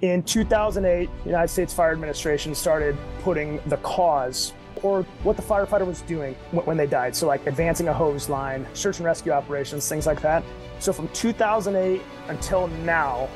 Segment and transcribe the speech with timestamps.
[0.00, 5.84] In 2008, the United States Fire Administration started putting the cause or what the firefighter
[5.84, 7.16] was doing when they died.
[7.16, 10.44] So, like advancing a hose line, search and rescue operations, things like that.
[10.78, 13.28] So, from 2008 until now,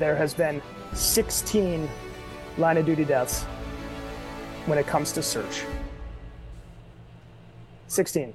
[0.00, 0.60] there has been
[0.94, 1.88] 16
[2.58, 3.44] line of duty deaths
[4.66, 5.62] when it comes to search.
[7.86, 8.34] 16.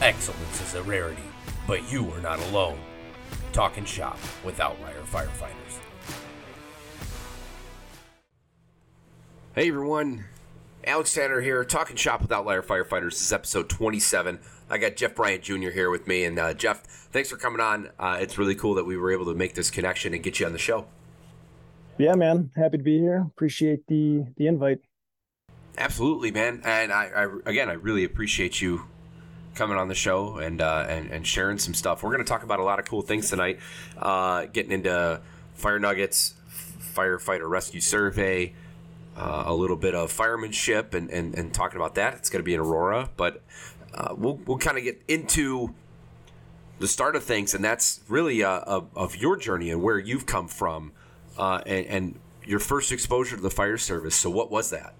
[0.00, 1.22] Excellence is a rarity,
[1.66, 2.78] but you are not alone.
[3.52, 5.78] Talking shop with Outlier Firefighters.
[9.54, 10.24] Hey everyone,
[10.84, 13.10] Alex Tanner here, talking shop with Outlier Firefighters.
[13.10, 14.40] This is episode 27.
[14.68, 15.70] I got Jeff Bryant Jr.
[15.70, 17.90] here with me, and uh, Jeff, thanks for coming on.
[17.98, 20.46] Uh, it's really cool that we were able to make this connection and get you
[20.46, 20.86] on the show.
[21.98, 23.24] Yeah, man, happy to be here.
[23.28, 24.80] Appreciate the the invite.
[25.78, 28.86] Absolutely, man, and I, I again, I really appreciate you
[29.54, 32.02] coming on the show and uh, and, and sharing some stuff.
[32.02, 33.58] We're going to talk about a lot of cool things tonight,
[33.98, 35.20] uh, getting into
[35.54, 36.34] fire nuggets,
[36.94, 38.54] firefighter rescue survey,
[39.16, 42.14] uh, a little bit of firemanship, and, and, and talking about that.
[42.14, 43.42] It's going to be in Aurora, but
[43.94, 45.74] uh, we'll we'll kind of get into
[46.78, 50.26] the start of things, and that's really uh, of, of your journey and where you've
[50.26, 50.92] come from,
[51.38, 54.16] uh, and, and your first exposure to the fire service.
[54.16, 54.94] So, what was that?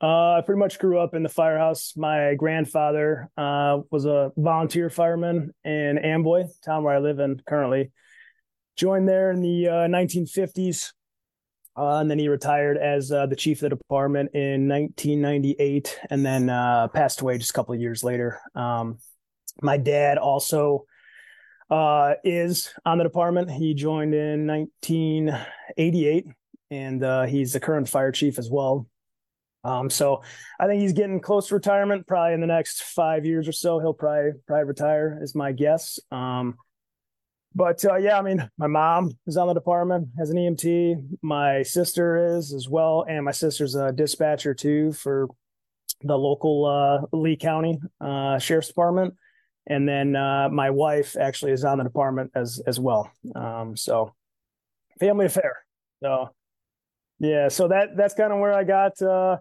[0.00, 1.94] Uh, I pretty much grew up in the firehouse.
[1.96, 7.92] My grandfather uh, was a volunteer fireman in Amboy, town where I live in currently.
[8.76, 10.92] Joined there in the uh, 1950s,
[11.78, 16.26] uh, and then he retired as uh, the chief of the department in 1998, and
[16.26, 18.38] then uh, passed away just a couple of years later.
[18.54, 18.98] Um,
[19.62, 20.84] my dad also
[21.70, 23.50] is on the department.
[23.50, 26.26] He joined in 1988,
[26.70, 28.86] and he's the current fire chief as well.
[29.66, 30.22] Um, so
[30.60, 32.06] I think he's getting close to retirement.
[32.06, 35.98] Probably in the next five years or so, he'll probably probably retire, is my guess.
[36.12, 36.56] Um,
[37.54, 41.18] but uh, yeah, I mean, my mom is on the department as an EMT.
[41.22, 45.28] My sister is as well, and my sister's a dispatcher too for
[46.02, 49.14] the local uh, Lee County uh, Sheriff's Department.
[49.66, 53.10] And then uh, my wife actually is on the department as as well.
[53.34, 54.14] Um, so
[55.00, 55.56] family affair.
[56.02, 56.30] So
[57.18, 59.38] yeah, so that that's kind of where I got uh,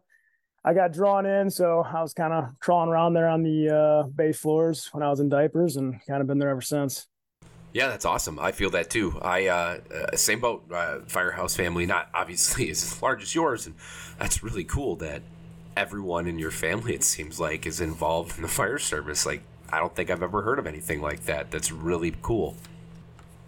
[0.67, 4.07] I got drawn in, so I was kind of crawling around there on the uh,
[4.07, 7.05] bay floors when I was in diapers, and kind of been there ever since.
[7.71, 8.39] Yeah, that's awesome.
[8.39, 9.19] I feel that too.
[9.21, 10.63] I uh, uh, same boat.
[10.71, 13.75] Uh, firehouse family, not obviously as large as yours, and
[14.17, 15.21] that's really cool that
[15.77, 19.23] everyone in your family, it seems like, is involved in the fire service.
[19.23, 21.51] Like, I don't think I've ever heard of anything like that.
[21.51, 22.55] That's really cool.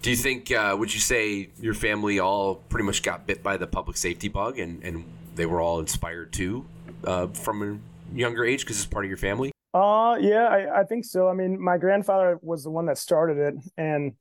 [0.03, 0.51] Do you think?
[0.51, 4.27] Uh, would you say your family all pretty much got bit by the public safety
[4.27, 6.67] bug, and and they were all inspired too
[7.03, 9.51] uh, from a younger age because it's part of your family?
[9.73, 11.27] Uh, yeah, I, I think so.
[11.27, 14.13] I mean, my grandfather was the one that started it, and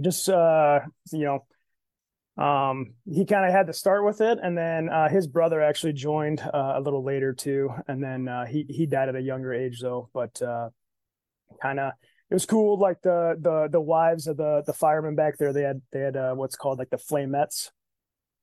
[0.00, 0.80] just uh,
[1.12, 5.26] you know, um, he kind of had to start with it, and then uh, his
[5.26, 9.16] brother actually joined uh, a little later too, and then uh, he he died at
[9.16, 10.08] a younger age though.
[10.12, 10.70] But uh,
[11.60, 11.92] kind of
[12.30, 12.78] it was cool.
[12.78, 16.16] Like the the the wives of the the firemen back there, they had they had
[16.16, 17.70] uh, what's called like the flamettes,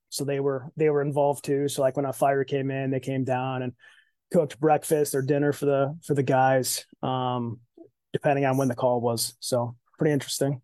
[0.09, 1.67] so they were they were involved too.
[1.67, 3.73] So like when a fire came in, they came down and
[4.31, 7.59] cooked breakfast or dinner for the for the guys, um,
[8.13, 9.35] depending on when the call was.
[9.39, 10.61] So pretty interesting.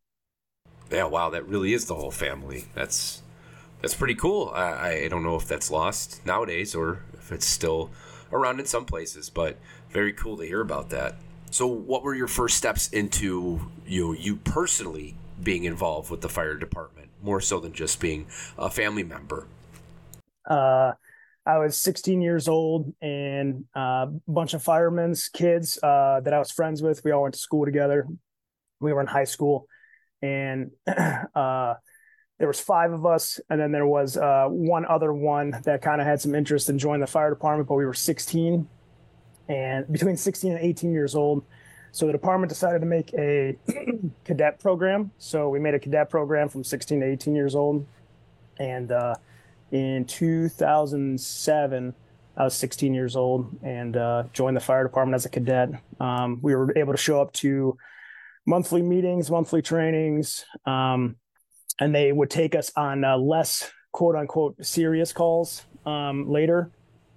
[0.91, 2.65] Yeah, wow, that really is the whole family.
[2.75, 3.21] That's
[3.81, 4.51] that's pretty cool.
[4.53, 7.89] I, I don't know if that's lost nowadays or if it's still
[8.31, 9.57] around in some places, but
[9.89, 11.15] very cool to hear about that.
[11.49, 16.29] So, what were your first steps into you know, you personally being involved with the
[16.29, 17.10] fire department?
[17.21, 18.27] More so than just being
[18.57, 19.47] a family member?
[20.45, 20.93] Uh,
[21.45, 26.39] I was 16 years old, and uh, a bunch of firemen's kids uh, that I
[26.39, 27.03] was friends with.
[27.03, 28.07] We all went to school together.
[28.79, 29.67] We were in high school,
[30.21, 31.73] and uh,
[32.37, 35.99] there was five of us, and then there was uh, one other one that kind
[35.99, 37.67] of had some interest in joining the fire department.
[37.67, 38.67] But we were 16,
[39.49, 41.43] and between 16 and 18 years old.
[41.91, 43.57] So the department decided to make a
[44.25, 45.11] cadet program.
[45.17, 47.85] So we made a cadet program from 16 to 18 years old.
[48.59, 49.15] And uh,
[49.71, 51.93] in 2007,
[52.37, 55.69] I was 16 years old and uh, joined the fire department as a cadet.
[55.99, 57.77] Um, we were able to show up to
[58.45, 61.17] monthly meetings, monthly trainings, um,
[61.79, 66.71] and they would take us on uh, less quote unquote serious calls um, later.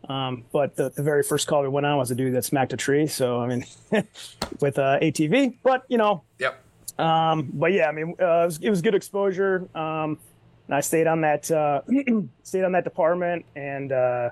[0.08, 2.72] Um, but the, the very first call we went on was a dude that smacked
[2.72, 3.06] a tree.
[3.06, 3.64] So I mean,
[4.60, 6.60] with uh, ATV, but you know, yep.
[6.98, 9.68] Um, but yeah, I mean, uh, it, was, it was good exposure.
[9.74, 10.18] Um,
[10.66, 11.82] and I stayed on that uh,
[12.42, 14.30] stayed on that department and uh,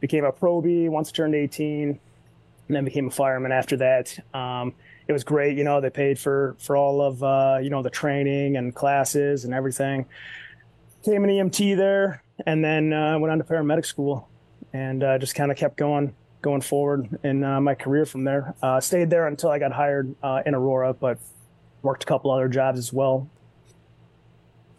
[0.00, 1.98] became a probie once I turned 18, and
[2.68, 4.18] then became a fireman after that.
[4.34, 4.74] Um,
[5.06, 5.56] it was great.
[5.58, 9.44] You know, they paid for for all of uh, you know the training and classes
[9.44, 10.06] and everything.
[11.04, 14.28] Came an EMT there, and then uh, went on to paramedic school,
[14.74, 18.54] and uh, just kind of kept going going forward in uh, my career from there.
[18.62, 21.18] Uh, stayed there until I got hired uh, in Aurora, but
[21.80, 23.30] worked a couple other jobs as well.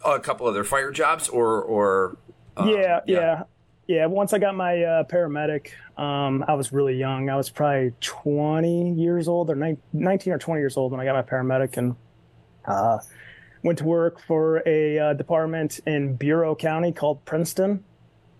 [0.04, 2.18] a couple other fire jobs, or or
[2.58, 3.42] yeah, yeah, yeah,
[3.88, 4.06] yeah.
[4.06, 4.74] Once I got my
[5.10, 7.30] paramedic, um, I was really young.
[7.30, 9.56] I was probably 20 years old or
[9.92, 11.96] 19 or 20 years old when I got my paramedic and
[12.66, 12.98] uh,
[13.62, 17.82] went to work for a uh, department in Bureau County called Princeton.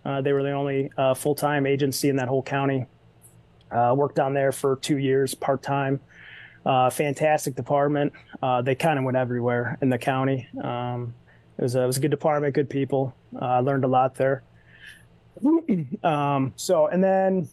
[0.06, 2.86] Uh, they were the only uh, full time agency in that whole county.
[3.70, 6.00] Uh, worked down there for two years part time.
[6.64, 8.12] Uh, fantastic department.
[8.62, 10.48] they kind of went everywhere in the county.
[10.62, 11.14] Um,
[11.58, 13.14] it was a, it was a good department, good people.
[13.40, 14.42] I learned a lot there.
[16.04, 17.48] um, so, and then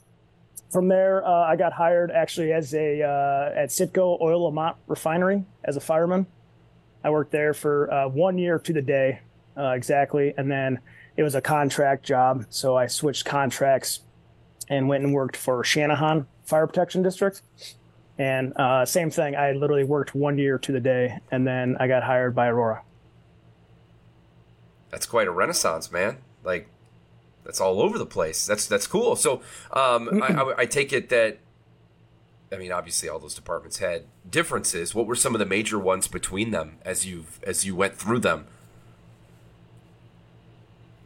[0.73, 5.43] from there, uh, I got hired actually as a uh, at Citgo Oil Lemont Refinery
[5.63, 6.25] as a fireman.
[7.03, 9.19] I worked there for uh, one year to the day,
[9.57, 10.79] uh, exactly, and then
[11.15, 14.01] it was a contract job, so I switched contracts
[14.69, 17.41] and went and worked for Channahon Fire Protection District.
[18.17, 21.87] And uh, same thing, I literally worked one year to the day, and then I
[21.87, 22.83] got hired by Aurora.
[24.91, 26.17] That's quite a renaissance, man.
[26.43, 26.67] Like
[27.43, 28.45] that's all over the place.
[28.45, 29.15] That's that's cool.
[29.15, 31.39] So um, I, I, I, take it that
[32.51, 34.93] I mean, obviously, all those departments had differences.
[34.93, 38.19] What were some of the major ones between them as you as you went through
[38.19, 38.45] them?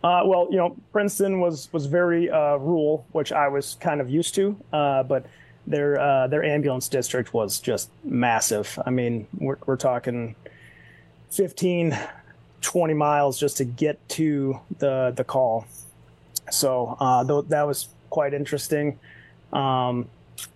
[0.04, 4.10] Uh, well, you know, Princeton was was very uh, rural, which I was kind of
[4.10, 5.26] used to, uh, but
[5.66, 8.78] their uh, their ambulance district was just massive.
[8.86, 10.36] I mean, we're, we're talking
[11.32, 11.98] 15,
[12.62, 15.66] 20 miles just to get to the the call.
[16.52, 19.00] So uh, th- that was quite interesting.
[19.52, 20.08] Um,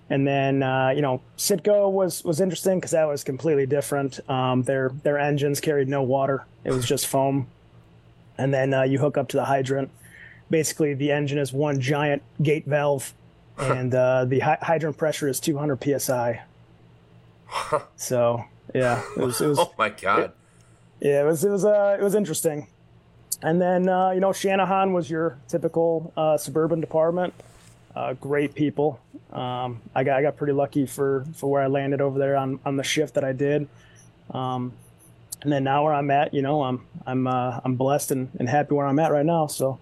[0.09, 4.19] and then uh, you know Citgo was was interesting because that was completely different.
[4.29, 7.47] Um, their their engines carried no water; it was just foam.
[8.37, 9.89] And then uh, you hook up to the hydrant.
[10.49, 13.13] Basically, the engine is one giant gate valve,
[13.57, 16.41] and uh, the hy- hydrant pressure is 200 psi.
[17.95, 18.43] so
[18.73, 19.39] yeah, it was.
[19.41, 20.19] It was oh my god.
[20.19, 20.35] It,
[21.01, 21.43] yeah, it was.
[21.43, 21.65] It was.
[21.65, 22.67] Uh, it was interesting.
[23.43, 27.33] And then, uh, you know, Channahon was your typical uh, suburban department.
[27.95, 28.99] Uh, great people.
[29.33, 32.59] Um, I got I got pretty lucky for for where I landed over there on
[32.65, 33.67] on the shift that I did.
[34.31, 34.73] Um,
[35.43, 38.47] and then now where I'm at, you know, I'm I'm uh, I'm blessed and, and
[38.47, 39.47] happy where I'm at right now.
[39.47, 39.79] So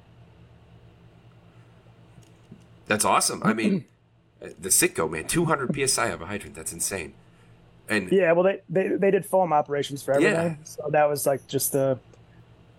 [2.88, 3.41] that's awesome.
[3.44, 3.85] I mean,
[4.39, 6.56] the Citgo man, 200 psi of a hydrant.
[6.56, 7.13] That's insane.
[7.89, 10.63] And yeah, well, they they, they did foam operations for everything, yeah.
[10.63, 12.00] so that was like just the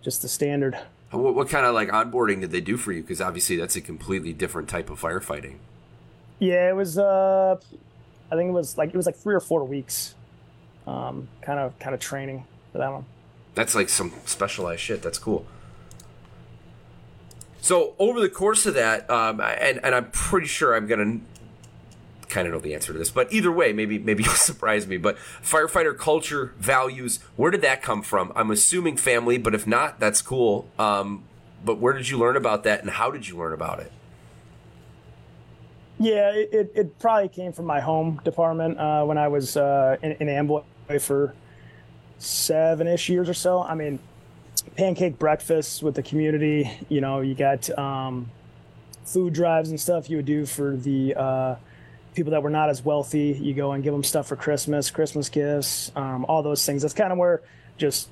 [0.01, 0.77] just the standard.
[1.11, 3.01] What, what kind of like onboarding did they do for you?
[3.01, 5.57] Because obviously that's a completely different type of firefighting.
[6.39, 6.97] Yeah, it was.
[6.97, 7.57] Uh,
[8.31, 10.15] I think it was like it was like three or four weeks,
[10.87, 13.05] um, kind of kind of training for that one.
[13.55, 15.01] That's like some specialized shit.
[15.01, 15.45] That's cool.
[17.59, 21.19] So over the course of that, um, and and I'm pretty sure I'm gonna
[22.27, 24.97] kind of know the answer to this, but either way, maybe maybe you'll surprise me.
[24.97, 28.31] But firefighter culture, values, where did that come from?
[28.35, 30.67] I'm assuming family, but if not, that's cool.
[30.79, 31.25] Um,
[31.63, 33.91] but where did you learn about that, and how did you learn about it?
[35.99, 40.13] Yeah, it, it probably came from my home department uh, when I was uh, in,
[40.13, 40.63] in Amboy
[40.99, 41.35] for
[42.21, 43.61] seven ish years or so.
[43.61, 43.99] I mean,
[44.75, 46.71] pancake breakfasts with the community.
[46.89, 48.29] You know, you got um,
[49.05, 51.55] food drives and stuff you would do for the uh,
[52.13, 55.29] people that were not as wealthy, you go and give them stuff for Christmas, Christmas
[55.29, 56.81] gifts, um, all those things.
[56.81, 57.41] That's kind of where
[57.77, 58.09] just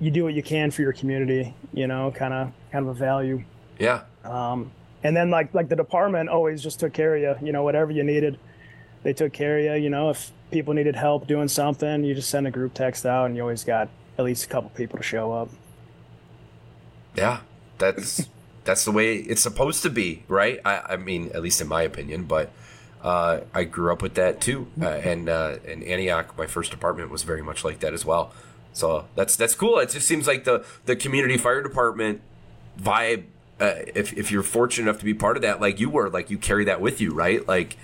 [0.00, 2.98] you do what you can for your community, you know, kind of kind of a
[2.98, 3.42] value.
[3.78, 4.02] Yeah.
[4.24, 4.70] Um,
[5.02, 7.90] and then like like the department always just took care of you, you know, whatever
[7.90, 8.38] you needed,
[9.02, 9.84] they took care of you.
[9.84, 13.26] You know, if people needed help doing something, you just send a group text out,
[13.26, 15.48] and you always got at least a couple people to show up.
[17.16, 17.40] Yeah,
[17.78, 18.28] that's
[18.64, 20.60] that's the way it's supposed to be, right?
[20.64, 22.52] I, I mean, at least in my opinion, but
[23.02, 27.24] uh, I grew up with that too, uh, and uh, Antioch, my first apartment was
[27.24, 28.32] very much like that as well.
[28.72, 29.78] So that's that's cool.
[29.78, 32.20] It just seems like the the community fire department
[32.80, 33.24] vibe.
[33.60, 36.30] Uh, if if you're fortunate enough to be part of that, like you were, like
[36.30, 37.46] you carry that with you, right?
[37.46, 37.76] Like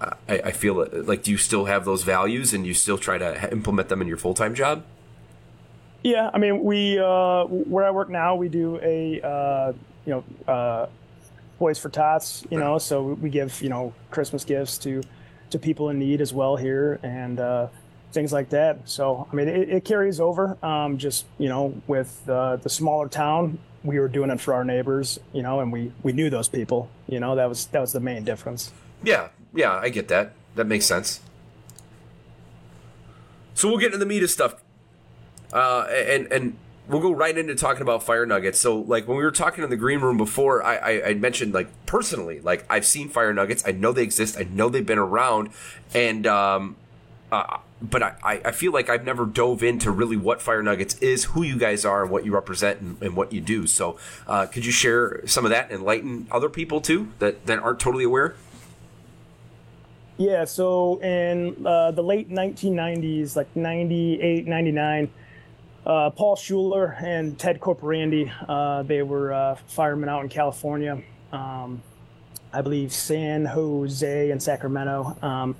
[0.00, 3.50] I, I feel like do you still have those values and you still try to
[3.52, 4.84] implement them in your full time job?
[6.02, 9.72] Yeah, I mean, we uh, where I work now, we do a uh,
[10.04, 10.88] you know
[11.64, 15.02] Toys for Tots, you know, so we give, you know, Christmas gifts to
[15.48, 17.68] to people in need as well here and uh,
[18.12, 18.80] things like that.
[18.86, 20.58] So, I mean, it, it carries over.
[20.62, 24.62] Um, just, you know, with uh, the smaller town, we were doing it for our
[24.64, 27.92] neighbors, you know, and we, we knew those people, you know, that was, that was
[27.92, 28.72] the main difference.
[29.02, 29.28] Yeah.
[29.54, 29.74] Yeah.
[29.74, 30.32] I get that.
[30.54, 31.20] That makes sense.
[33.54, 34.56] so we'll get into the meat of stuff,
[35.52, 36.56] uh, and and
[36.88, 38.60] we'll go right into talking about fire nuggets.
[38.60, 41.54] So, like when we were talking in the green room before, I, I, I, mentioned
[41.54, 43.64] like personally, like I've seen fire nuggets.
[43.66, 44.36] I know they exist.
[44.38, 45.50] I know they've been around,
[45.94, 46.76] and um,
[47.32, 51.24] uh, but I, I feel like I've never dove into really what fire nuggets is,
[51.24, 53.66] who you guys are, and what you represent, and, and what you do.
[53.66, 57.58] So, uh, could you share some of that, and enlighten other people too that that
[57.58, 58.34] aren't totally aware?
[60.16, 65.10] Yeah, so in uh, the late 1990s, like 98, 99,
[65.84, 71.02] uh, Paul Schuler and Ted Corporandi, uh, they were uh, firemen out in California.
[71.32, 71.82] Um,
[72.52, 75.16] I believe San Jose and Sacramento.
[75.20, 75.56] Um,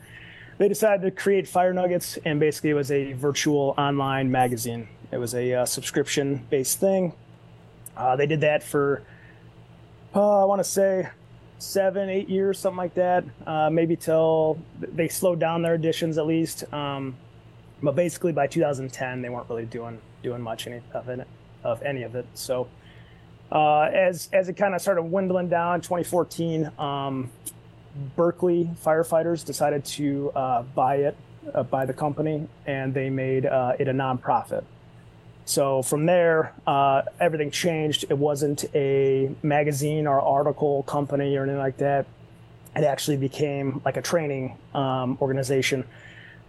[0.59, 4.87] they decided to create Fire Nuggets, and basically it was a virtual online magazine.
[5.11, 7.13] It was a uh, subscription based thing.
[7.97, 9.03] Uh, they did that for,
[10.15, 11.09] I want to say,
[11.64, 13.25] seven, eight years, something like that.
[13.73, 16.73] maybe till they slowed down their additions at least.
[16.73, 17.16] Um,
[17.83, 21.26] but basically by 2010, they weren't really doing doing much any of it,
[21.62, 22.26] of any of it.
[22.35, 22.68] So
[23.52, 27.30] uh, as as it kind of started dwindling down, 2014, um,
[28.16, 31.16] Berkeley firefighters decided to uh, buy it,
[31.54, 34.64] uh, buy the company, and they made uh, it a nonprofit.
[35.47, 38.05] So from there, uh, everything changed.
[38.09, 42.07] It wasn't a magazine or article company or anything like that.
[42.75, 45.85] It actually became like a training um, organization.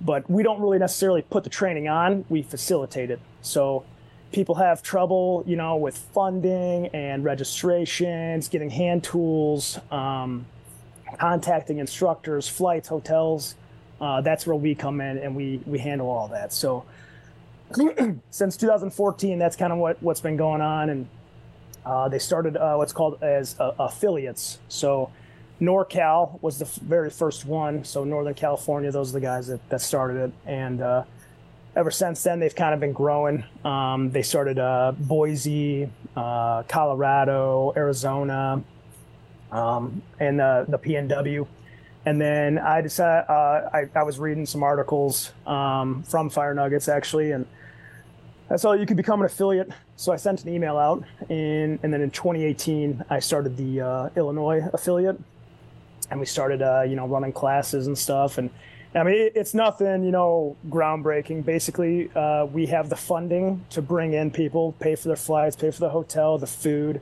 [0.01, 2.25] But we don't really necessarily put the training on.
[2.29, 3.19] We facilitate it.
[3.41, 3.85] So
[4.31, 10.45] people have trouble you know with funding and registrations getting hand tools um,
[11.17, 13.55] contacting instructors flights hotels.
[14.01, 16.51] Uh, that's where we come in and we we handle all that.
[16.51, 16.83] So
[18.29, 21.07] since 2014 that's kind of what what's been going on and
[21.85, 25.11] uh, they started uh, what's called as uh, affiliates so
[25.61, 27.83] NorCal was the very first one.
[27.83, 30.31] So Northern California, those are the guys that, that started it.
[30.45, 31.03] And uh,
[31.75, 33.43] ever since then, they've kind of been growing.
[33.63, 38.63] Um, they started uh, Boise, uh, Colorado, Arizona,
[39.51, 41.47] um, and the PNW.
[42.05, 46.87] And then I decided uh, I, I, was reading some articles um, from Fire Nuggets
[46.87, 47.47] actually, and
[48.49, 49.71] I saw you could become an affiliate.
[49.95, 54.09] So I sent an email out, and, and then in 2018 I started the uh,
[54.15, 55.19] Illinois affiliate
[56.11, 58.49] and we started uh, you know running classes and stuff and
[58.93, 61.43] I mean, it's nothing, you know, groundbreaking.
[61.43, 65.69] Basically, uh, we have the funding to bring in people, pay for their flights, pay
[65.69, 67.01] for the hotel, the food,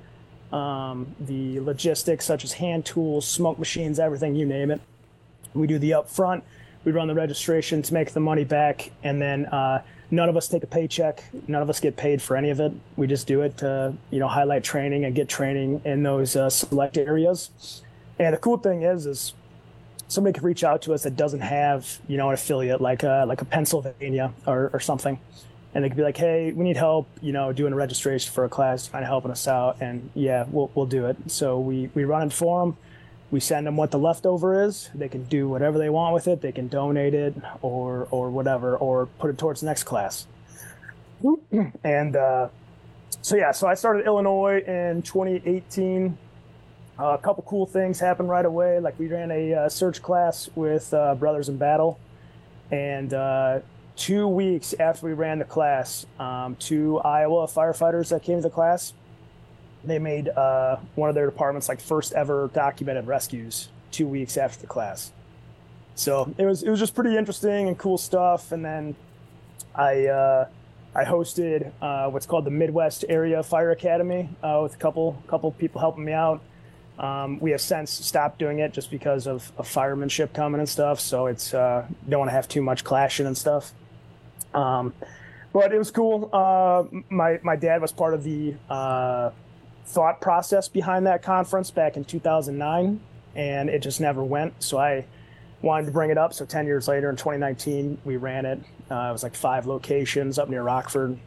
[0.51, 4.81] um, the logistics such as hand tools, smoke machines, everything, you name it.
[5.53, 6.41] We do the upfront,
[6.85, 10.47] we run the registration to make the money back, and then uh, none of us
[10.47, 11.23] take a paycheck.
[11.47, 12.71] None of us get paid for any of it.
[12.95, 16.49] We just do it to, you know, highlight training and get training in those uh,
[16.49, 17.81] select areas.
[18.19, 19.33] And the cool thing is, is
[20.07, 23.25] somebody could reach out to us that doesn't have, you know, an affiliate like a,
[23.27, 25.19] like a Pennsylvania or, or something.
[25.73, 28.45] And they could be like, hey, we need help, you know, doing a registration for
[28.45, 29.77] a class, trying to helping us out.
[29.81, 31.17] And yeah, we'll, we'll do it.
[31.27, 32.77] So we, we run it for them.
[33.33, 34.91] We send them what the leftover is.
[34.93, 36.41] They can do whatever they want with it.
[36.41, 40.27] They can donate it or, or whatever, or put it towards the next class.
[41.83, 42.49] And uh,
[43.23, 46.15] so, yeah, so I started Illinois in 2018
[46.99, 48.79] uh, a couple cool things happened right away.
[48.79, 51.99] Like we ran a uh, search class with uh, Brothers in Battle,
[52.69, 53.61] and uh,
[53.95, 58.51] two weeks after we ran the class, um, two Iowa firefighters that came to the
[58.51, 58.93] class,
[59.83, 63.69] they made uh, one of their departments like first ever documented rescues.
[63.91, 65.11] Two weeks after the class,
[65.93, 68.51] so it was it was just pretty interesting and cool stuff.
[68.51, 68.95] And then
[69.75, 70.47] I uh,
[70.95, 71.71] I hosted
[72.11, 76.41] what's called the Midwest Area Fire Academy with a couple couple people helping me out
[76.99, 80.99] um, we have since stopped doing it just because of, of firemanship coming and stuff.
[80.99, 83.71] So it's uh, don't want to have too much clashing and stuff.
[84.53, 84.93] Um,
[85.51, 86.29] but it was cool.
[86.31, 89.31] Uh, my my dad was part of the uh,
[89.85, 92.99] thought process behind that conference back in 2009,
[93.35, 94.63] and it just never went.
[94.63, 95.05] So I
[95.61, 96.33] wanted to bring it up.
[96.33, 98.59] So 10 years later, in 2019, we ran it.
[98.89, 101.17] Uh, it was like five locations up near Rockford.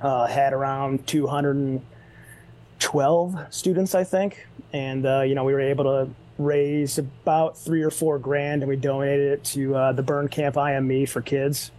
[0.00, 6.10] Uh, had around 212 students, I think and uh, you know we were able to
[6.38, 10.56] raise about three or four grand, and we donated it to uh, the Burn Camp
[10.56, 11.70] IME for kids.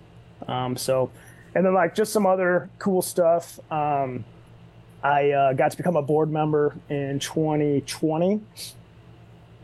[0.47, 1.11] Um, so,
[1.53, 3.59] and then like just some other cool stuff.
[3.71, 4.25] Um,
[5.03, 8.41] I uh, got to become a board member in 2020,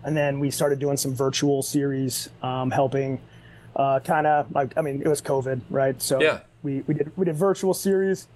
[0.03, 3.19] and then we started doing some virtual series, um, helping
[3.75, 6.01] uh, kind of like I mean it was COVID, right?
[6.01, 6.39] So yeah.
[6.61, 8.27] we we did we did virtual series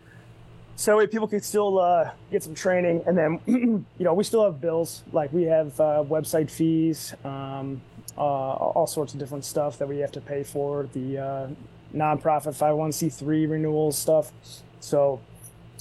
[0.80, 4.62] so people could still uh, get some training and then you know we still have
[4.62, 7.82] bills like we have uh, website fees um,
[8.18, 11.48] uh, all sorts of different stuff that we have to pay for the uh,
[11.94, 14.32] nonprofit 501c3 renewal stuff.
[14.80, 15.20] So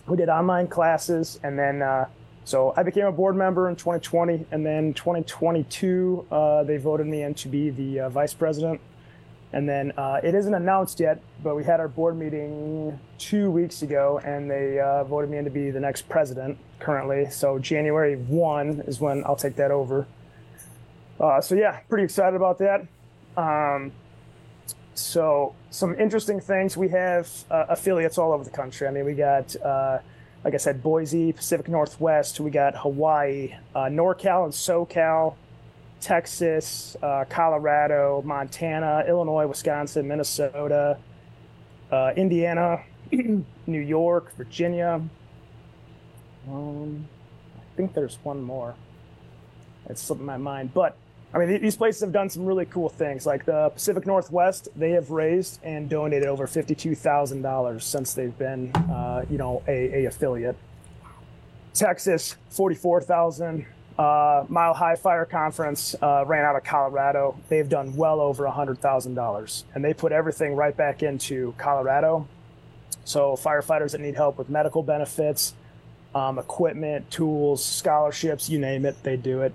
[0.06, 2.06] we did online classes, and then uh,
[2.44, 7.22] so I became a board member in 2020, and then 2022 uh, they voted me
[7.22, 8.80] in to be the uh, vice president.
[9.52, 13.82] And then uh, it isn't announced yet, but we had our board meeting two weeks
[13.82, 17.30] ago, and they uh, voted me in to be the next president currently.
[17.30, 20.06] So January 1 is when I'll take that over.
[21.18, 22.86] Uh, so yeah, pretty excited about that.
[23.36, 23.92] Um,
[24.98, 26.76] so some interesting things.
[26.76, 28.86] We have uh, affiliates all over the country.
[28.86, 29.98] I mean, we got, uh,
[30.44, 32.40] like I said, Boise, Pacific Northwest.
[32.40, 35.34] We got Hawaii, uh, NorCal and SoCal,
[36.00, 40.98] Texas, uh, Colorado, Montana, Illinois, Wisconsin, Minnesota,
[41.90, 45.02] uh, Indiana, New York, Virginia.
[46.48, 47.08] Um,
[47.56, 48.74] I think there's one more.
[49.88, 50.96] It's slipping my mind, but
[51.36, 53.26] I mean, these places have done some really cool things.
[53.26, 58.36] Like the Pacific Northwest, they have raised and donated over fifty-two thousand dollars since they've
[58.38, 60.56] been, uh, you know, a, a affiliate.
[61.74, 63.66] Texas, forty-four thousand.
[63.98, 67.38] Uh, Mile High Fire Conference uh, ran out of Colorado.
[67.50, 72.26] They've done well over hundred thousand dollars, and they put everything right back into Colorado.
[73.04, 75.52] So firefighters that need help with medical benefits,
[76.14, 79.52] um, equipment, tools, scholarships, you name it, they do it.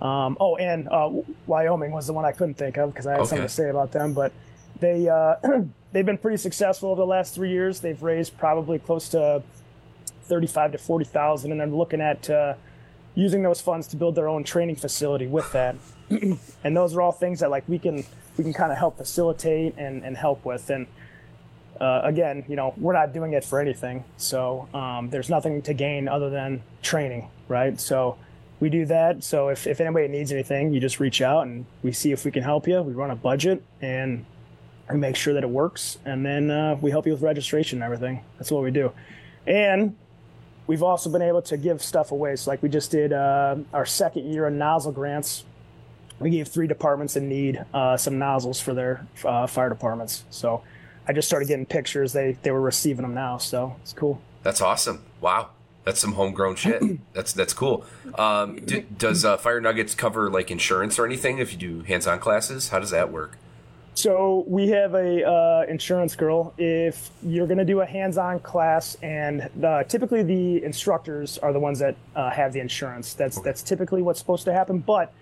[0.00, 1.10] Um, oh, and uh,
[1.46, 3.28] Wyoming was the one I couldn't think of because I had okay.
[3.28, 4.14] something to say about them.
[4.14, 4.32] But
[4.80, 5.36] they uh,
[5.92, 7.80] they've been pretty successful over the last three years.
[7.80, 9.42] They've raised probably close to
[10.24, 12.54] thirty-five to forty thousand, and they're looking at uh,
[13.14, 15.76] using those funds to build their own training facility with that.
[16.64, 18.04] and those are all things that like we can
[18.36, 20.70] we can kind of help facilitate and, and help with.
[20.70, 20.86] And
[21.80, 25.74] uh, again, you know, we're not doing it for anything, so um, there's nothing to
[25.74, 27.78] gain other than training, right?
[27.80, 28.16] So
[28.60, 29.24] we do that.
[29.24, 32.30] So if, if anybody needs anything, you just reach out and we see if we
[32.30, 32.80] can help you.
[32.82, 34.24] We run a budget and
[34.90, 35.98] we make sure that it works.
[36.04, 38.22] And then uh, we help you with registration and everything.
[38.38, 38.92] That's what we do.
[39.46, 39.96] And
[40.66, 42.36] we've also been able to give stuff away.
[42.36, 45.44] So like we just did uh, our second year of nozzle grants.
[46.18, 50.24] We gave three departments in need uh, some nozzles for their uh, fire departments.
[50.28, 50.62] So
[51.08, 52.12] I just started getting pictures.
[52.12, 53.38] They they were receiving them now.
[53.38, 54.20] So it's cool.
[54.42, 55.02] That's awesome.
[55.22, 55.48] Wow.
[55.84, 56.82] That's some homegrown shit.
[57.14, 57.84] That's that's cool.
[58.14, 62.18] Um, do, does uh, Fire Nuggets cover like insurance or anything if you do hands-on
[62.18, 62.68] classes?
[62.68, 63.38] How does that work?
[63.94, 66.54] So we have a uh, insurance girl.
[66.56, 71.60] If you're going to do a hands-on class, and the, typically the instructors are the
[71.60, 73.14] ones that uh, have the insurance.
[73.14, 73.44] That's okay.
[73.44, 74.78] that's typically what's supposed to happen.
[74.78, 75.12] But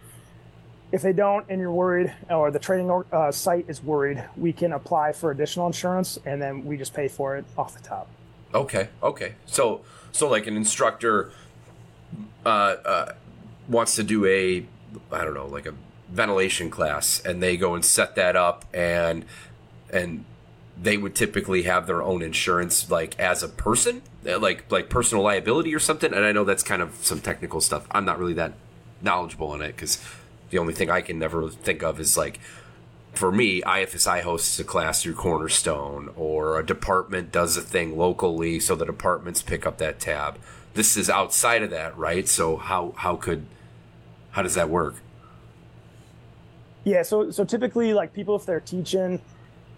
[0.92, 4.73] if they don't, and you're worried, or the training uh, site is worried, we can
[4.73, 8.09] apply for additional insurance, and then we just pay for it off the top.
[8.55, 8.88] Okay.
[9.03, 9.35] Okay.
[9.47, 9.83] So
[10.18, 11.31] so like an instructor
[12.44, 13.12] uh, uh,
[13.68, 14.66] wants to do a
[15.12, 15.74] I don't know like a
[16.09, 19.24] ventilation class, and they go and set that up, and
[19.92, 20.24] and
[20.81, 25.24] they would typically have their own insurance like as a person uh, like like personal
[25.24, 27.85] liability or something and i know that's kind of some technical stuff.
[27.90, 28.52] I'm not really that
[29.02, 30.00] knowledgeable in it because
[30.50, 32.38] the only thing i can never think of is like
[33.18, 38.61] for me, IFSI hosts a class through Cornerstone, or a department does a thing locally,
[38.61, 40.38] so the departments pick up that tab.
[40.74, 42.28] This is outside of that, right?
[42.28, 43.46] So how how could
[44.31, 44.94] how does that work?
[46.85, 49.20] Yeah, so so typically, like people, if they're teaching,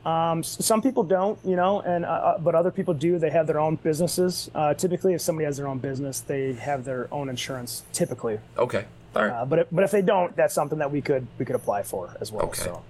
[0.05, 3.19] um, some people don't, you know, and uh, uh, but other people do.
[3.19, 4.51] They have their own businesses.
[4.55, 7.85] Uh, typically, if somebody has their own business, they have their own insurance.
[7.95, 8.39] Typically.
[8.59, 8.85] Okay.
[9.17, 9.33] All right.
[9.33, 11.85] Uh, but if, but if they don't, that's something that we could we could apply
[11.85, 12.45] for as well.
[12.45, 12.65] Okay.
[12.65, 12.83] So.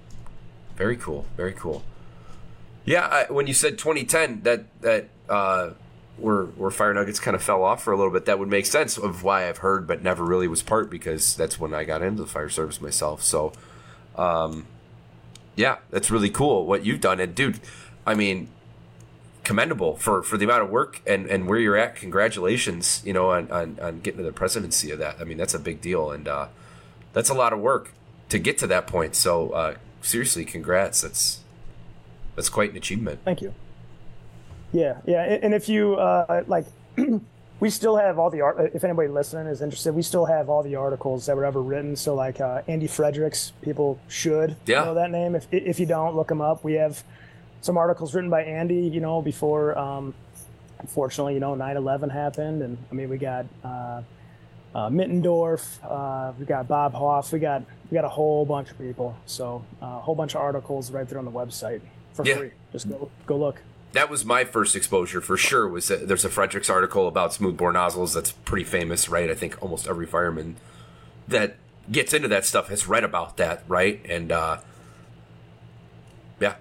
[0.81, 1.27] Very cool.
[1.37, 1.83] Very cool.
[2.87, 5.73] Yeah, I, when you said 2010, that that uh,
[6.17, 8.65] where where Fire Nuggets kind of fell off for a little bit, that would make
[8.65, 12.01] sense of why I've heard, but never really was part because that's when I got
[12.01, 13.23] into the fire service myself.
[13.23, 13.53] So,
[14.17, 14.67] um,
[15.55, 17.61] yeah, that's really cool what you've done, and dude,
[18.07, 18.49] I mean,
[19.45, 21.95] commendable for for the amount of work and and where you're at.
[21.97, 25.17] Congratulations, you know, on on, on getting to the presidency of that.
[25.21, 26.47] I mean, that's a big deal, and uh,
[27.13, 27.93] that's a lot of work
[28.31, 29.15] to get to that point.
[29.15, 29.51] So.
[29.51, 31.01] Uh, seriously, congrats.
[31.01, 31.41] That's
[32.37, 33.21] that's quite an achievement.
[33.25, 33.55] Thank you.
[34.73, 36.67] Yeah, yeah, and if you uh, like,
[37.61, 38.71] we still have all the art.
[38.73, 41.97] If anybody listening is interested, we still have all the articles that were ever written.
[41.97, 44.85] So like uh, Andy Fredericks, people should yeah.
[44.85, 45.35] know that name.
[45.35, 46.63] If if you don't, look him up.
[46.63, 47.03] We have
[47.63, 48.83] some articles written by Andy.
[48.83, 50.15] You know, before um,
[50.79, 53.47] unfortunately, you know, 9/11 happened, and I mean, we got.
[53.65, 54.03] Uh,
[54.73, 58.79] uh, Mittendorf, uh, we got Bob Hoff, we got we got a whole bunch of
[58.79, 59.17] people.
[59.27, 61.81] So uh, a whole bunch of articles right there on the website
[62.13, 62.37] for yeah.
[62.37, 62.51] free.
[62.73, 63.63] Just go go look.
[63.93, 65.69] That was my first exposure for sure.
[65.69, 69.29] Was that there's a Fredericks article about smoothbore nozzles that's pretty famous, right?
[69.29, 70.57] I think almost every fireman
[71.27, 71.57] that
[71.91, 74.01] gets into that stuff has read about that, right?
[74.09, 74.59] And uh,
[76.41, 76.55] yeah,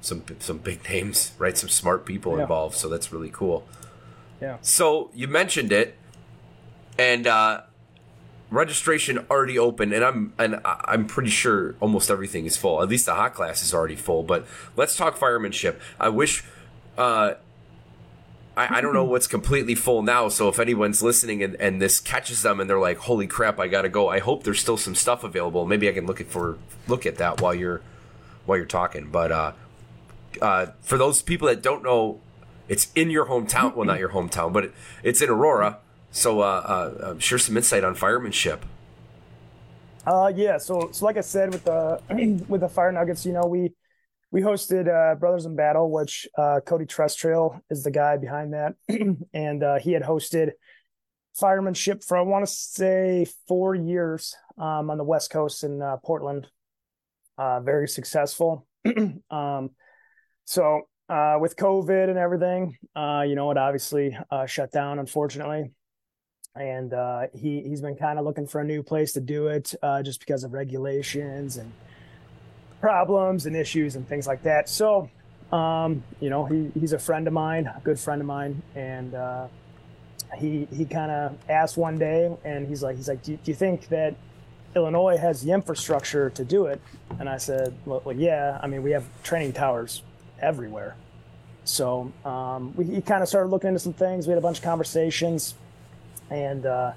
[0.00, 1.58] some some big names, right?
[1.58, 2.42] Some smart people Yeah.
[2.42, 2.76] involved.
[2.76, 3.66] So that's really cool.
[4.40, 4.58] Yeah.
[4.60, 5.96] So you mentioned it,
[6.98, 7.62] and uh,
[8.50, 12.82] registration already open, and I'm and I'm pretty sure almost everything is full.
[12.82, 14.22] At least the hot class is already full.
[14.22, 15.80] But let's talk firemanship.
[15.98, 16.44] I wish.
[16.96, 17.34] Uh,
[18.56, 20.28] I, I don't know what's completely full now.
[20.28, 23.68] So if anyone's listening and, and this catches them and they're like, "Holy crap, I
[23.68, 25.66] gotta go!" I hope there's still some stuff available.
[25.66, 27.82] Maybe I can look at for look at that while you're
[28.46, 29.10] while you're talking.
[29.10, 29.52] But uh,
[30.40, 32.20] uh, for those people that don't know,
[32.68, 33.74] it's in your hometown.
[33.74, 35.78] Well, not your hometown, but it, it's in Aurora.
[36.16, 38.60] So, uh, uh, uh, share some insight on firemanship.
[40.06, 40.56] Uh, yeah.
[40.56, 42.00] So, so like I said, with the
[42.48, 43.74] with the Fire Nuggets, you know, we
[44.30, 48.76] we hosted uh, Brothers in Battle, which uh, Cody Trestrail is the guy behind that,
[49.34, 50.52] and uh, he had hosted
[51.38, 55.98] firemanship for I want to say four years um, on the West Coast in uh,
[55.98, 56.46] Portland.
[57.38, 58.66] Very successful.
[59.30, 59.70] um,
[60.46, 65.72] so with COVID and everything, you know, it obviously shut down, unfortunately
[66.58, 69.74] and uh, he he's been kind of looking for a new place to do it
[69.82, 71.72] uh, just because of regulations and
[72.80, 74.68] problems and issues and things like that.
[74.68, 75.10] So,
[75.52, 79.14] um, you know, he he's a friend of mine, a good friend of mine, and
[79.14, 79.48] uh,
[80.36, 83.50] he he kind of asked one day, and he's like he's like, do you, do
[83.50, 84.14] you think that
[84.74, 86.80] Illinois has the infrastructure to do it?
[87.18, 88.58] And I said, well, well yeah.
[88.62, 90.02] I mean, we have training towers
[90.40, 90.96] everywhere.
[91.64, 94.26] So um, we, he kind of started looking into some things.
[94.26, 95.54] We had a bunch of conversations
[96.30, 96.92] and uh,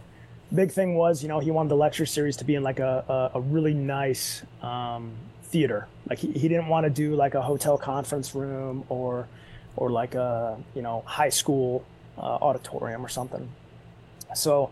[0.54, 3.32] big thing was you know he wanted the lecture series to be in like a,
[3.34, 5.12] a, a really nice um,
[5.44, 5.88] theater.
[6.10, 9.28] Like he, he didn't want to do like a hotel conference room or
[9.76, 11.86] or like a you know high school
[12.18, 13.50] uh, auditorium or something.
[14.36, 14.72] So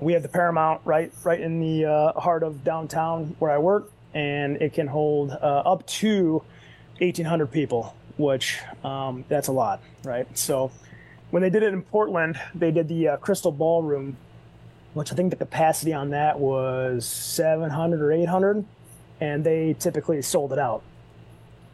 [0.00, 3.90] we have the paramount right right in the uh, heart of downtown where i work
[4.14, 6.42] and it can hold uh, up to
[7.00, 10.26] 1800 people which um, that's a lot right?
[10.36, 10.70] So
[11.30, 14.16] when they did it in Portland, they did the uh, Crystal Ballroom,
[14.94, 18.64] which I think the capacity on that was 700 or 800,
[19.20, 20.82] and they typically sold it out.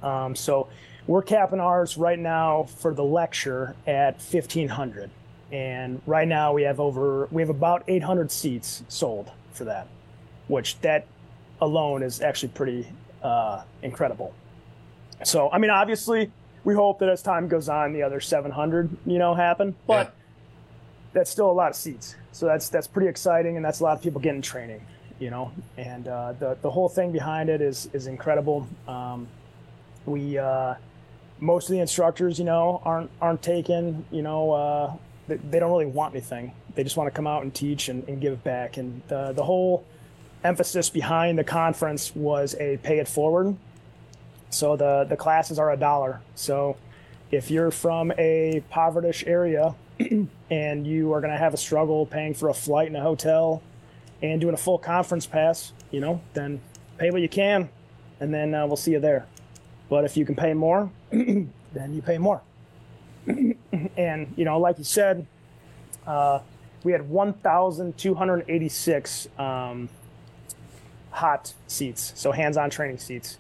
[0.03, 0.69] Um, so
[1.07, 5.11] we're capping ours right now for the lecture at 1500,
[5.53, 9.87] and right now we have over we have about 800 seats sold for that,
[10.49, 11.07] which that
[11.61, 12.89] alone is actually pretty
[13.23, 14.35] uh, incredible.
[15.23, 16.33] So I mean, obviously
[16.65, 19.75] we hope that as time goes on, the other 700, you know, happen.
[19.87, 20.13] But Yeah.
[21.13, 22.17] that's still a lot of seats.
[22.33, 24.81] So that's that's pretty exciting, and that's a lot of people getting training,
[25.21, 25.53] you know.
[25.77, 28.67] And uh, the the whole thing behind it is is incredible.
[28.89, 29.29] Um,
[30.07, 30.75] we uh,
[31.39, 34.05] most of the instructors, you know, aren't aren't taken.
[34.11, 34.93] you know, uh,
[35.29, 36.53] they, they don't really want anything.
[36.75, 38.77] They just want to come out and teach and, and give back.
[38.77, 39.85] And the the whole
[40.43, 43.57] emphasis behind the conference was a pay it forward.
[44.55, 46.21] So the the classes are a dollar.
[46.37, 46.77] So
[47.31, 49.75] if you're from a povertish area
[50.51, 53.63] and you are going to have a struggle paying for a flight and a hotel
[54.23, 56.61] and doing a full conference pass, you know, then
[56.99, 57.69] pay what you can,
[58.21, 59.27] and then uh, we'll see you there.
[59.89, 62.41] But if you can pay more, then you pay more.
[63.27, 65.27] and you know, like you said,
[66.07, 66.39] uh,
[66.85, 69.89] we had 1,286 um,
[71.11, 73.39] hot seats, so hands-on training seats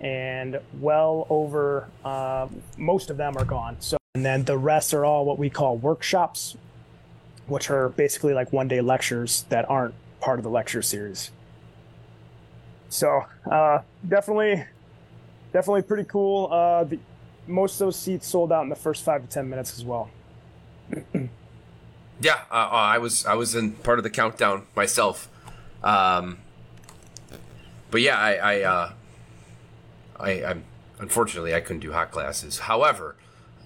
[0.00, 3.76] and well over uh, most of them are gone.
[3.80, 6.56] So, and then the rest are all what we call workshops,
[7.46, 11.30] which are basically like one day lectures that aren't part of the lecture series.
[12.88, 14.64] So, uh, definitely,
[15.52, 16.52] definitely pretty cool.
[16.52, 16.98] Uh, the,
[17.46, 20.10] most of those seats sold out in the first five to ten minutes as well.
[22.22, 25.30] Yeah, uh, uh, I was I was in part of the countdown myself,
[25.82, 26.38] um,
[27.90, 28.92] but yeah, I I, uh,
[30.20, 30.64] I I'm
[30.98, 32.60] unfortunately I couldn't do hot classes.
[32.60, 33.16] However,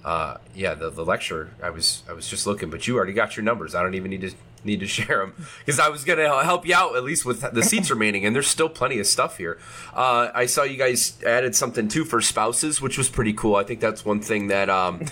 [0.04, 3.36] uh, yeah, the the lecture I was I was just looking, but you already got
[3.36, 3.74] your numbers.
[3.74, 6.74] I don't even need to need to share them because I was gonna help you
[6.74, 9.58] out at least with the seats remaining, and there's still plenty of stuff here.
[9.94, 13.56] Uh, I saw you guys added something too for spouses, which was pretty cool.
[13.56, 14.70] I think that's one thing that.
[14.70, 15.06] Um,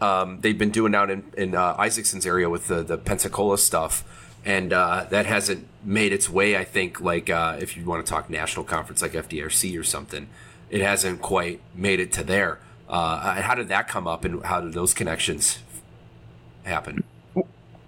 [0.00, 4.04] um, they've been doing out in, in uh, Isaacson's area with the, the Pensacola stuff.
[4.44, 8.10] And uh, that hasn't made its way, I think, like uh, if you want to
[8.10, 10.28] talk national conference like FDIC or something,
[10.74, 12.58] it hasn't quite made it to there.
[12.88, 15.60] Uh, how did that come up and how did those connections
[16.64, 17.04] happen?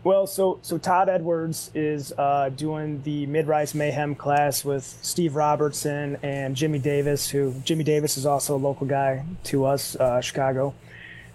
[0.04, 6.16] Well, so so Todd Edwards is uh, doing the mid-rise mayhem class with Steve Robertson
[6.22, 10.72] and Jimmy Davis, who Jimmy Davis is also a local guy to us, uh, Chicago,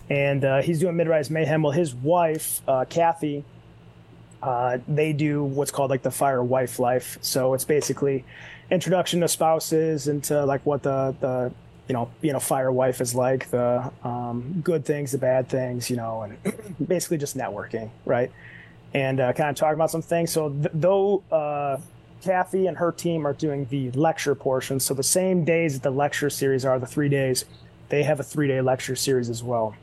[0.10, 1.64] and uh, he's doing mid-rise mayhem.
[1.64, 3.44] Well, his wife, uh, Kathy,
[4.42, 7.18] uh, they do what's called like the fire wife life.
[7.20, 8.24] So it's basically
[8.72, 11.52] introduction to spouses and to like what the the
[11.92, 15.90] you know, being a fire wife is like, the um, good things, the bad things,
[15.90, 16.38] you know, and
[16.88, 18.32] basically just networking, right?
[18.94, 20.32] And uh, kind of talking about some things.
[20.32, 21.80] So, th- though uh,
[22.22, 25.92] Kathy and her team are doing the lecture portion, so the same days that the
[25.92, 27.44] lecture series are, the three days,
[27.90, 29.76] they have a three day lecture series as well.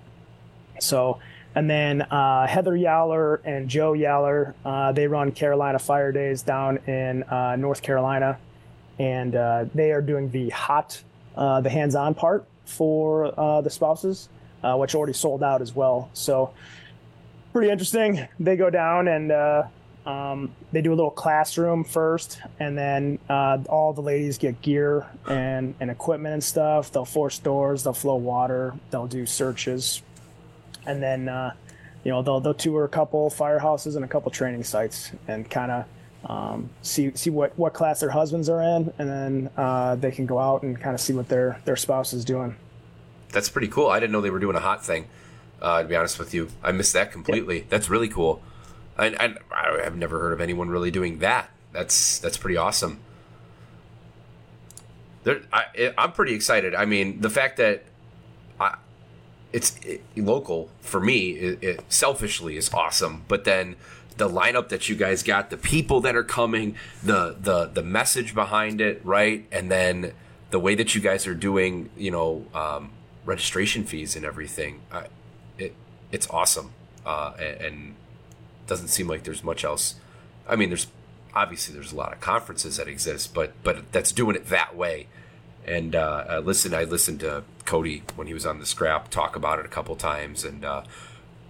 [0.81, 1.19] So,
[1.55, 6.79] and then uh, Heather Yaller and Joe Yaller, uh, they run Carolina Fire Days down
[6.87, 8.39] in uh, North Carolina,
[8.99, 11.03] and uh, they are doing the hot
[11.37, 14.29] uh, the hands-on part for uh, the spouses,
[14.63, 16.11] uh, which already sold out as well.
[16.13, 16.53] So
[17.53, 18.27] pretty interesting.
[18.41, 19.63] They go down and uh,
[20.05, 25.07] um, they do a little classroom first, and then uh, all the ladies get gear
[25.29, 26.91] and, and equipment and stuff.
[26.91, 30.03] They'll force doors, they'll flow water, they'll do searches,
[30.87, 31.53] and then uh,
[32.05, 35.71] you know they'll they'll tour a couple firehouses and a couple training sites and kind
[35.71, 35.85] of
[36.25, 40.27] um, see see what, what class their husbands are in, and then uh, they can
[40.27, 42.57] go out and kind of see what their their spouse is doing.
[43.31, 43.89] That's pretty cool.
[43.89, 45.07] I didn't know they were doing a hot thing.
[45.61, 47.67] Uh, to be honest with you, I missed that completely.
[47.69, 48.43] That's really cool.
[48.97, 51.51] And, and I have never heard of anyone really doing that.
[51.73, 53.01] That's that's pretty awesome.
[55.25, 56.75] There, I, I'm pretty excited.
[56.75, 57.85] I mean, the fact that
[58.59, 58.77] I,
[59.53, 63.25] it's it, local for me, it, it selfishly is awesome.
[63.29, 63.77] But then
[64.19, 68.35] the lineup that you guys got, the people that are coming, the the the message
[68.35, 69.47] behind it, right?
[69.51, 70.13] And then
[70.51, 72.91] the way that you guys are doing, you know, um,
[73.25, 75.05] registration fees and everything, uh,
[75.57, 75.75] it
[76.13, 76.73] it's awesome,
[77.07, 77.95] uh, and, and
[78.67, 79.95] doesn't seem like there's much else.
[80.49, 80.89] I mean, there's
[81.35, 85.07] obviously there's a lot of conferences that exist, but but that's doing it that way.
[85.65, 86.75] And uh, I listened.
[86.75, 89.95] I listened to Cody when he was on the scrap talk about it a couple
[89.97, 90.83] times, and uh,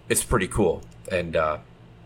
[0.08, 0.82] it's pretty cool.
[1.10, 1.58] And uh,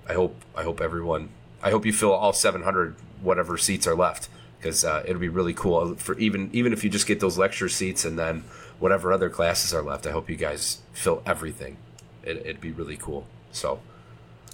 [0.08, 1.30] I hope I hope everyone
[1.62, 5.54] I hope you fill all 700 whatever seats are left because uh, it'll be really
[5.54, 8.44] cool for even even if you just get those lecture seats and then
[8.78, 10.06] whatever other classes are left.
[10.06, 11.76] I hope you guys fill everything.
[12.24, 13.26] It, would be really cool.
[13.52, 13.80] So.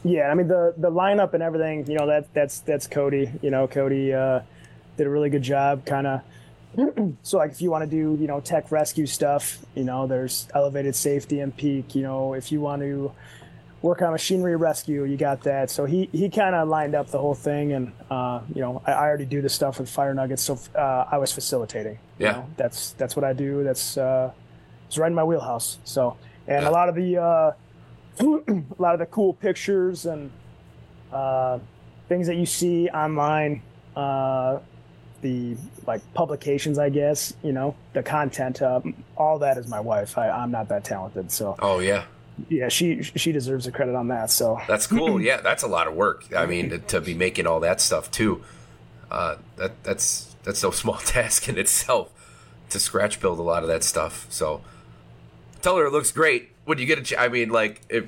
[0.05, 1.91] Yeah, I mean the the lineup and everything.
[1.91, 3.31] You know that that's that's Cody.
[3.43, 4.41] You know Cody uh,
[4.97, 6.21] did a really good job, kind of.
[7.23, 10.47] so like if you want to do you know tech rescue stuff, you know there's
[10.55, 11.95] elevated safety and peak.
[11.95, 13.13] You know if you want to
[13.83, 15.05] work on machinery rescue.
[15.05, 15.71] You got that.
[15.71, 18.93] So he he kind of lined up the whole thing, and uh, you know I,
[18.93, 21.99] I, already do this stuff with fire nuggets, so uh, I was facilitating.
[22.19, 22.49] Yeah, know?
[22.57, 23.65] that's that's what I do.
[23.65, 24.33] That's uh,
[24.87, 25.79] it's right in my wheelhouse.
[25.85, 26.69] So and yeah.
[26.69, 27.53] a lot of the uh,
[28.21, 30.31] a lot of the cool pictures and
[31.13, 31.59] uh,
[32.09, 33.63] things that you see online.
[33.97, 34.61] Uh,
[35.21, 38.63] the like publications, I guess you know the content.
[38.63, 38.81] Uh,
[39.17, 40.17] all that is my wife.
[40.17, 41.57] I, I'm not that talented, so.
[41.59, 42.05] Oh yeah,
[42.49, 44.31] yeah, she she deserves the credit on that.
[44.31, 45.21] So that's cool.
[45.21, 46.25] yeah, that's a lot of work.
[46.37, 48.43] I mean, to, to be making all that stuff too,
[49.11, 52.13] uh, that that's that's no small task in itself
[52.71, 54.27] to scratch build a lot of that stuff.
[54.31, 54.63] So
[55.63, 57.03] tell her it looks great when you get a.
[57.03, 58.07] Ch- I mean, like if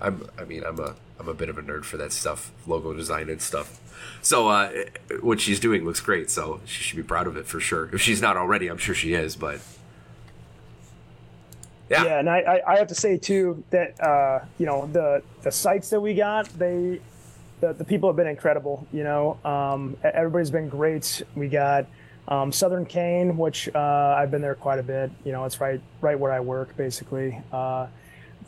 [0.00, 0.28] I'm.
[0.38, 3.28] I mean, I'm a I'm a bit of a nerd for that stuff, logo design
[3.28, 3.80] and stuff.
[4.22, 4.70] So uh,
[5.20, 6.30] what she's doing looks great.
[6.30, 7.88] So she should be proud of it for sure.
[7.92, 9.36] If she's not already, I'm sure she is.
[9.36, 9.60] But
[11.88, 12.04] yeah.
[12.04, 15.90] yeah, and I, I have to say too that uh, you know the the sites
[15.90, 17.00] that we got they
[17.60, 18.86] the, the people have been incredible.
[18.92, 21.22] You know, um, everybody's been great.
[21.34, 21.86] We got
[22.28, 25.10] um, Southern Cane, which uh, I've been there quite a bit.
[25.24, 27.40] You know, it's right right where I work basically.
[27.52, 27.88] Uh,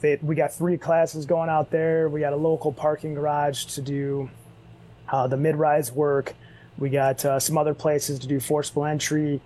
[0.00, 2.08] they, we got three classes going out there.
[2.08, 4.30] We got a local parking garage to do
[5.10, 6.34] uh, the mid-rise work.
[6.78, 9.40] We got uh, some other places to do forcible entry.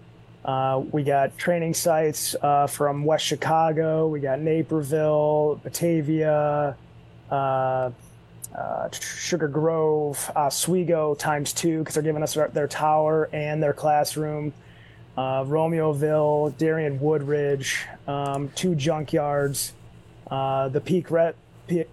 [0.44, 4.06] Uh, we got training sites uh, from West Chicago.
[4.08, 6.76] We got Naperville, Batavia,
[7.30, 7.90] uh,
[8.54, 13.72] uh Sugar Grove, Oswego times two because they're giving us their, their, tower and their
[13.72, 14.52] classroom.
[15.16, 19.72] Uh, Romeoville, Darien Woodridge, um, two junkyards,
[20.30, 21.32] uh, the Peak, Re-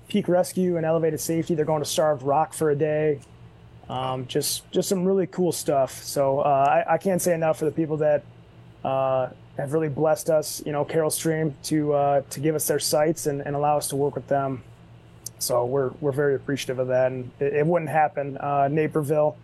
[0.10, 1.56] Peak Rescue and Elevated Safety.
[1.56, 3.20] They're going to Starved Rock for a day.
[3.90, 6.04] Um, just just some really cool stuff.
[6.04, 8.24] So I, I, can't say enough for the people that
[8.84, 12.80] uh, have really blessed us, you know, Carol Stream to uh, to give us their
[12.80, 14.63] sites and, and allow us to work with them.
[15.39, 18.38] So we're we're very appreciative of that, and it, it wouldn't happen.
[18.38, 19.38] Uh, Naperville,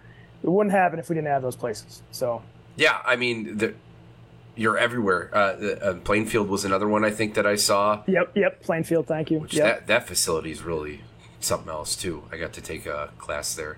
[0.43, 2.01] it wouldn't happen if we didn't have those places.
[2.11, 2.41] So
[2.75, 3.73] yeah, I mean, the,
[4.55, 5.29] you're everywhere.
[5.33, 8.03] Uh, uh, Plainfield was another one I think that I saw.
[8.07, 9.07] Yep, yep, Plainfield.
[9.07, 9.39] Thank you.
[9.39, 9.65] Which yep.
[9.65, 11.01] that that facility is really
[11.39, 12.23] something else too.
[12.31, 13.77] I got to take a class there.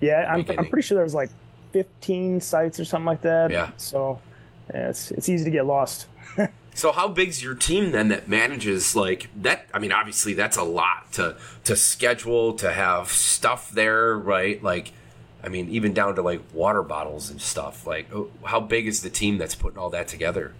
[0.00, 1.30] Yeah, I'm, I'm pretty sure there was like
[1.72, 3.50] 15 sites or something like that.
[3.50, 3.70] Yeah.
[3.76, 4.20] So
[4.74, 6.06] it's it's easy to get lost.
[6.74, 9.66] so how big's your team then that manages like that?
[9.72, 14.62] I mean, obviously that's a lot to to schedule to have stuff there, right?
[14.62, 14.92] Like,
[15.42, 17.86] I mean, even down to like water bottles and stuff.
[17.86, 20.54] Like, oh, how big is the team that's putting all that together?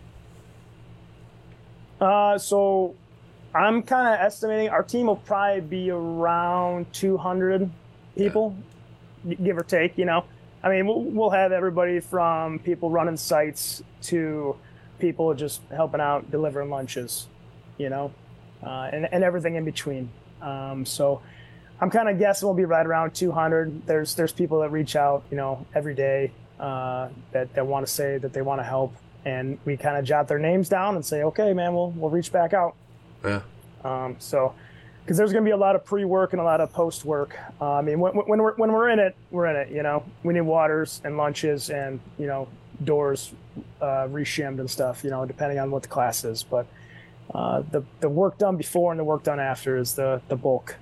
[2.01, 2.95] Uh, so
[3.55, 7.69] I'm kind of estimating our team will probably be around 200
[8.17, 8.57] people,
[9.25, 9.35] yeah.
[9.35, 9.99] give or take.
[9.99, 10.25] You know,
[10.63, 14.57] I mean, we'll, we'll have everybody from people running sites to
[14.99, 17.27] people just helping out delivering lunches,
[17.79, 18.13] you know,
[18.63, 20.11] uh, and, and everything in between.
[20.43, 21.23] Um, so
[21.81, 23.87] I'm kind of guessing we'll be right around 200.
[23.87, 27.93] There's there's people that reach out, you know, every day uh, that that want to
[27.93, 28.95] say that they want to help,
[29.25, 32.31] and we kind of jot their names down and say, okay, man, we'll we'll reach
[32.31, 32.75] back out.
[33.25, 33.43] Yeah.
[33.83, 34.55] Um, so
[35.11, 37.37] because there's going to be a lot of pre-work and a lot of post-work.
[37.61, 39.69] Uh, I mean, when, when, we're when we're in it, we're in it.
[39.69, 42.47] You know, we need waters and lunches and you know
[42.85, 43.33] doors
[43.81, 45.03] uh, reshimmed and stuff.
[45.03, 46.45] You know, depending on what the class is.
[46.45, 46.65] But
[47.35, 50.77] uh, the the work done before and the work done after is the the bulk.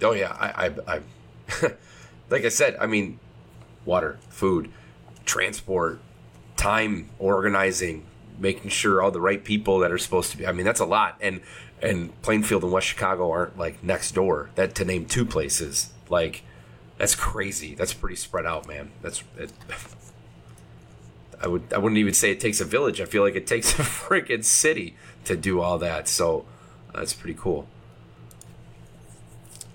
[0.00, 1.00] Oh yeah, I, I, I
[2.30, 3.18] like I said, I mean,
[3.84, 4.70] water, food,
[5.24, 6.00] transport,
[6.56, 8.06] time organizing,
[8.38, 10.46] making sure all the right people that are supposed to be.
[10.46, 11.18] I mean, that's a lot.
[11.20, 11.40] And
[11.82, 14.50] and Plainfield and West Chicago aren't like next door.
[14.54, 16.42] That to name two places, like
[16.98, 17.74] that's crazy.
[17.74, 18.90] That's pretty spread out, man.
[19.02, 19.52] That's it,
[21.42, 23.00] I would I wouldn't even say it takes a village.
[23.00, 26.08] I feel like it takes a freaking city to do all that.
[26.08, 26.44] So
[26.94, 27.66] that's pretty cool.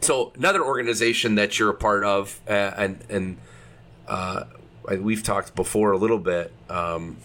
[0.02, 3.38] So another organization that you're a part of, uh, and and
[4.08, 4.44] uh,
[5.00, 7.18] we've talked before a little bit, um,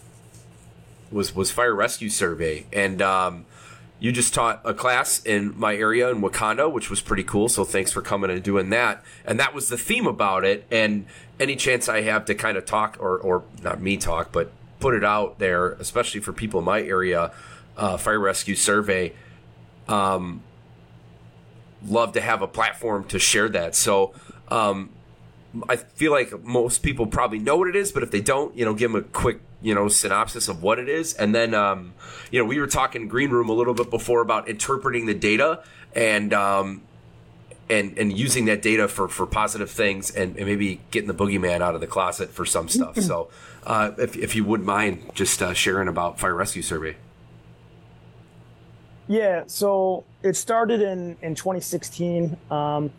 [1.11, 3.45] was was Fire Rescue Survey, and um,
[4.01, 7.47] you just taught a class in my area in Wauconda, which was pretty cool.
[7.47, 9.03] So thanks for coming and doing that.
[9.23, 10.65] And that was the theme about it.
[10.71, 11.05] And
[11.39, 14.95] any chance I have to kind of talk, or or not me talk, but put
[14.95, 17.31] it out there, especially for people in my area,
[17.77, 19.13] uh, Fire Rescue Survey.
[19.87, 20.41] Um,
[21.87, 23.75] love to have a platform to share that.
[23.75, 24.15] So
[24.47, 24.89] um,
[25.69, 28.65] I feel like most people probably know what it is, but if they don't, you
[28.65, 31.13] know, give them a quick, you know, synopsis of what it is.
[31.13, 31.93] And then, um,
[32.31, 35.63] you know, we were talking green room a little bit before about interpreting the data
[35.95, 36.81] and um,
[37.69, 41.61] and and using that data for for positive things and, and, maybe getting the boogeyman
[41.61, 42.99] out of the closet for some stuff.
[42.99, 43.29] so,
[43.65, 46.95] uh, if if you wouldn't mind just uh, sharing about fire rescue survey.
[49.07, 52.37] Yeah, so it started in in 2016.
[52.49, 52.91] Um,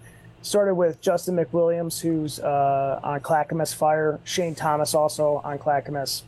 [0.42, 4.20] started with Justin McWilliams, who's uh, on Clackamas Fire.
[4.24, 6.24] Shane Thomas also on Clackamas.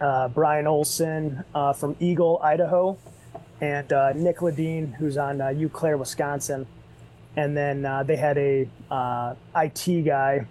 [0.00, 2.98] Uh, Brian Olson uh, from Eagle, Idaho,
[3.60, 6.66] and uh, Nick Ledeen, who's on uh, Eau Claire, Wisconsin.
[7.36, 8.68] And then uh, they had a
[9.56, 10.46] IT guy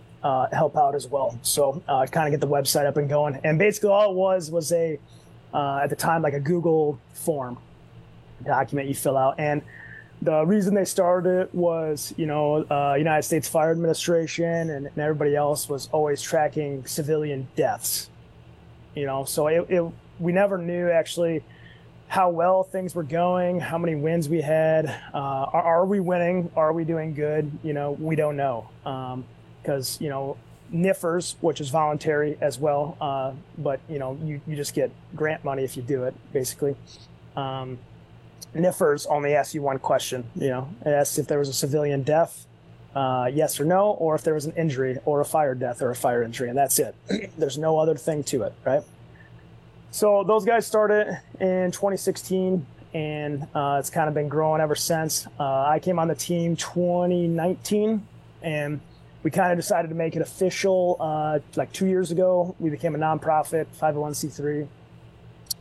[0.52, 1.38] help out as well.
[1.42, 3.40] So kind of get the website up and going.
[3.44, 5.00] And basically, all it was was a
[5.54, 7.58] at the time like a Google form
[8.44, 9.36] document you fill out.
[9.40, 9.62] And
[10.24, 14.98] the reason they started it was, you know, uh, United States Fire Administration and, and,
[14.98, 18.10] everybody else was always tracking civilian deaths.
[18.96, 19.84] You know, so it, it,
[20.20, 21.44] we never knew actually
[22.08, 24.86] how well things were going, how many wins we had.
[25.14, 26.52] Uh, are, are, we winning?
[26.56, 27.52] Are we doing good?
[27.64, 28.70] You know, we don't know
[29.64, 30.38] because um, you know
[30.72, 35.44] NFIRS, which is voluntary as well, uh, but you know you you just get grant
[35.44, 36.76] money if you do it, basically.
[37.36, 37.80] Um,
[38.56, 40.26] only asks you one question.
[40.36, 42.46] You know, it asks if there was a civilian death,
[42.96, 45.90] uh, yes or no, or if there was an injury or a fire death or
[45.90, 46.96] a fire injury, and that's it.
[47.38, 48.84] There's no other thing to it, right?
[49.92, 55.28] So those guys started in 2016, and uh, it's kind of been growing ever since.
[55.40, 58.06] Uh, I came on the team 2019,
[58.42, 58.80] and
[59.24, 62.56] we kind of decided to make it official uh, like two years ago.
[62.60, 64.68] We became a nonprofit, 501c3.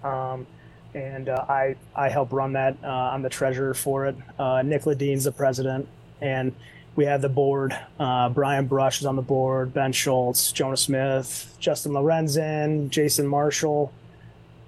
[0.03, 0.47] Um,
[0.95, 2.77] and uh, I I help run that.
[2.83, 4.17] Uh, I'm the treasurer for it.
[4.39, 5.89] Uh, Nick Ledeen's the president,
[6.21, 6.55] and
[6.97, 7.77] we have the board.
[7.99, 9.73] Uh, Brian Brush is on the board.
[9.73, 13.93] Ben Schultz, Jonah Smith, Justin Lorenzen, Jason Marshall,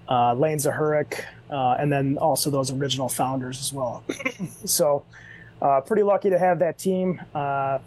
[0.09, 4.03] uh, Lane Zahurik, uh, and then also those original founders as well.
[4.65, 5.05] so,
[5.87, 7.21] pretty lucky to have that team.
[7.35, 7.81] I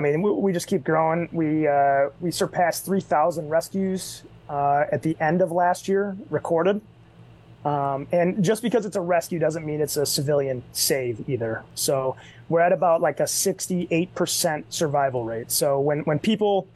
[0.00, 1.28] mean, we, we, just keep growing.
[1.30, 1.68] We
[2.20, 6.80] we surpassed 3,000 rescues uh, at the end of last year recorded.
[7.64, 11.62] Um, and just because it's a rescue doesn't mean it's a civilian save either.
[11.74, 12.16] So
[12.48, 15.50] we're at about like a 68% survival rate.
[15.50, 16.68] So when, when people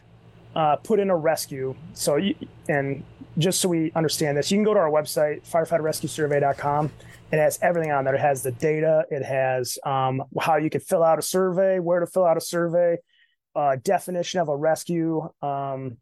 [0.55, 2.35] uh, put in a rescue, so you,
[2.69, 3.05] and
[3.37, 6.91] just so we understand this, you can go to our website, firefighterrescuesurvey.com.
[7.31, 8.15] It has everything on there.
[8.15, 9.05] It has the data.
[9.11, 12.41] It has um, how you can fill out a survey, where to fill out a
[12.41, 12.97] survey,
[13.55, 15.99] uh, definition of a rescue, um,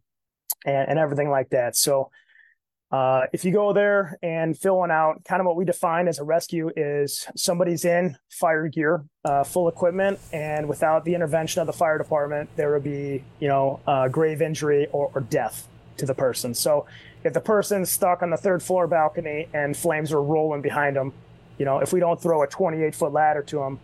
[0.64, 1.76] and, and everything like that.
[1.76, 2.10] So
[2.92, 6.18] uh, if you go there and fill one out, kind of what we define as
[6.18, 11.66] a rescue is somebody's in fire gear, uh, full equipment, and without the intervention of
[11.66, 13.80] the fire department, there would be, you know,
[14.12, 15.68] grave injury or, or death.
[15.96, 16.54] to the person.
[16.54, 16.86] So
[17.24, 21.12] if the person's stuck on the third floor balcony and flames are rolling behind them,
[21.58, 23.80] you know, if we don't throw a 28 foot ladder to them,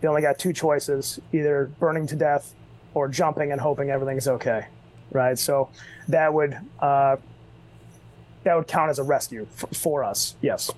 [0.00, 2.54] they only got two choices: either burning to death
[2.92, 4.66] or jumping and hoping everything's okay,
[5.10, 5.38] right?
[5.38, 5.70] So
[6.08, 7.16] that would uh,
[8.44, 10.36] that would count as a rescue for, for us.
[10.40, 10.70] Yes.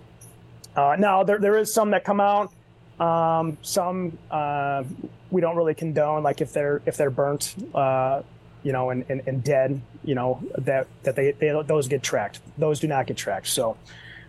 [0.75, 2.53] Uh, now there there is some that come out.
[2.99, 4.85] Um, some uh,
[5.31, 8.23] we don't really condone, like if they're if they're burnt, uh,
[8.63, 12.41] you know, and, and, and dead, you know, that that they, they those get tracked.
[12.59, 13.49] Those do not get tracked.
[13.49, 13.77] So.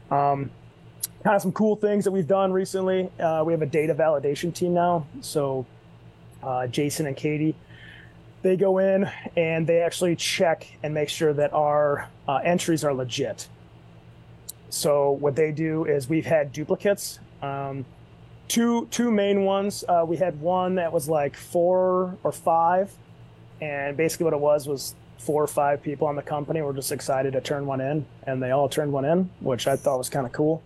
[0.10, 0.52] Um,
[1.24, 3.10] kind of some cool things that we've done recently.
[3.20, 5.06] Uh, we have a data validation team now.
[5.20, 5.66] So
[6.42, 7.56] uh, Jason and Katie,
[8.44, 12.94] they go in and they actually check and make sure that our uh, entries are
[12.94, 13.48] legit.
[14.70, 17.20] So what they do is we've had duplicates.
[17.42, 17.86] Um,
[18.48, 19.84] two two main ones.
[19.88, 22.92] Uh, we had one that was like four or five,
[23.62, 26.92] and basically what it was was four or five people on the company were just
[26.92, 30.10] excited to turn one in, and they all turned one in, which I thought was
[30.10, 30.62] kind of cool.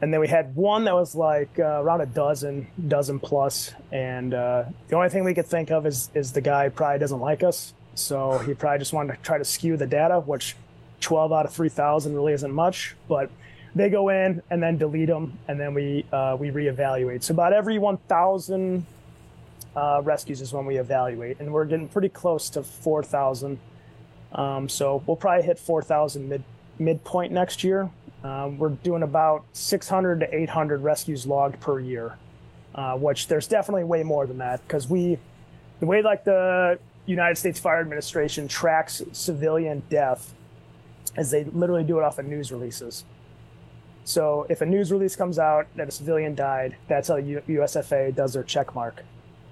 [0.00, 4.34] And then we had one that was like uh, around a dozen, dozen plus, and
[4.34, 7.42] uh, the only thing we could think of is is the guy probably doesn't like
[7.42, 10.56] us, so he probably just wanted to try to skew the data, which
[11.00, 13.30] 12 out of 3,000 really isn't much, but
[13.74, 17.22] they go in and then delete them, and then we uh, we reevaluate.
[17.22, 18.86] So about every 1,000
[19.76, 23.58] uh, rescues is when we evaluate, and we're getting pretty close to 4,000.
[24.32, 26.42] Um, so we'll probably hit 4,000 mid
[26.78, 27.90] midpoint next year.
[28.24, 32.16] Um, we're doing about 600 to 800 rescues logged per year,
[32.74, 35.18] uh, which there's definitely way more than that because we,
[35.80, 40.34] the way like the United States Fire Administration tracks civilian death,
[41.16, 43.04] is they literally do it off of news releases.
[44.04, 48.34] So if a news release comes out that a civilian died, that's how USFA does
[48.34, 49.02] their check mark.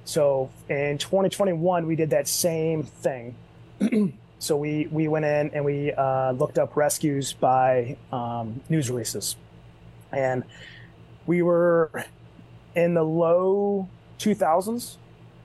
[0.04, 3.34] So in 2021, we did that same thing.
[4.44, 9.36] So we we went in and we uh, looked up rescues by um, news releases,
[10.12, 10.44] and
[11.24, 12.04] we were
[12.74, 13.88] in the low
[14.18, 14.96] 2000s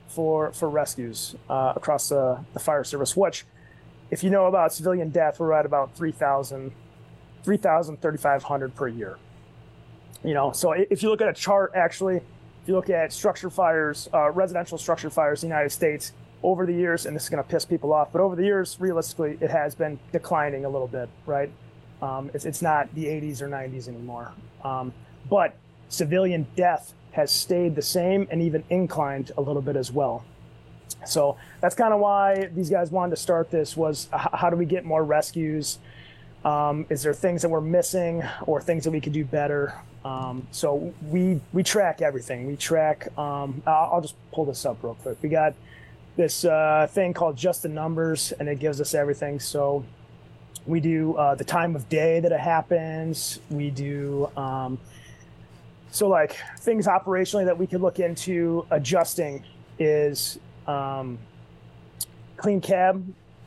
[0.09, 3.15] for for rescues uh, across the, the fire service.
[3.15, 3.45] Which,
[4.12, 6.72] if you know about civilian death, we're at about 3,000,
[7.43, 9.18] 3,000, 3,500 per year.
[10.24, 13.49] You know, so if you look at a chart, actually, if you look at structure
[13.49, 16.12] fires, uh, residential structure fires in the United States,
[16.43, 18.78] over the years, and this is going to piss people off, but over the years,
[18.80, 21.51] realistically, it has been declining a little bit, right?
[22.01, 24.32] Um, it's, it's not the 80s or 90s anymore.
[24.64, 24.93] Um,
[25.30, 25.55] but
[25.89, 30.24] civilian death has stayed the same and even inclined a little bit as well.
[31.06, 34.66] So that's kind of why these guys wanted to start this was how do we
[34.66, 35.80] get more rescues?
[36.46, 39.74] Um, is there things that we're missing or things that we could do better?
[40.06, 42.48] Um, so we we track everything.
[42.48, 43.08] We track.
[43.18, 45.18] Um, I'll, I'll, just pull this up real quick.
[45.22, 45.54] We got
[46.16, 49.42] this uh, thing called Just the Numbers, and it gives us everything.
[49.42, 49.84] So
[50.66, 53.40] we do uh, the time of day that it happens.
[53.50, 54.80] We do um,
[55.92, 59.44] so like things operationally that we could look into adjusting
[59.80, 61.17] is um,
[62.38, 63.05] clean cab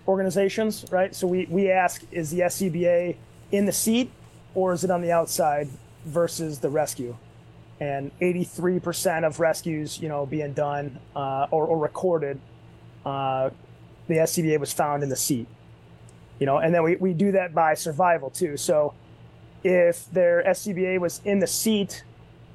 [0.09, 1.15] organizations, right?
[1.15, 3.17] So we we ask is the SCBA
[3.51, 4.11] in the seat
[4.55, 5.69] or is it on the outside
[6.05, 7.17] versus the rescue?
[7.81, 12.39] And 83% of rescues, you know, being done uh, or, or recorded
[13.05, 13.51] uh,
[14.09, 15.47] the SCBA was found in the seat.
[16.39, 18.57] You know, and then we, we do that by survival too.
[18.57, 18.95] So
[19.65, 22.05] if their SCBA was in the seat,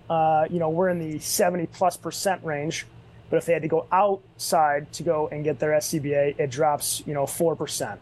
[0.09, 2.85] uh, you know, we're in the 70 plus percent range.
[3.29, 7.03] But if they had to go outside to go and get their SCBA, it drops,
[7.05, 7.97] you know, 4%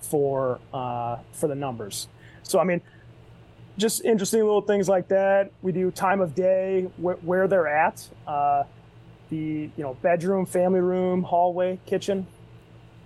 [0.00, 2.08] for, uh, for the numbers.
[2.42, 2.80] So, I mean,
[3.78, 5.52] just interesting little things like that.
[5.62, 8.08] We do time of day, wh- where they're at.
[8.26, 8.64] Uh,
[9.28, 12.26] the you know bedroom, family room, hallway, kitchen,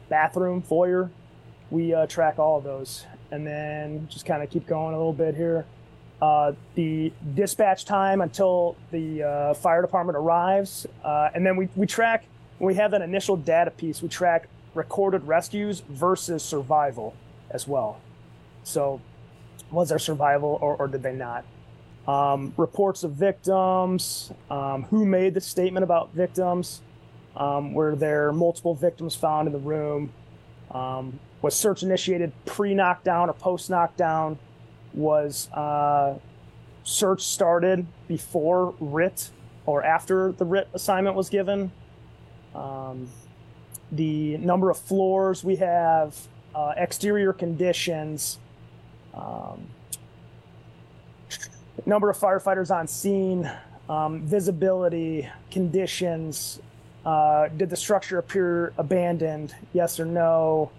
[0.08, 1.10] bathroom, foyer.
[1.70, 5.12] We uh, track all of those, and then just kind of keep going a little
[5.12, 5.64] bit here.
[6.20, 11.86] Uh, the dispatch time until the uh, fire department arrives, uh, and then we we
[11.86, 12.24] track
[12.58, 14.02] we have that initial data piece.
[14.02, 17.14] We track recorded rescues versus survival
[17.50, 18.00] as well.
[18.64, 19.00] So,
[19.70, 21.44] was there survival or, or did they not?
[22.06, 26.80] um, reports of victims, um, who made the statement about victims,
[27.36, 30.12] um, were there multiple victims found in the room,
[30.72, 34.38] um, was search initiated pre knockdown or post knockdown,
[34.94, 36.18] was uh,
[36.84, 39.30] search started before RIT
[39.66, 41.72] or after the RIT assignment was given.
[42.54, 43.08] Um,
[43.92, 46.16] the number of floors we have,
[46.54, 48.38] uh, exterior conditions.
[49.14, 49.66] Um,
[51.86, 53.50] number of firefighters on scene,
[53.88, 56.60] um, visibility, conditions,
[57.04, 59.54] uh, did the structure appear abandoned?
[59.72, 60.70] Yes or no?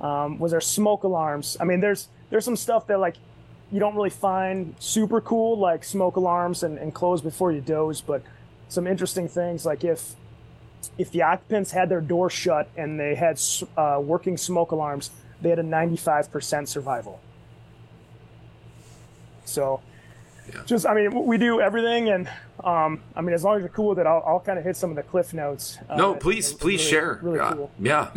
[0.00, 1.56] Um, was there smoke alarms?
[1.60, 3.16] I mean, there's there's some stuff that like
[3.70, 8.00] you don't really find super cool, like smoke alarms and, and close before you doze,
[8.00, 8.22] but
[8.68, 10.14] some interesting things like if
[10.96, 13.40] if the occupants had their door shut and they had
[13.76, 15.10] uh, working smoke alarms,
[15.42, 17.20] they had a 95% survival.
[19.44, 19.80] So,
[20.52, 20.62] yeah.
[20.66, 22.28] just I mean, we do everything, and
[22.62, 24.76] um, I mean, as long as you're cool with it, I'll, I'll kind of hit
[24.76, 25.78] some of the cliff notes.
[25.88, 27.18] Uh, no, please, please really, share.
[27.22, 27.70] Really uh, cool.
[27.80, 28.10] Yeah.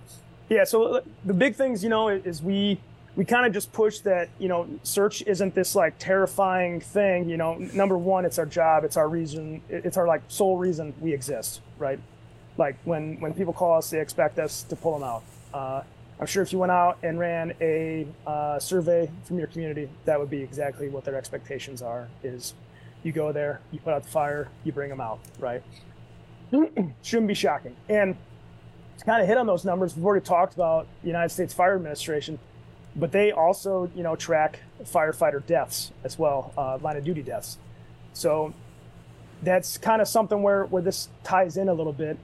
[0.48, 0.64] yeah.
[0.64, 2.78] So the big things, you know, is we
[3.16, 7.36] we kind of just push that you know search isn't this like terrifying thing you
[7.36, 7.54] know?
[7.54, 11.60] Number one it's our job it's our reason it's our like sole reason we exist
[11.78, 11.98] right?
[12.56, 15.22] Like when when people call us they expect us to pull them out.
[15.52, 15.82] Uh,
[16.20, 20.18] i'm sure if you went out and ran a uh, survey from your community that
[20.18, 22.54] would be exactly what their expectations are is
[23.02, 25.62] you go there you put out the fire you bring them out right?
[27.02, 27.74] Shouldn't be shocking.
[27.88, 28.16] And
[28.98, 31.74] to kind of hit on those numbers we've already talked about the united states fire
[31.74, 32.38] administration
[32.96, 37.58] but they also you know track firefighter deaths as well, uh, line of duty deaths.
[38.12, 38.54] So
[39.42, 42.18] that's kind of something where where this ties in a little bit.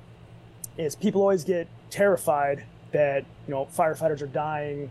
[0.79, 4.91] Is people always get terrified that you know firefighters are dying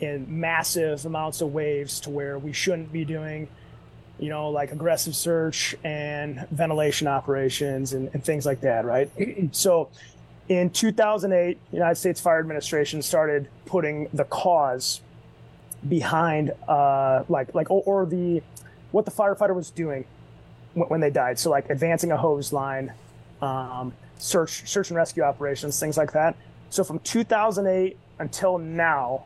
[0.00, 3.48] in massive amounts of waves to where we shouldn't be doing
[4.18, 9.10] you know like aggressive search and ventilation operations and, and things like that right
[9.52, 9.88] so
[10.48, 15.00] in 2008 united states fire administration started putting the cause
[15.88, 18.42] behind uh, like like or, or, the
[18.92, 20.04] what the firefighter was doing
[20.74, 21.38] when, when, they died.
[21.38, 22.92] So like advancing a hose line,
[23.40, 26.36] um, search search and rescue operations, things like that.
[26.68, 29.24] So from 2008 until now,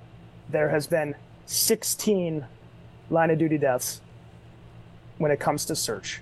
[0.48, 1.14] there has been
[1.46, 2.46] 16
[3.10, 4.00] line of duty deaths
[5.18, 6.20] when it comes to search.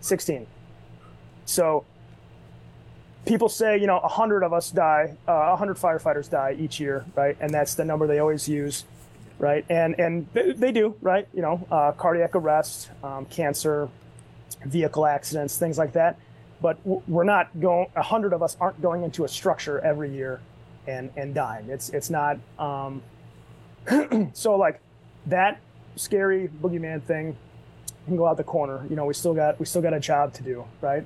[0.00, 0.46] 16.
[1.46, 1.84] So
[3.26, 7.36] people say, you know, 100 of us die, uh, 100 firefighters die each year, right?
[7.40, 8.84] And that's the number they always use,
[9.38, 9.64] right?
[9.68, 11.26] And and they, they do, right?
[11.32, 13.88] You know, uh, cardiac arrest, um, cancer,
[14.64, 16.18] vehicle accidents, things like that.
[16.60, 17.88] But we're not going.
[17.94, 20.40] 100 of us aren't going into a structure every year
[20.86, 21.68] and and dying.
[21.68, 22.38] It's it's not.
[22.58, 23.02] Um,
[24.32, 24.80] so like
[25.26, 25.60] that
[25.96, 27.36] scary boogeyman thing
[28.06, 28.86] can go out the corner.
[28.88, 31.04] You know, we still got we still got a job to do, right?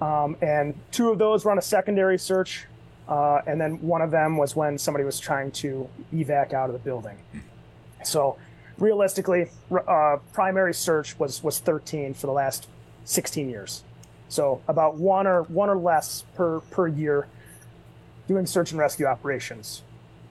[0.00, 2.66] Um, and two of those were on a secondary search.
[3.08, 6.72] Uh, and then one of them was when somebody was trying to evac out of
[6.72, 7.18] the building.
[8.04, 8.38] So
[8.78, 9.50] realistically,
[9.86, 12.68] uh, primary search was, was 13 for the last
[13.04, 13.82] 16 years.
[14.28, 17.26] So about one or one or less per, per year
[18.28, 19.82] doing search and rescue operations.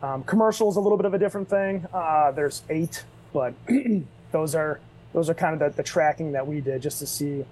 [0.02, 1.86] Um, commercial is a little bit of a different thing.
[1.94, 3.04] Uh, there's eight,
[3.34, 3.54] but
[4.32, 4.80] those are
[5.12, 7.44] those are kind of the, the tracking that we did just to see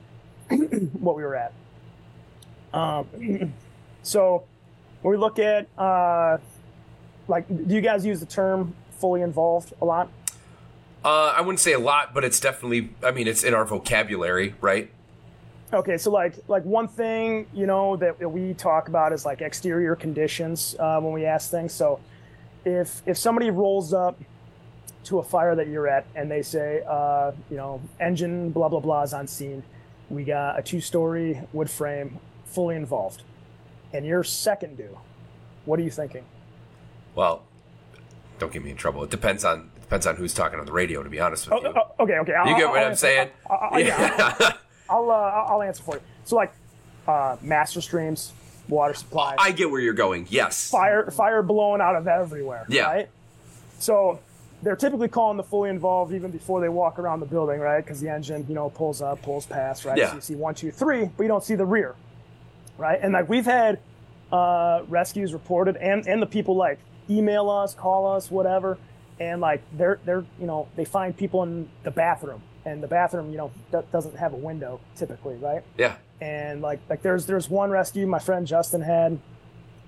[0.49, 1.51] what we were at.
[2.74, 3.53] Um,
[4.03, 4.43] so
[5.01, 6.38] when we look at, uh,
[7.28, 10.09] like, do you guys use the term fully involved a lot?
[11.03, 12.89] Uh, I wouldn't say a lot, but it's definitely.
[13.03, 14.91] I mean, it's in our vocabulary, right?
[15.74, 19.95] Okay, so like like one thing you know that, we talk about is like exterior
[19.95, 21.74] conditions uh, when we ask things.
[21.74, 21.99] So
[22.65, 24.20] if if somebody rolls up
[25.05, 28.80] to a fire that you're at and they say, uh, you know, engine blah blah
[28.80, 29.61] blah is on scene,
[30.09, 33.24] we got a two-story wood frame fully involved,
[33.93, 34.98] and your second due,
[35.66, 36.24] what are you thinking?
[37.16, 37.43] Well,
[38.39, 39.04] don't get me in trouble.
[39.04, 41.04] It depends on it depends on who's talking on the radio.
[41.04, 41.76] To be honest with oh, you.
[41.76, 42.34] Oh, okay, okay.
[42.34, 43.30] I'll, you get what i am saying?
[43.50, 44.52] I'll, I'll, yeah.
[44.89, 46.02] I'll, uh, I'll answer for you.
[46.24, 46.54] So like,
[47.08, 48.34] uh, master streams,
[48.68, 49.36] water supply.
[49.38, 50.28] I get where you're going.
[50.30, 50.70] Yes.
[50.70, 52.66] Fire, fire blowing out of everywhere.
[52.70, 52.84] Yeah.
[52.84, 53.10] Right.
[53.80, 54.20] So
[54.64, 57.84] they're typically calling the fully involved even before they walk around the building, right?
[57.84, 59.98] Because the engine, you know, pulls up, pulls past, right?
[59.98, 60.10] Yeah.
[60.10, 61.95] So you see one, two, three, but you don't see the rear,
[62.78, 62.99] right?
[63.01, 63.80] And like we've had
[64.32, 68.78] uh, rescues reported, and and the people like email us, call us, whatever,
[69.19, 73.32] and like they're they're you know they find people in the bathroom, and the bathroom
[73.32, 73.51] you know
[73.91, 75.63] doesn't have a window typically, right?
[75.78, 75.95] Yeah.
[76.19, 79.21] And like like there's there's one rescue my friend Justin had, and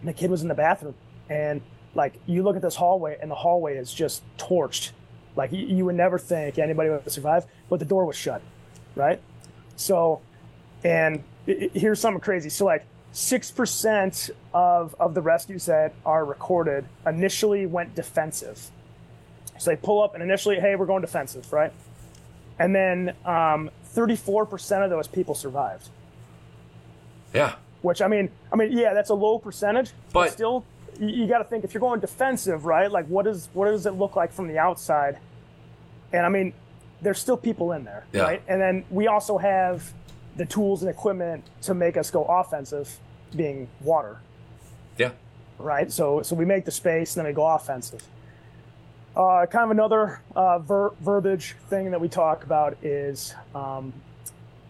[0.04, 0.96] the kid was in the bathroom,
[1.30, 1.62] and
[1.96, 4.92] like you look at this hallway, and the hallway is just torched.
[5.36, 8.42] Like you, you would never think anybody would survive, but the door was shut,
[8.96, 9.22] right?
[9.76, 10.22] So,
[10.84, 11.24] and
[11.74, 12.50] here's something crazy.
[12.50, 18.70] So like six percent of of the rescues that are recorded initially went defensive.
[19.58, 21.74] So they pull up and initially, hey, we're going defensive, right?
[22.60, 25.90] And then um, 34% of those people survived.
[27.34, 27.56] Yeah.
[27.82, 30.66] Which I mean, I mean, yeah, that's a low percentage, but, but still,
[31.00, 32.92] you, you got to think if you're going defensive, right?
[32.92, 35.18] Like, what is what does it look like from the outside?
[36.12, 36.54] And I mean,
[37.02, 38.24] there's still people in there, yeah.
[38.24, 38.42] right?
[38.48, 39.94] And then we also have
[40.40, 42.98] the tools and equipment to make us go offensive
[43.36, 44.18] being water.
[44.98, 45.12] Yeah.
[45.60, 45.92] right?
[45.92, 48.02] So so we make the space, and then we go offensive.
[49.16, 53.92] Uh, kind of another uh, ver- verbiage thing that we talk about is um,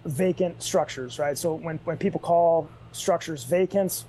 [0.06, 1.38] vacant structures, right?
[1.38, 4.06] So when, when people call structures vacant,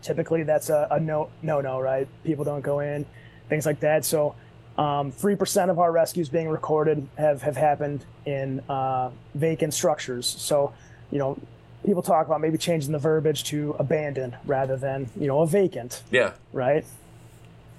[0.00, 2.08] typically that's a, a no no no, right?
[2.24, 3.04] People don't go in,
[3.50, 4.06] things like that.
[4.06, 4.34] So
[4.78, 9.74] um, three um, percent of our rescues being recorded have have happened in uh, vacant
[9.74, 10.26] structures.
[10.26, 10.72] So
[11.10, 11.38] you know
[11.84, 16.02] people talk about maybe changing the verbiage to abandoned rather than you know a vacant.
[16.10, 16.32] Yeah.
[16.52, 16.86] Right.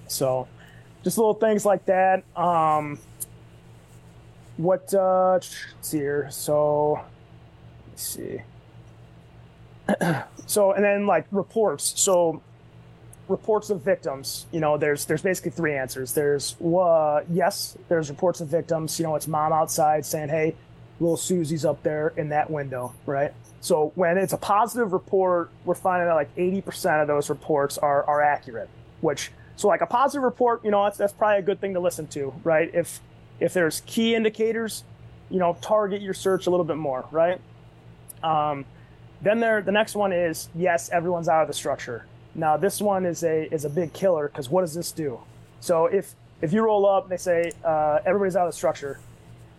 [0.07, 0.47] So
[1.03, 2.23] just little things like that.
[2.35, 2.99] Um,
[4.57, 6.27] what uh, let's see here.
[6.31, 6.99] So
[7.87, 8.41] let's see.
[10.45, 11.93] so and then like reports.
[11.99, 12.41] So
[13.29, 14.47] reports of victims.
[14.51, 16.13] You know, there's there's basically three answers.
[16.13, 18.99] There's uh, yes, there's reports of victims.
[18.99, 20.55] You know, it's mom outside saying, "Hey,
[20.99, 23.33] little Susie's up there in that window," right?
[23.61, 28.03] So when it's a positive report, we're finding that like 80% of those reports are
[28.05, 28.69] are accurate,
[29.01, 31.79] which so like a positive report, you know, that's, that's probably a good thing to
[31.79, 32.73] listen to, right?
[32.73, 33.01] If
[33.39, 34.83] if there's key indicators,
[35.29, 37.39] you know, target your search a little bit more, right?
[38.23, 38.65] Um,
[39.21, 42.05] then there, the next one is yes, everyone's out of the structure.
[42.39, 45.19] Now this one is a is a big killer because what does this do?
[45.59, 48.99] So if if you roll up and they say uh, everybody's out of the structure,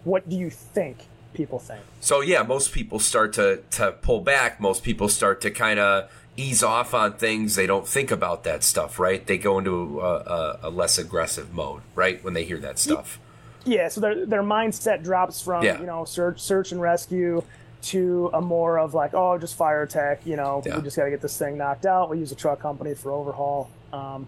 [0.05, 1.83] what do you think people think?
[2.01, 4.61] So yeah, most people start to to pull back.
[4.61, 7.55] Most people start to kind of ease off on things.
[7.55, 9.27] They don't think about that stuff, right?
[9.27, 13.19] They go into a, a, a less aggressive mode, right, when they hear that stuff.
[13.65, 15.79] Yeah, so their their mindset drops from yeah.
[15.79, 17.43] you know search search and rescue
[17.83, 20.77] to a more of like oh just fire tech, You know yeah.
[20.77, 22.11] we just got to get this thing knocked out.
[22.11, 23.71] We use a truck company for overhaul.
[23.93, 24.27] Um,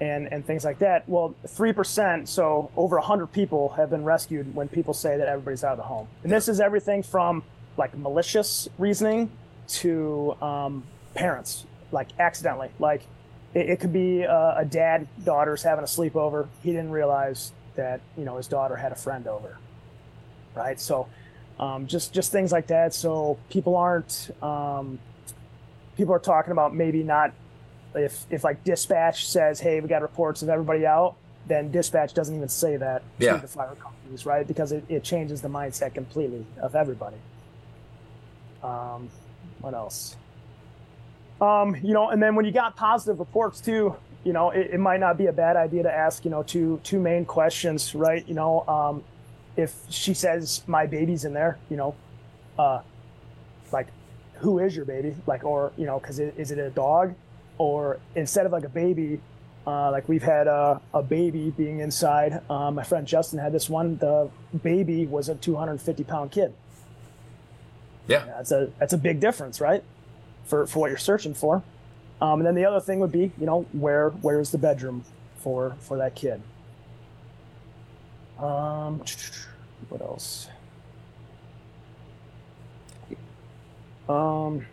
[0.00, 1.06] and, and things like that.
[1.06, 5.72] Well, 3%, so over 100 people have been rescued when people say that everybody's out
[5.72, 6.08] of the home.
[6.22, 7.42] And this is everything from
[7.76, 9.30] like malicious reasoning
[9.68, 10.84] to um,
[11.14, 12.70] parents, like accidentally.
[12.78, 13.02] Like
[13.54, 16.48] it, it could be a, a dad daughter's having a sleepover.
[16.62, 19.58] He didn't realize that you know his daughter had a friend over,
[20.54, 20.80] right?
[20.80, 21.08] So
[21.60, 22.94] um, just just things like that.
[22.94, 24.98] So people aren't um,
[25.96, 27.32] people are talking about maybe not
[27.94, 31.14] if if like dispatch says, hey, we got reports of everybody out.
[31.46, 33.34] Then dispatch doesn't even say that yeah.
[33.34, 34.46] to the fire companies, right?
[34.46, 37.16] Because it, it changes the mindset completely of everybody.
[38.62, 39.10] Um,
[39.60, 40.16] what else?
[41.40, 44.80] Um, you know, and then when you got positive reports too, you know, it, it,
[44.80, 48.26] might not be a bad idea to ask, you know, two two main questions, right?
[48.28, 49.02] You know, um,
[49.60, 51.94] if she says my baby's in there, you know,
[52.58, 52.80] uh,
[53.72, 53.88] like,
[54.34, 55.14] who is your baby?
[55.26, 57.14] Like, or you know, because it, is it a dog,
[57.58, 59.20] or instead of like a baby,
[59.66, 62.42] uh, like we've had a, a baby being inside.
[62.50, 63.98] Um, my friend Justin had this one.
[63.98, 64.30] The
[64.62, 66.54] baby was a 250 pound kid.
[68.08, 69.84] Yeah, that's a that's a big difference, right?
[70.50, 71.62] for, for what you're searching for.
[72.20, 75.04] Um, and then the other thing would be, you know, where where's the bedroom
[75.36, 76.42] for for that kid?
[78.38, 79.02] Um,
[79.88, 80.48] what else?
[84.08, 84.66] Um,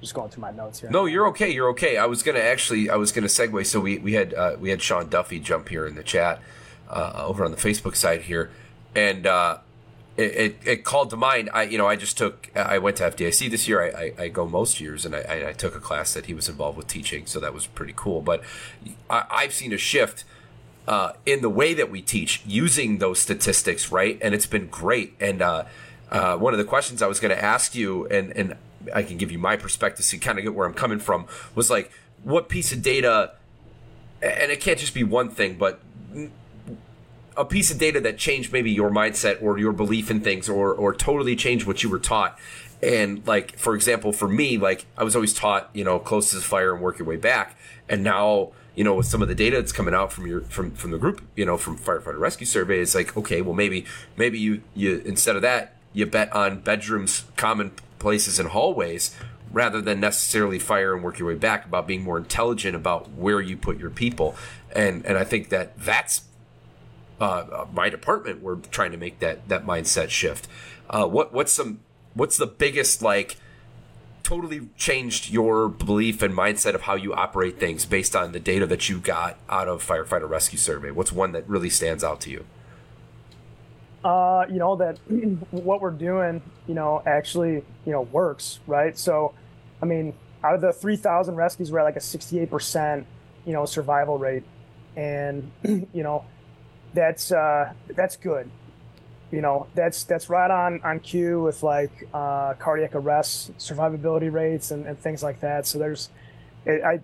[0.00, 0.90] just going through my notes here.
[0.90, 1.50] No, you're okay.
[1.50, 1.96] You're okay.
[1.96, 3.66] I was gonna actually, I was gonna segue.
[3.66, 6.40] So we we had uh, we had Sean Duffy jump here in the chat
[6.88, 8.50] uh, over on the Facebook side here,
[8.94, 9.58] and uh,
[10.16, 11.50] it, it, it, called to mind.
[11.52, 13.82] I you know I just took I went to FDIC this year.
[13.82, 16.48] I, I, I go most years, and I, I, took a class that he was
[16.48, 18.20] involved with teaching, so that was pretty cool.
[18.20, 18.42] But
[19.10, 20.24] I, have seen a shift
[20.88, 24.18] uh, in the way that we teach using those statistics, right?
[24.22, 25.14] And it's been great.
[25.20, 25.64] And uh,
[26.10, 28.56] uh, one of the questions I was going to ask you, and and
[28.94, 31.26] I can give you my perspective, so you kind of get where I'm coming from,
[31.54, 31.92] was like
[32.24, 33.34] what piece of data,
[34.22, 35.80] and it can't just be one thing, but
[37.36, 40.72] a piece of data that changed maybe your mindset or your belief in things or
[40.72, 42.36] or totally changed what you were taught
[42.82, 46.36] and like for example for me like i was always taught you know close to
[46.36, 47.56] the fire and work your way back
[47.88, 50.70] and now you know with some of the data that's coming out from your from
[50.70, 53.84] from the group you know from firefighter rescue survey it's like okay well maybe
[54.16, 59.16] maybe you you instead of that you bet on bedrooms common places and hallways
[59.50, 63.40] rather than necessarily fire and work your way back about being more intelligent about where
[63.40, 64.36] you put your people
[64.76, 66.22] and and i think that that's
[67.20, 70.46] uh, my department, we're trying to make that that mindset shift.
[70.88, 71.80] Uh, what what's some
[72.14, 73.36] what's the biggest like
[74.28, 78.66] totally changed your belief and mindset of how you operate things based on the data
[78.66, 80.90] that you got out of firefighter rescue survey?
[80.90, 82.44] What's one that really stands out to you?
[84.04, 84.98] Uh, you know that
[85.50, 88.98] what we're doing, you know, actually, you know, works, right?
[88.98, 89.32] So,
[89.80, 90.12] I mean,
[90.44, 93.06] out of the 3,000 rescues, we're at like a 68%,
[93.46, 94.44] you know, survival rate,
[94.94, 96.26] and you know,
[96.92, 98.50] that's uh, that's good.
[99.30, 104.70] You know that's that's right on on cue with like uh, cardiac arrest survivability rates
[104.70, 106.10] and, and things like that so there's
[106.66, 107.00] I,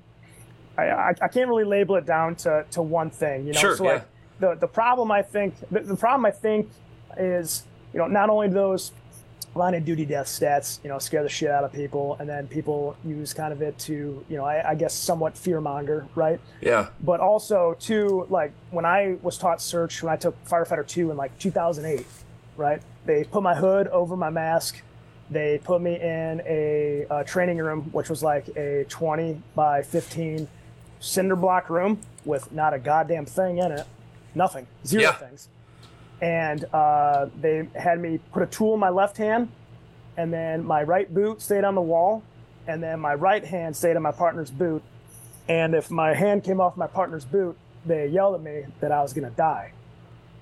[0.79, 3.85] I i can't really label it down to to one thing you know sure, so
[3.85, 3.93] yeah.
[3.93, 4.05] like
[4.41, 6.68] the the problem i think the, the problem i think
[7.18, 8.93] is you know not only those
[9.55, 12.47] line of duty death stats you know scare the shit out of people and then
[12.49, 16.41] people use kind of it to you know i, I guess somewhat fear monger right
[16.61, 21.11] yeah but also to like when I was taught search when I took firefighter two
[21.13, 22.05] in like 2008,
[22.57, 22.83] right?
[23.07, 24.83] They put my hood over my mask.
[25.31, 30.49] They put me in a, a training room, which was like a 20 by 15
[31.01, 33.87] cinder block room with not a goddamn thing in it,
[34.35, 35.13] nothing, zero Yeah.
[35.13, 35.49] things.
[36.25, 39.51] And uh, they had me put a tool in my left hand,
[40.16, 42.22] and then my right boot stayed on the wall,
[42.66, 44.83] and then my right hand stayed on my partner's boot.
[45.51, 49.03] And if my hand came off my partner's boot, they yelled at me that I
[49.03, 49.72] was gonna die.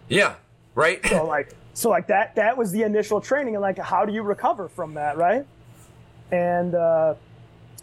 [0.09, 0.37] yeah
[0.77, 4.13] right So like, so like that that was the initial training, and like, how do
[4.13, 5.45] you recover from that, right?
[6.31, 7.15] And uh,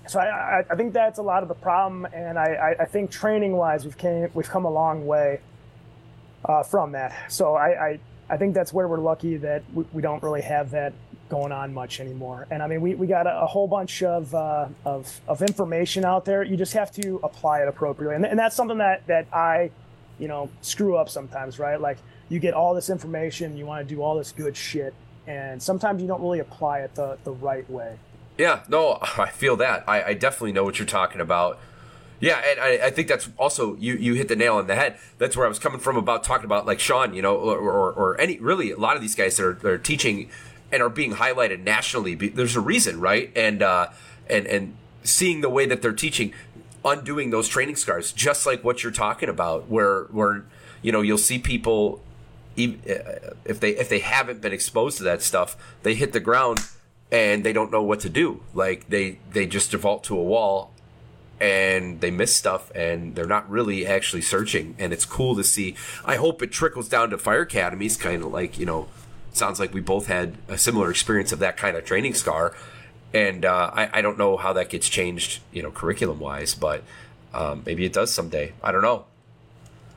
[0.08, 3.12] so I, I, think that's a lot of the problem, and I, I, I think
[3.12, 5.42] training wise, we've came we've come a long way
[6.50, 7.32] uh, from that.
[7.32, 8.00] So I, I
[8.32, 10.94] I think that's where we're lucky that we, we don't really have that
[11.30, 12.48] going on much anymore.
[12.52, 16.04] And I mean, we, we got a, a whole bunch of, uh, of of information
[16.06, 16.44] out there.
[16.44, 19.70] You just have to apply it appropriately, and, and that's something that that I,
[20.18, 21.80] you know, screw up sometimes, right?
[21.80, 24.94] Like you get all this information, you want to do all this good shit,
[25.28, 28.00] and sometimes you don't really apply it the the right way.
[28.40, 29.84] Yeah, no, I feel that.
[29.88, 31.60] I, I definitely know what you're talking about.
[32.20, 33.96] Yeah, and I, I think that's also you.
[33.96, 34.98] You hit the nail on the head.
[35.18, 37.92] That's where I was coming from about talking about like Sean, you know, or, or,
[37.94, 40.30] or any really a lot of these guys that are, that are teaching
[40.72, 42.16] and are being highlighted nationally.
[42.16, 43.32] There's a reason, right?
[43.36, 43.90] And uh,
[44.30, 46.34] and and seeing the way that they're teaching,
[46.84, 50.44] undoing those training scars, just like what you're talking about, where where
[50.82, 52.02] you know you'll see people
[52.58, 56.60] uh, if they if they haven't been exposed to that stuff, they hit the ground
[57.12, 58.44] and they don't know what to do.
[58.54, 60.72] Like they they just default to a wall
[61.42, 65.76] and they miss stuff and they're not really actually searching and it's cool to see.
[66.06, 68.88] I hope it trickles down to fire academies kind of like, you know,
[69.32, 72.54] sounds like we both had a similar experience of that kind of training scar
[73.14, 76.84] and uh, I, I don't know how that gets changed, you know, curriculum wise, but
[77.34, 78.54] um, maybe it does someday.
[78.64, 79.06] I don't know.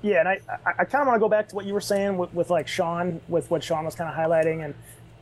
[0.03, 2.19] Yeah, and I, I, kind of want to go back to what you were saying
[2.19, 4.75] with, with like Sean, with what Sean was kind of highlighting, and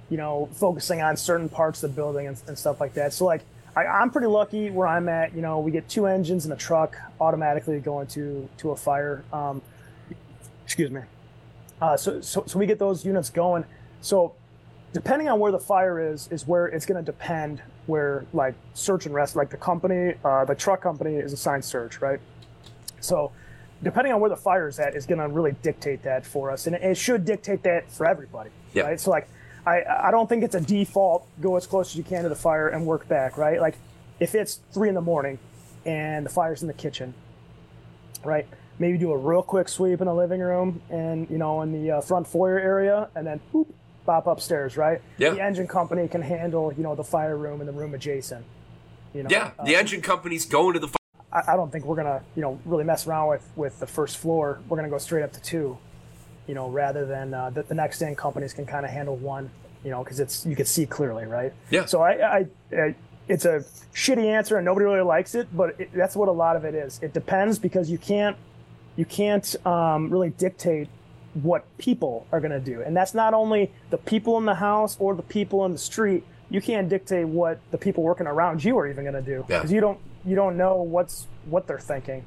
[0.09, 3.13] you know, focusing on certain parts of the building and, and stuff like that.
[3.13, 3.43] So like,
[3.77, 5.35] I, I'm pretty lucky where I'm at.
[5.35, 9.25] You know, we get two engines in a truck automatically going to to a fire.
[9.33, 9.63] Um,
[10.65, 11.03] excuse me.
[11.81, 13.65] Uh, so, so so we get those units going.
[14.01, 14.35] So
[14.93, 19.07] depending on where the fire is, is where it's going to depend where like search
[19.07, 22.21] and rest, like the company, uh, the truck company is assigned search, right?
[23.01, 23.33] So
[23.83, 26.67] depending on where the fire is at is going to really dictate that for us,
[26.67, 28.83] and it, it should dictate that for everybody, Yeah.
[28.85, 29.01] right?
[29.01, 29.29] So like,
[29.67, 32.37] I I don't think it's a default go as close as you can to the
[32.37, 33.61] fire and work back, right?
[33.61, 33.77] Like,
[34.19, 35.39] if it's three in the morning
[35.85, 37.15] and the fire's in the kitchen,
[38.25, 38.47] right?
[38.79, 41.91] Maybe do a real quick sweep in the living room and you know in the
[41.93, 43.67] uh, front foyer area, and then boop,
[44.07, 45.01] bop upstairs, right?
[45.19, 45.31] Yeah.
[45.31, 48.45] The engine company can handle you know the fire room and the room adjacent.
[49.15, 50.89] You know, Yeah, the Uh, engine company's going to the.
[51.33, 54.17] I, I don't think we're gonna, you know, really mess around with with the first
[54.19, 54.61] floor.
[54.69, 55.77] We're gonna go straight up to two,
[56.51, 59.49] you know, rather than uh, the, the next in companies can kind of handle one,
[59.85, 61.53] you know, because it's you can see clearly, right?
[61.71, 61.85] Yeah.
[61.85, 62.47] So I, I,
[62.77, 62.95] I,
[63.29, 66.57] it's a shitty answer and nobody really likes it, but it, that's what a lot
[66.57, 66.99] of it is.
[67.05, 68.37] It depends because you can't,
[68.97, 70.89] you can't um, really dictate
[71.35, 75.15] what people are gonna do, and that's not only the people in the house or
[75.15, 76.25] the people in the street.
[76.53, 79.59] You can't dictate what the people working around you are even gonna do Yeah.
[79.59, 82.25] because you don't you don't know what's what they're thinking.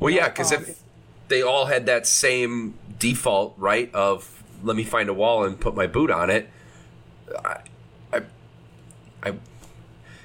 [0.00, 0.80] Well, yeah, because um, if
[1.28, 5.74] they all had that same default, right, of let me find a wall and put
[5.74, 6.48] my boot on it,
[7.44, 7.60] I,
[8.12, 8.22] I,
[9.22, 9.34] I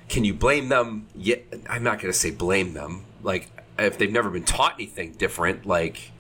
[0.08, 1.08] can you blame them?
[1.16, 3.06] Yet I'm not going to say blame them.
[3.22, 6.12] Like if they've never been taught anything different, like,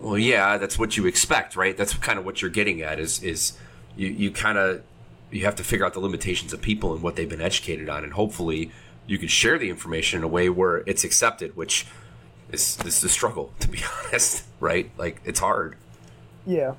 [0.00, 1.76] well, yeah, that's what you expect, right?
[1.76, 2.98] That's kind of what you're getting at.
[2.98, 3.58] Is is
[3.96, 4.82] you you kind of
[5.30, 8.04] you have to figure out the limitations of people and what they've been educated on,
[8.04, 8.70] and hopefully
[9.06, 11.86] you can share the information in a way where it's accepted, which
[12.52, 14.90] this is a struggle to be honest, right?
[14.96, 15.76] Like it's hard.
[16.46, 16.74] Yeah.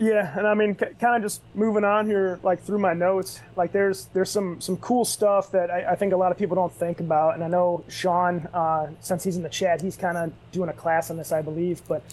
[0.00, 3.40] Yeah, and I mean, c- kind of just moving on here, like through my notes,
[3.56, 6.54] like there's there's some some cool stuff that I, I think a lot of people
[6.54, 10.16] don't think about, and I know Sean, uh, since he's in the chat, he's kind
[10.16, 12.04] of doing a class on this, I believe, but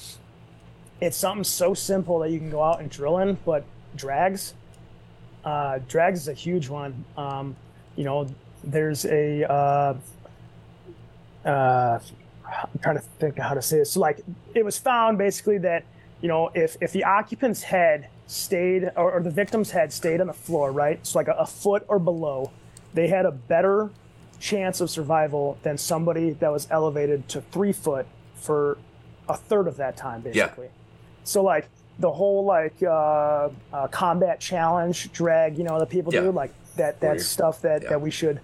[1.00, 3.64] it's something so simple that you can go out and drill in, but
[3.96, 4.56] drags,
[5.44, 7.06] uh, drags is a huge one.
[7.18, 7.56] Um,
[7.96, 8.28] you know,
[8.64, 9.94] there's a uh,
[11.46, 12.00] uh,
[12.46, 13.92] I'm trying to think of how to say this.
[13.92, 14.22] So like
[14.54, 15.84] it was found basically that
[16.22, 20.28] you know if if the occupant's head stayed, or, or the victim's head stayed on
[20.28, 21.06] the floor, right?
[21.06, 22.52] So like a, a foot or below,
[22.94, 23.92] they had a better
[24.40, 28.78] chance of survival than somebody that was elevated to three foot for
[29.30, 30.66] a third of that time, basically.
[30.66, 30.72] Yeah.
[31.24, 31.70] So like
[32.00, 36.22] the whole like uh, uh, combat challenge drag, you know, that people Yeah.
[36.22, 37.20] do, like that that Warrior.
[37.24, 37.90] stuff that Yeah.
[37.90, 38.40] that we should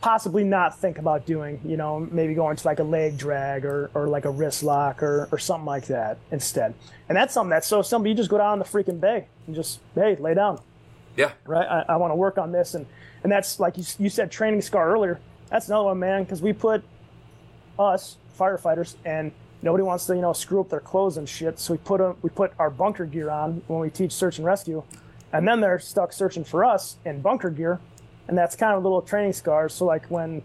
[0.00, 1.60] possibly not think about doing.
[1.64, 5.02] You know, maybe going to like a leg drag or or like a wrist lock
[5.02, 6.74] or or something like that instead.
[7.08, 8.08] And that's something that's so simple.
[8.08, 10.60] You just go down the freaking bay and just hey, lay down
[11.16, 11.32] Yeah.
[11.46, 11.66] right?
[11.66, 12.86] I, I want to work on this, and
[13.22, 15.18] and that's like you, you said, training scar earlier.
[15.50, 16.82] That's another one, man, because we put
[17.78, 19.32] us firefighters, and
[19.62, 21.58] nobody wants to you know screw up their clothes and shit.
[21.58, 24.46] So we put 'em- we put our bunker gear on when we teach search and
[24.46, 24.82] rescue,
[25.32, 27.80] and then they're stuck searching for us in bunker gear,
[28.28, 29.74] and that's kind of little training scars.
[29.74, 30.42] So like when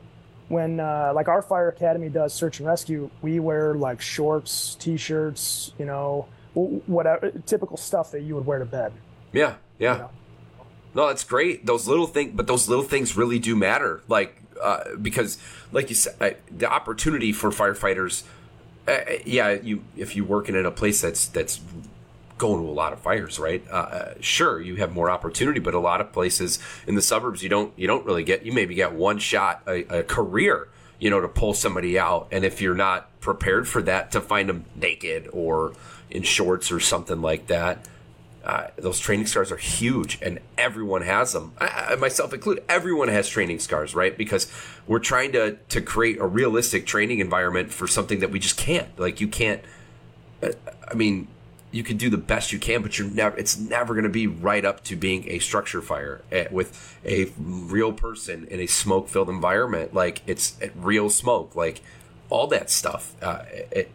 [0.48, 5.74] when uh, like our fire academy does search and rescue, we wear like shorts, t-shirts,
[5.78, 8.94] you know, whatever typical stuff that you would wear to bed.
[9.32, 10.08] Yeah, yeah.
[10.96, 11.66] No, that's great.
[11.66, 14.04] Those little things, but those little things really do matter.
[14.08, 15.38] Like uh, because,
[15.72, 18.24] like you said, I, the opportunity for firefighters.
[18.88, 21.62] Uh, yeah, you if you working in a place that's that's
[22.44, 23.64] going to a lot of fires, right?
[23.70, 27.42] Uh, Uh, sure, you have more opportunity, but a lot of places in the suburbs,
[27.44, 28.46] you don't you don't really get.
[28.46, 30.68] You maybe get one shot a, a career,
[31.00, 34.50] you know, to pull somebody out, and if you're not prepared for that, to find
[34.50, 35.74] them naked or
[36.10, 37.88] in shorts or something like that
[38.44, 43.30] uh, those training scars are huge and everyone has them I, myself included everyone has
[43.30, 44.52] training scars right because
[44.86, 48.90] we're trying to to create a realistic training environment for something that we just can't
[49.00, 49.62] like you can't
[50.44, 50.50] uh,
[50.92, 51.28] i mean
[51.74, 54.28] you can do the best you can but you're never it's never going to be
[54.28, 59.10] right up to being a structure fire uh, with a real person in a smoke
[59.10, 61.82] filled environment like it's uh, real smoke like
[62.30, 63.92] all that stuff uh, it,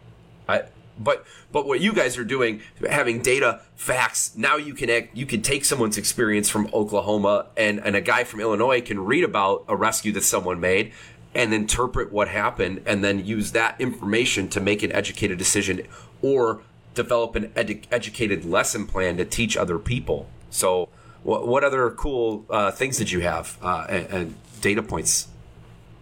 [0.49, 0.63] I,
[0.99, 4.37] but but what you guys are doing, having data, facts.
[4.37, 8.25] Now you can act, you can take someone's experience from Oklahoma and and a guy
[8.25, 10.93] from Illinois can read about a rescue that someone made
[11.35, 15.83] and interpret what happened and then use that information to make an educated decision
[16.23, 16.63] or
[17.03, 20.29] develop an edu- educated lesson plan to teach other people.
[20.51, 20.89] So
[21.23, 25.29] what what other cool uh, things did you have uh, and, and data points?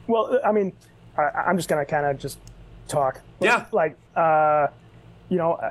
[0.07, 0.73] Well, I mean,
[1.17, 2.39] I, I'm just gonna kind of just
[2.89, 3.21] talk.
[3.41, 3.67] Yeah.
[3.73, 4.69] Like, uh,
[5.29, 5.71] you know, uh,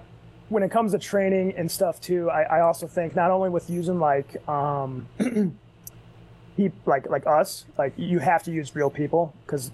[0.50, 3.70] when it comes to training and stuff too, I, I also think not only with
[3.70, 5.08] using like, um,
[6.58, 9.72] he like like us, like you have to use real people because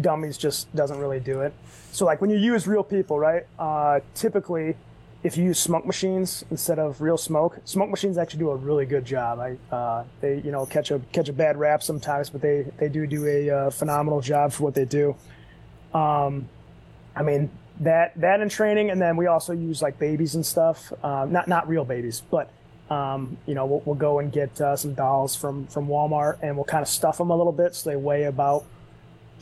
[0.00, 1.52] dummies just doesn't really do it.
[1.92, 3.46] So like when you use real people, right?
[3.58, 4.76] Uh, typically,
[5.22, 8.86] if you use smoke machines instead of real smoke, smoke machines actually do a really
[8.86, 9.40] good job.
[9.40, 12.88] I uh, they you know catch a catch a bad rap sometimes, but they they
[12.88, 15.16] do do a uh, phenomenal job for what they do.
[15.92, 16.48] Um,
[17.16, 17.50] I mean
[17.80, 20.92] that that in training, and then we also use like babies and stuff.
[21.02, 22.50] Uh, not not real babies, but
[22.88, 26.54] um, you know we'll, we'll go and get uh, some dolls from from Walmart, and
[26.54, 28.64] we'll kind of stuff them a little bit so they weigh about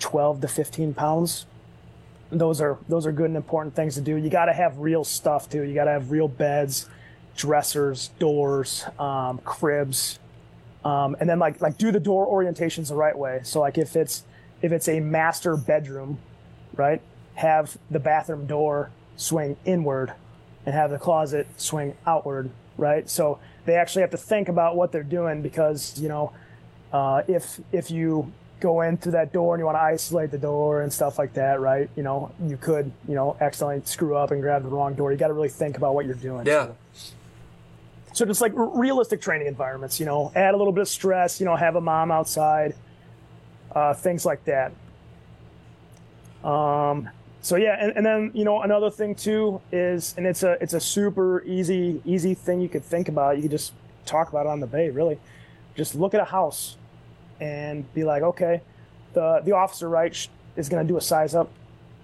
[0.01, 1.45] twelve to fifteen pounds.
[2.31, 4.17] Those are those are good and important things to do.
[4.17, 5.63] You got to have real stuff too.
[5.63, 6.89] You got to have real beds,
[7.37, 10.19] dressers, doors, um, cribs,
[10.85, 13.41] um, and then like like do the door orientations the right way.
[13.45, 14.25] So like if it's
[14.63, 16.19] if it's a master bedroom,
[16.75, 17.01] right?
[17.35, 20.13] Have the bathroom door swing inward
[20.65, 23.09] and have the closet swing outward, right?
[23.09, 26.33] So they actually have to think about what they're doing because, you know,
[26.93, 30.39] uh, if if you go in through that door and you want to isolate the
[30.39, 31.91] door and stuff like that, right?
[31.97, 35.13] You know, you could, you know, accidentally screw up and grab the wrong door.
[35.13, 36.47] You got to really think about what you're doing.
[36.47, 36.71] Yeah.
[38.15, 41.39] So just like r- realistic training environments, you know, add a little bit of stress,
[41.39, 42.75] you know, have a mom outside,
[43.73, 44.73] uh, things like that.
[46.43, 47.11] Um,
[47.43, 50.75] so yeah, and, and then you know another thing too is, and it's a it's
[50.75, 53.37] a super easy easy thing you could think about.
[53.37, 53.73] You could just
[54.05, 55.19] talk about it on the bay, really.
[55.77, 56.77] Just look at a house
[57.41, 58.61] and be like, okay,
[59.13, 61.51] the the officer right sh- is going to do a size up,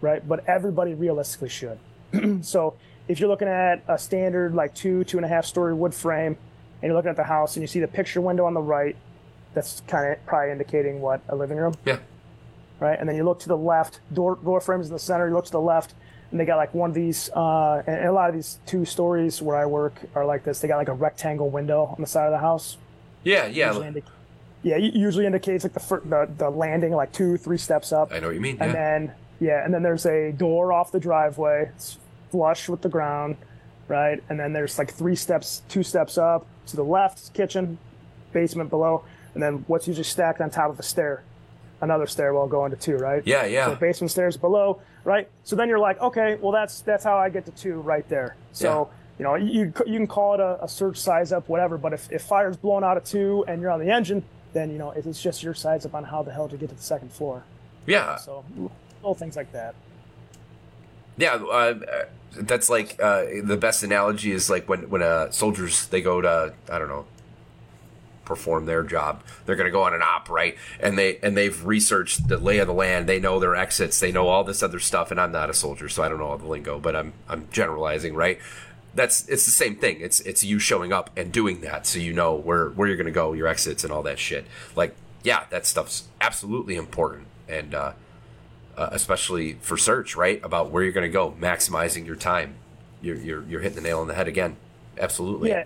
[0.01, 0.27] right?
[0.27, 1.79] But everybody realistically should.
[2.45, 2.75] so
[3.09, 6.37] if you're looking at a standard like two two and a half story wood frame,
[6.81, 8.97] and you're looking at the house and you see the picture window on the right,
[9.55, 11.99] that's kind of probably indicating what a living room Yeah.
[12.81, 12.99] right?
[12.99, 15.29] And then you look to the left, door door frames in the center.
[15.29, 15.95] You look to the left,
[16.31, 17.31] and they got like one of these.
[17.35, 20.61] Uh, and, a lot of these two stories where I work are like this.
[20.61, 22.77] They got like a rectangle window on the side of the house.
[23.25, 23.47] Yeah.
[23.47, 23.93] Usually Yeah.
[23.93, 24.03] indic-
[24.63, 28.13] yeah, it usually indicates like the, fir- the the landing like two three steps up,
[28.13, 28.57] I know what you mean.
[28.61, 28.73] and Yeah.
[28.73, 31.71] then yeah, and then there's a door off the driveway.
[31.75, 31.99] It's
[32.31, 33.37] flush with the ground,
[33.89, 34.23] right?
[34.29, 37.79] And then there's like three steps, two steps up to the left, kitchen,
[38.33, 39.05] basement below,
[39.35, 41.25] and then what's usually stacked on top of a stair,
[41.81, 43.23] another stairwell going to two, right?
[43.27, 43.67] Yeah, yeah.
[43.67, 45.29] So basement stairs below, right?
[45.43, 48.37] So then you're like, okay, well that's that's how I get to two right there.
[48.53, 51.77] So you know, you you can call it a, a search size up, whatever.
[51.79, 54.23] But if, if fire's blown out of two and you're on the engine,
[54.53, 56.75] then you know it's just your size up on how the hell to get to
[56.75, 57.45] the second floor.
[57.87, 58.17] Yeah.
[58.17, 58.45] So
[59.01, 59.75] little things like that.
[61.17, 62.05] Yeah, uh,
[62.37, 66.55] that's like uh, the best analogy is like when when uh, soldiers they go to
[66.71, 67.07] I don't know
[68.25, 69.23] perform their job.
[69.45, 70.57] They're going to go on an op, right?
[70.81, 73.09] And they and they've researched the lay of the land.
[73.09, 74.01] They know their exits.
[74.01, 75.11] They know all this other stuff.
[75.11, 77.49] And I'm not a soldier, so I don't know all the lingo, but I'm I'm
[77.51, 78.39] generalizing, right?
[78.95, 80.01] That's it's the same thing.
[80.01, 83.13] It's it's you showing up and doing that, so you know where where you're to
[83.13, 84.47] go, your exits, and all that shit.
[84.77, 87.93] Like, yeah, that stuff's absolutely important, and uh,
[88.77, 90.45] uh, especially for search, right?
[90.45, 92.57] About where you're to go, maximizing your time.
[93.01, 94.57] You're, you're you're hitting the nail on the head again.
[94.99, 95.51] Absolutely.
[95.51, 95.65] Yeah.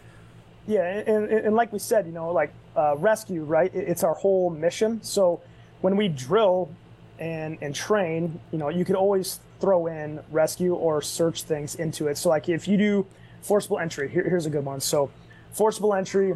[0.69, 3.73] Yeah, and, and, and like we said, you know, like uh, rescue, right?
[3.73, 5.01] It's our whole mission.
[5.03, 5.41] So
[5.81, 6.71] when we drill
[7.21, 12.09] and and train, you know, you could always throw in rescue or search things into
[12.09, 12.19] it.
[12.19, 13.07] So like if you do
[13.43, 14.81] forcible entry, here, here's a good one.
[14.81, 15.11] So
[15.53, 16.35] forcible entry,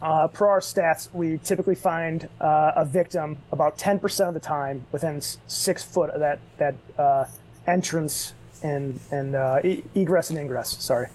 [0.00, 4.86] uh, per our stats, we typically find uh, a victim about 10% of the time
[4.92, 7.24] within six foot of that that uh,
[7.66, 8.32] entrance
[8.62, 10.76] and and uh, e- egress and ingress.
[10.82, 11.08] Sorry.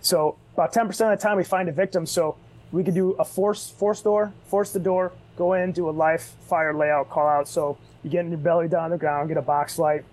[0.00, 2.06] So about 10% of the time we find a victim.
[2.06, 2.36] So
[2.72, 6.34] we could do a force force door, force the door, go in, do a life
[6.48, 7.48] fire layout call out.
[7.48, 10.04] So you get in your belly down on the ground, get a box light,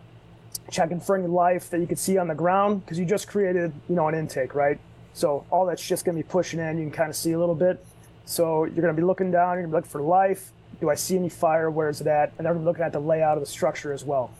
[0.71, 3.73] checking for any life that you could see on the ground because you just created,
[3.89, 4.79] you know, an intake, right?
[5.13, 6.77] So all that's just going to be pushing in.
[6.77, 7.85] You can kind of see a little bit.
[8.25, 9.57] So you're going to be looking down.
[9.57, 10.51] You're going to be looking for life.
[10.81, 11.69] Do I see any fire?
[11.69, 12.33] Where is it at?
[12.37, 14.31] And then we're looking at the layout of the structure as well.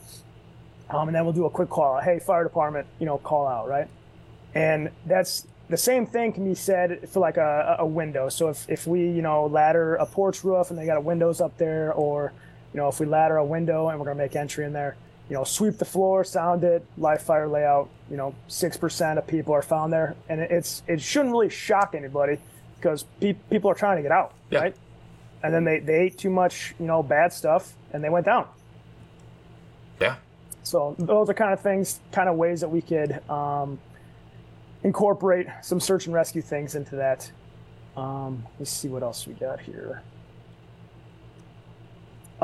[0.90, 2.00] Um, and then we'll do a quick call.
[2.00, 3.88] Hey, fire department, you know, call out, right?
[4.54, 8.28] And that's the same thing can be said for like a, a window.
[8.28, 11.56] So if, if we, you know, ladder a porch roof and they got windows up
[11.56, 12.32] there, or,
[12.72, 14.96] you know, if we ladder a window and we're going to make entry in there,
[15.28, 19.54] you know, sweep the floor, sound it, live fire layout, you know, 6% of people
[19.54, 20.14] are found there.
[20.28, 22.38] And it's, it shouldn't really shock anybody
[22.76, 24.60] because pe- people are trying to get out, Yeah.
[24.60, 24.76] right?
[25.42, 28.46] And then they, they ate too much, you know, bad stuff and they went down.
[30.00, 30.16] Yeah.
[30.62, 33.78] So those are kind of things, kind of ways that we could um,
[34.82, 37.30] incorporate some search and rescue things into that.
[37.96, 40.02] Um, let's see what else we got here.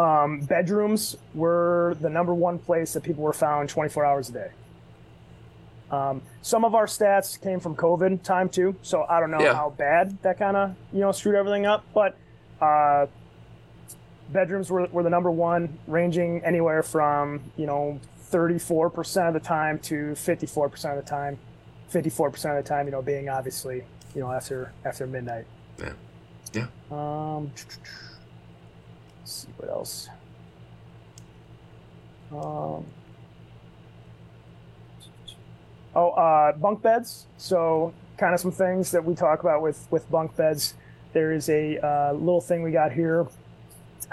[0.00, 4.50] Um, bedrooms were the number one place that people were found 24 hours a day.
[5.90, 9.54] Um, some of our stats came from COVID time too, so I don't know Yeah.
[9.54, 11.84] how bad that kind of you know screwed everything up.
[11.92, 12.16] But
[12.62, 13.06] uh,
[14.30, 19.78] bedrooms were, were the number one, ranging anywhere from you know 34% of the time
[19.80, 21.36] to 54% of the time.
[21.92, 23.82] 54% of the time, you know, being obviously
[24.14, 25.44] you know after after midnight.
[25.78, 25.92] Yeah.
[26.54, 26.66] Yeah.
[26.90, 27.50] Um,
[29.30, 30.08] let's see what else.
[32.32, 32.84] Um,
[35.94, 37.26] oh, uh, bunk beds.
[37.36, 40.74] So, kind of some things that we talk about with with bunk beds.
[41.12, 43.28] There is a uh, little thing we got here.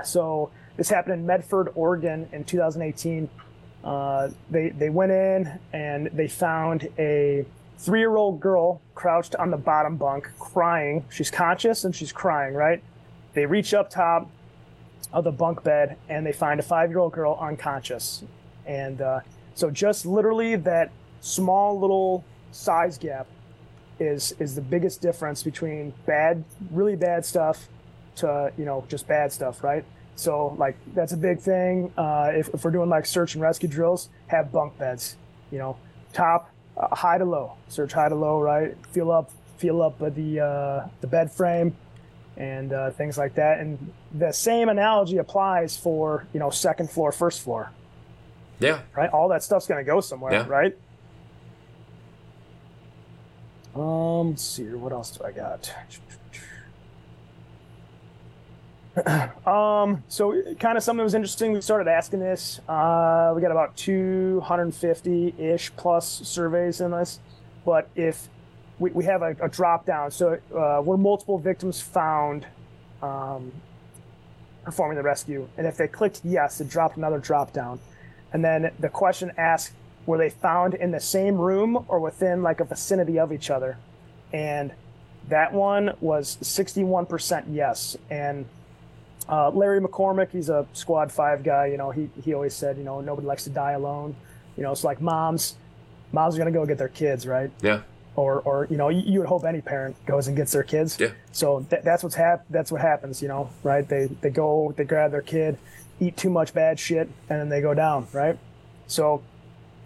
[0.04, 3.28] So, this happened in Medford, Oregon, in 2018.
[3.84, 7.44] Uh, they they went in and they found a
[7.80, 11.06] three-year-old girl crouched on the bottom bunk, crying.
[11.10, 12.54] She's conscious and she's crying.
[12.54, 12.84] Right?
[13.34, 14.30] They reach up top
[15.14, 18.24] of the bunk bed and they find a five-year-old girl unconscious.
[18.66, 19.22] And uh,
[19.56, 20.92] so, just literally that
[21.22, 23.28] small little size gap
[24.00, 27.68] is is the biggest difference between bad, really bad stuff
[28.18, 29.86] to you know just bad stuff, right?
[30.16, 31.94] So like that's a big thing.
[31.98, 35.16] Uh, if, if we're doing like search and rescue drills, have bunk beds.
[35.52, 35.78] You know,
[36.12, 37.54] top, uh, high to low.
[37.70, 38.76] Search high to low, right?
[38.92, 41.78] Feel up, feel up the uh, the bed frame,
[42.36, 43.60] and uh, things like that.
[43.60, 47.72] And the same analogy applies for you know second floor, first floor,
[48.60, 48.80] Yeah.
[48.96, 49.10] right?
[49.10, 50.48] All that stuff's gonna go somewhere, Yeah.
[50.48, 50.78] right?
[53.76, 54.78] Um, let's see here.
[54.78, 55.72] What else do I got?
[59.46, 61.52] um, so kind of something that was interesting.
[61.54, 62.60] We started asking this.
[62.68, 67.20] Uh, we got about 250 ish plus surveys in this,
[67.64, 68.28] but if
[68.80, 72.48] we, we have a, a drop down, so uh, were multiple victims found
[73.04, 73.52] um,
[74.68, 77.80] performing the rescue, and if they clicked yes, it dropped another drop down,
[78.34, 79.72] and then the question asked
[80.06, 83.78] were they found in the same room or within like a vicinity of each other,
[84.34, 84.74] and
[85.30, 88.46] that one was 61% yes, and
[89.30, 91.68] uh, Larry McCormick, he's a squad five guy.
[91.68, 94.18] You know, he, he always said, you know, nobody likes to die alone.
[94.58, 95.56] You know, it's like moms,
[96.12, 97.52] moms are gonna go get their kids, right?
[97.62, 97.84] Yeah.
[98.18, 100.98] Or, or you know, you, you would hope any parent goes and gets their kids.
[101.00, 101.12] Yeah.
[101.32, 103.88] So th- that's what's hap- That's what happens, you know, right?
[103.88, 105.60] They they go, they grab their kid,
[106.00, 108.38] eat too much bad shit, and then they go down, right?
[108.88, 109.22] So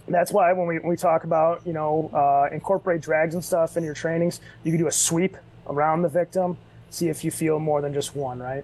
[0.08, 3.76] that's why when we, when we talk about you know uh, incorporate drags and stuff
[3.76, 5.36] in your trainings, you can do a sweep
[5.68, 6.58] around the victim,
[6.90, 8.64] see if you feel more than just one, right?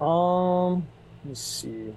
[0.00, 0.86] Um,
[1.22, 1.94] let me see.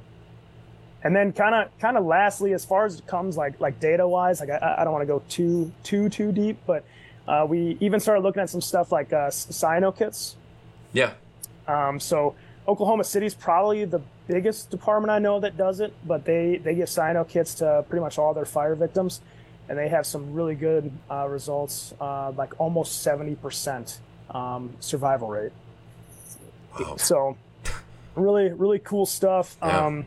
[1.08, 4.06] And then kind of kind of lastly, as far as it comes like like data
[4.06, 6.84] wise, like I, I don't want to go too too too deep, but
[7.26, 10.36] uh, we even started looking at some stuff like uh, Cyanokits.
[10.92, 11.14] Yeah.
[11.66, 12.36] Um, so
[12.68, 16.90] Oklahoma City's probably the biggest department I know that does it, but they they give
[16.90, 19.22] Cyanokits to pretty much all their fire victims,
[19.70, 24.00] and they have some really good uh, results, uh, like almost seventy percent
[24.32, 25.54] um, survival rate.
[26.78, 26.98] Wow.
[26.98, 27.38] So
[28.16, 29.56] really really cool stuff.
[29.62, 29.86] Yeah.
[29.86, 30.06] Um,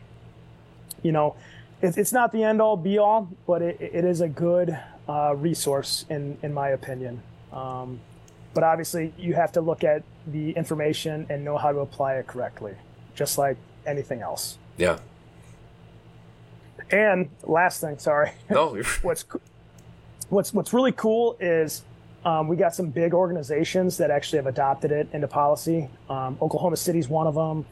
[1.03, 1.35] you know,
[1.81, 4.77] it, it's not the end all be all, but it, it is a good
[5.07, 7.21] uh, resource in in my opinion.
[7.51, 7.99] Um,
[8.53, 12.27] but obviously, you have to look at the information and know how to apply it
[12.27, 12.73] correctly,
[13.15, 14.57] just like anything else.
[14.77, 14.99] Yeah.
[16.91, 19.25] And last thing, sorry, No, what's
[20.29, 21.83] what's what's really cool is
[22.25, 25.89] um, we got some big organizations that actually have adopted it into policy.
[26.09, 27.65] Um, Oklahoma City's one of them.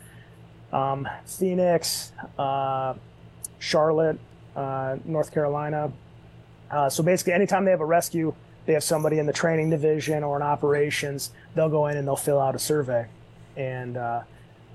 [0.72, 2.94] Um, Phoenix, uh,
[3.60, 4.20] Charlotte,
[4.56, 5.92] uh, North Carolina.
[6.72, 8.34] Uh, so basically, anytime they have a rescue,
[8.66, 11.32] they have somebody in the training division or in operations.
[11.56, 13.08] They'll go in and they'll fill out a survey.
[13.56, 14.22] And uh,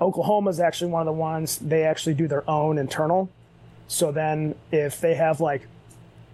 [0.01, 3.31] Oklahoma is actually one of the ones they actually do their own internal.
[3.87, 5.69] So then, if they have like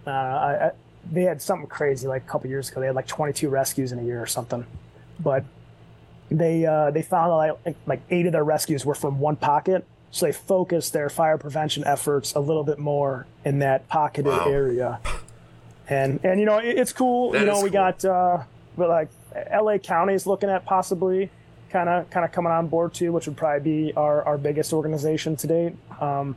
[0.07, 0.71] uh, I,
[1.11, 2.81] they had something crazy like a couple years ago.
[2.81, 4.67] They had like 22 rescues in a year or something,
[5.19, 5.45] but
[6.31, 9.85] they uh, they found like like eight of their rescues were from one pocket.
[10.11, 14.45] So they focused their fire prevention efforts a little bit more in that pocketed Wow.
[14.49, 15.01] area.
[15.89, 17.33] And and you know it, it's cool.
[17.33, 17.71] That you know we cool.
[17.71, 18.39] got uh,
[18.77, 19.09] but like
[19.51, 19.79] L.A.
[19.79, 21.31] County is looking at possibly
[21.71, 24.73] kind of kind of coming on board too, which would probably be our our biggest
[24.73, 25.75] organization to date.
[26.01, 26.37] Um,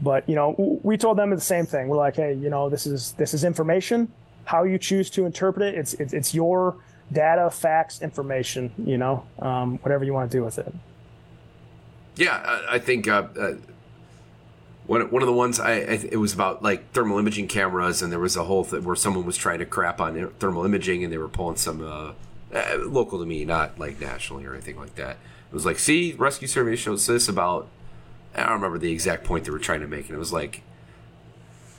[0.00, 2.86] but you know we told them the same thing we're like hey you know this
[2.86, 4.10] is this is information
[4.46, 6.76] how you choose to interpret it it's it's, it's your
[7.12, 10.72] data facts information you know um, whatever you want to do with it
[12.16, 12.62] yeah.
[12.68, 13.54] I, I think uh, uh,
[14.86, 18.12] one one of the ones I, I it was about like thermal imaging cameras, and
[18.12, 21.12] there was a whole thing where someone was trying to crap on thermal imaging, and
[21.12, 22.12] they were pulling some uh,
[22.54, 25.16] uh, local to me, not like nationally or anything like that.
[25.50, 27.68] It was like, see, rescue survey shows this about.
[28.34, 30.62] I don't remember the exact point they were trying to make, and it was like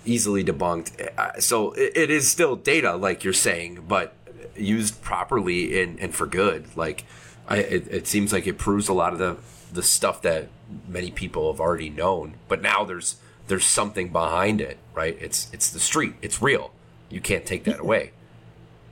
[0.06, 1.42] easily debunked.
[1.42, 4.14] So it, it is still data, like you're saying, but
[4.56, 6.76] used properly and, and for good.
[6.76, 7.06] Like
[7.48, 9.38] I, it, it seems like it proves a lot of the
[9.74, 10.48] the stuff that
[10.88, 12.36] many people have already known.
[12.48, 13.18] But now there's
[13.48, 15.18] there's something behind it, right?
[15.20, 16.16] It's it's the street.
[16.22, 16.72] It's real.
[17.10, 18.12] You can't take that away.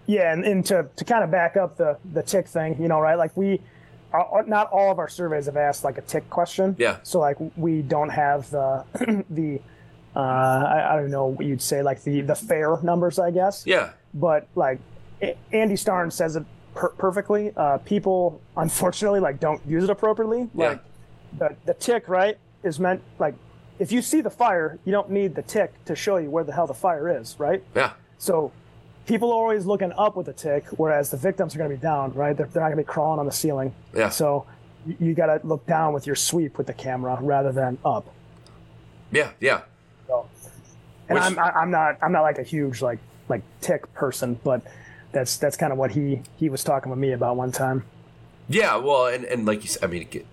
[0.06, 3.00] yeah and, and to, to kind of back up the the tick thing you know
[3.00, 3.60] right like we
[4.14, 6.98] are, not all of our surveys have asked like a tick question Yeah.
[7.04, 8.84] so like we don't have the
[9.30, 9.60] the
[10.16, 13.64] uh, I, I don't know what you'd say like the the fair numbers i guess
[13.66, 13.92] Yeah.
[14.14, 14.80] but like
[15.54, 17.54] Andy Starnes says it per- perfectly.
[17.56, 20.50] Uh, people unfortunately like don't use it appropriately.
[20.56, 20.70] Yeah.
[20.70, 20.80] Like
[21.38, 23.36] the the tick right is meant like
[23.80, 26.54] if you see the fire, you don't need the tick to show you where the
[26.54, 27.64] hell the fire is, right?
[27.76, 27.94] Yeah.
[28.20, 28.52] So
[29.08, 31.82] people are always looking up with the tick, whereas the victims are going to be
[31.82, 32.38] down, right?
[32.38, 33.74] They're, they're not going to be crawling on the ceiling.
[33.96, 34.10] Yeah.
[34.10, 34.46] So
[34.86, 38.06] you, you got to look down with your sweep with the camera rather than up.
[39.12, 39.32] Yeah.
[39.40, 39.62] Yeah.
[40.08, 40.30] So,
[41.10, 43.00] and Which- I'm I'm not I'm not like a huge like
[43.30, 44.62] like tick person, but
[45.12, 47.84] that's that's kind of what he he was talking with me about one time.
[48.49, 50.25] Yeah, well, and, and like you said, I mean, get,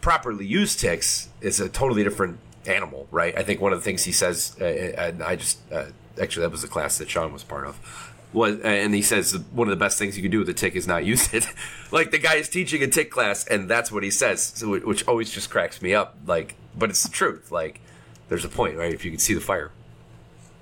[0.00, 3.36] properly used ticks is a totally different animal, right?
[3.38, 5.86] I think one of the things he says, uh, and I just uh,
[6.20, 9.68] actually that was the class that Sean was part of, was, and he says one
[9.68, 11.46] of the best things you can do with a tick is not use it.
[11.92, 15.06] like the guy is teaching a tick class, and that's what he says, so, which
[15.06, 16.16] always just cracks me up.
[16.26, 17.50] Like, but it's the truth.
[17.52, 17.80] Like,
[18.28, 18.92] there's a point, right?
[18.92, 19.70] If you can see the fire,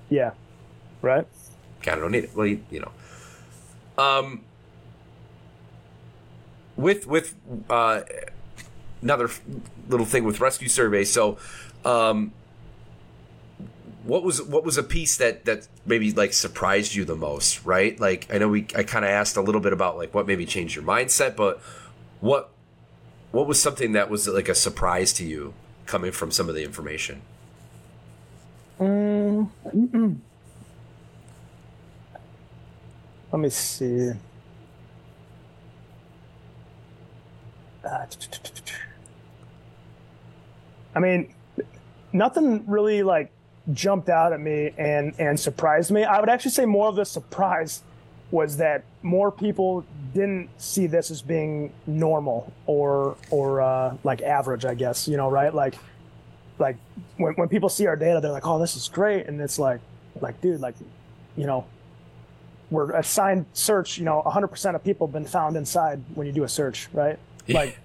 [0.09, 0.31] Yeah,
[1.01, 1.25] right.
[1.81, 2.35] kind of don't need it.
[2.35, 2.91] Well, you, you know.
[3.99, 4.45] Um,
[6.77, 7.35] with with
[7.69, 8.01] uh,
[9.01, 9.29] another
[9.89, 11.03] little thing with rescue survey.
[11.03, 11.37] So,
[11.83, 12.31] um,
[14.03, 17.65] what was what was a piece that that maybe like surprised you the most?
[17.65, 17.99] Right?
[17.99, 20.45] Like I know we I kind of asked a little bit about like what maybe
[20.45, 21.61] changed your mindset, but
[22.21, 22.51] what
[23.31, 25.53] what was something that was like a surprise to you
[25.85, 27.21] coming from some of the information?
[33.31, 34.11] Let me see.
[37.83, 38.05] Uh,
[40.95, 41.33] I mean,
[42.11, 43.31] nothing really like
[43.71, 46.03] jumped out at me and and surprised me.
[46.03, 47.83] I would actually say more of the surprise
[48.31, 54.65] was that more people didn't see this as being normal or or uh, like average.
[54.65, 55.53] I guess you know, right?
[55.53, 55.75] Like
[56.57, 56.77] like
[57.17, 59.79] when, when people see our data, they're like, "Oh, this is great," and it's like,
[60.19, 60.75] like, dude, like,
[61.37, 61.65] you know,
[62.71, 63.97] we're assigned search.
[63.97, 67.17] You know, 100% of people have been found inside when you do a search, right?
[67.47, 67.77] Like,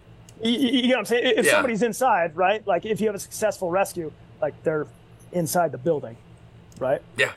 [0.43, 1.35] you, you know what I'm saying?
[1.39, 1.53] If Yeah.
[1.53, 2.67] somebody's inside, right?
[2.67, 4.13] Like, if you have a successful rescue,
[4.43, 4.87] like they're
[5.33, 6.17] inside the building,
[6.79, 7.01] right?
[7.17, 7.33] Yeah.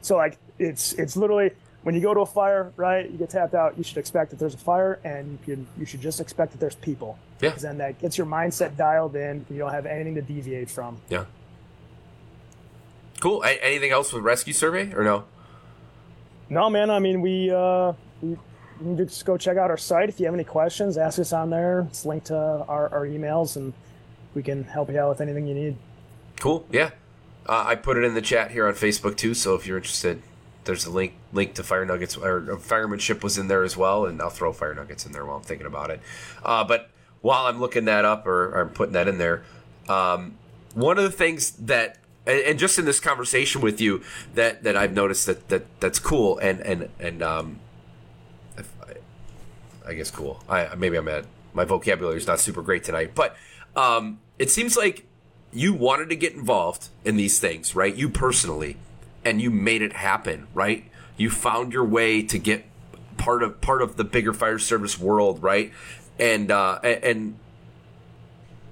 [0.00, 1.52] So like it's it's literally
[1.84, 3.08] when you go to a fire, right?
[3.08, 3.78] You get tapped out.
[3.78, 6.58] You should expect that there's a fire, and you can you should just expect that
[6.58, 7.18] there's people.
[7.40, 7.50] Yeah.
[7.50, 9.46] Because then that gets your mindset dialed in.
[9.48, 10.98] You don't have anything to deviate from.
[11.08, 11.26] Yeah.
[13.20, 13.42] Cool.
[13.44, 15.24] A- anything else with rescue survey or no?
[16.52, 16.90] No, man.
[16.90, 18.38] I mean, we uh, we you
[18.78, 20.98] can just go check out our site if you have any questions.
[20.98, 21.86] Ask us on there.
[21.88, 23.72] It's linked to our, our emails, and
[24.34, 25.76] we can help you out with anything you need.
[26.40, 26.66] Cool.
[26.70, 26.90] Yeah.
[27.46, 29.32] Uh, I put it in the chat here on Facebook too.
[29.32, 30.20] So if you're interested,
[30.64, 34.04] there's a link link to Fire Nuggets or uh, Firemanship was in there as well,
[34.04, 36.00] and I'll throw Fire Nuggets in there while I'm thinking about it.
[36.44, 36.90] Uh, but
[37.22, 39.42] while I'm looking that up or, or I'm putting that in there,
[39.88, 40.36] um,
[40.74, 41.96] one of the things that
[42.26, 44.02] and, and just in this conversation with you
[44.34, 47.60] that that I've noticed that that that's cool and and and um,
[48.56, 48.62] I,
[49.88, 50.42] I guess cool.
[50.48, 51.24] I maybe I'm at
[51.54, 53.36] my vocabulary is not super great tonight, but
[53.76, 55.06] um, it seems like
[55.52, 57.94] you wanted to get involved in these things, right?
[57.94, 58.76] You personally,
[59.24, 60.90] and you made it happen, right?
[61.16, 62.64] You found your way to get
[63.18, 65.72] part of part of the bigger fire service world, right?
[66.18, 67.38] And uh, and, and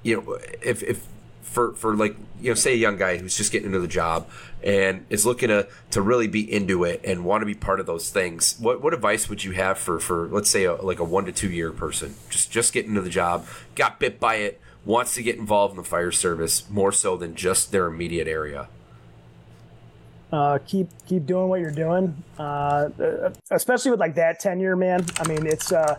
[0.02, 1.06] you know, if if
[1.50, 4.28] for for like you know, say a young guy who's just getting into the job
[4.62, 7.86] and is looking to to really be into it and want to be part of
[7.86, 11.04] those things, what what advice would you have for for let's say a, like a
[11.04, 14.60] one to two year person just just getting into the job, got bit by it,
[14.84, 18.68] wants to get involved in the fire service more so than just their immediate area?
[20.32, 22.22] uh, keep keep doing what you're doing.
[22.38, 22.90] Uh,
[23.50, 25.04] especially with like that tenure, man.
[25.18, 25.98] I mean, it's uh,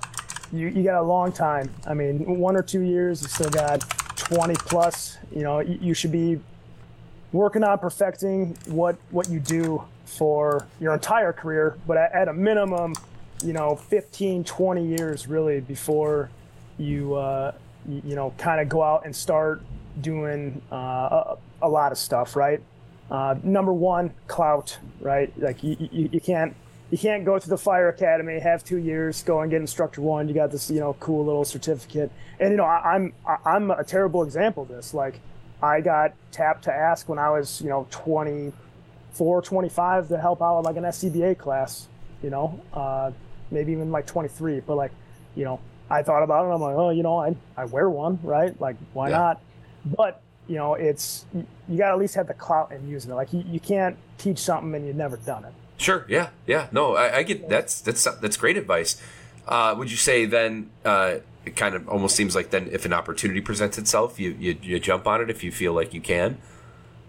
[0.51, 1.69] you you got a long time.
[1.85, 3.83] I mean, one or two years, you still got
[4.25, 5.17] 20 plus.
[5.35, 6.39] You know, you, should be
[7.31, 12.93] working on perfecting what what you do for your entire career, but at, a minimum,
[13.43, 16.29] you know, 15, 20 years really before
[16.77, 17.53] you uh,
[17.87, 19.61] you, you know kind of go out and start
[20.01, 22.61] doing uh, a, a lot of stuff, right?
[23.09, 25.33] Uh, number one, clout, right?
[25.37, 26.55] Like you, you, you can't
[26.91, 30.27] you can't go to the fire academy, have two years, go and get instructor one.
[30.27, 32.11] You got this, you know, cool little certificate.
[32.39, 33.13] And you know, I, I'm
[33.45, 34.93] I'm a terrible example of this.
[34.93, 35.19] Like,
[35.63, 40.57] I got tapped to ask when I was, you know, 24, 25 to help out
[40.57, 41.87] with like an SCBA class.
[42.21, 43.11] You know, uh,
[43.51, 44.59] maybe even like 23.
[44.59, 44.91] But like,
[45.35, 46.53] you know, I thought about it.
[46.53, 48.59] I'm like, oh, you know, I I wear one, right?
[48.59, 49.17] Like, why Yeah.
[49.17, 49.41] not?
[49.85, 53.11] But you know, it's you, you got to at least have the clout in using
[53.11, 53.15] it.
[53.15, 55.53] Like, you, you can't teach something and you've never done it.
[55.81, 56.05] Sure.
[56.07, 56.29] Yeah.
[56.45, 56.67] Yeah.
[56.71, 59.01] No, I, I get that's that's that's great advice.
[59.47, 60.69] Uh, would you say then?
[60.85, 64.55] Uh, it kind of almost seems like then if an opportunity presents itself, you, you
[64.61, 66.37] you jump on it if you feel like you can.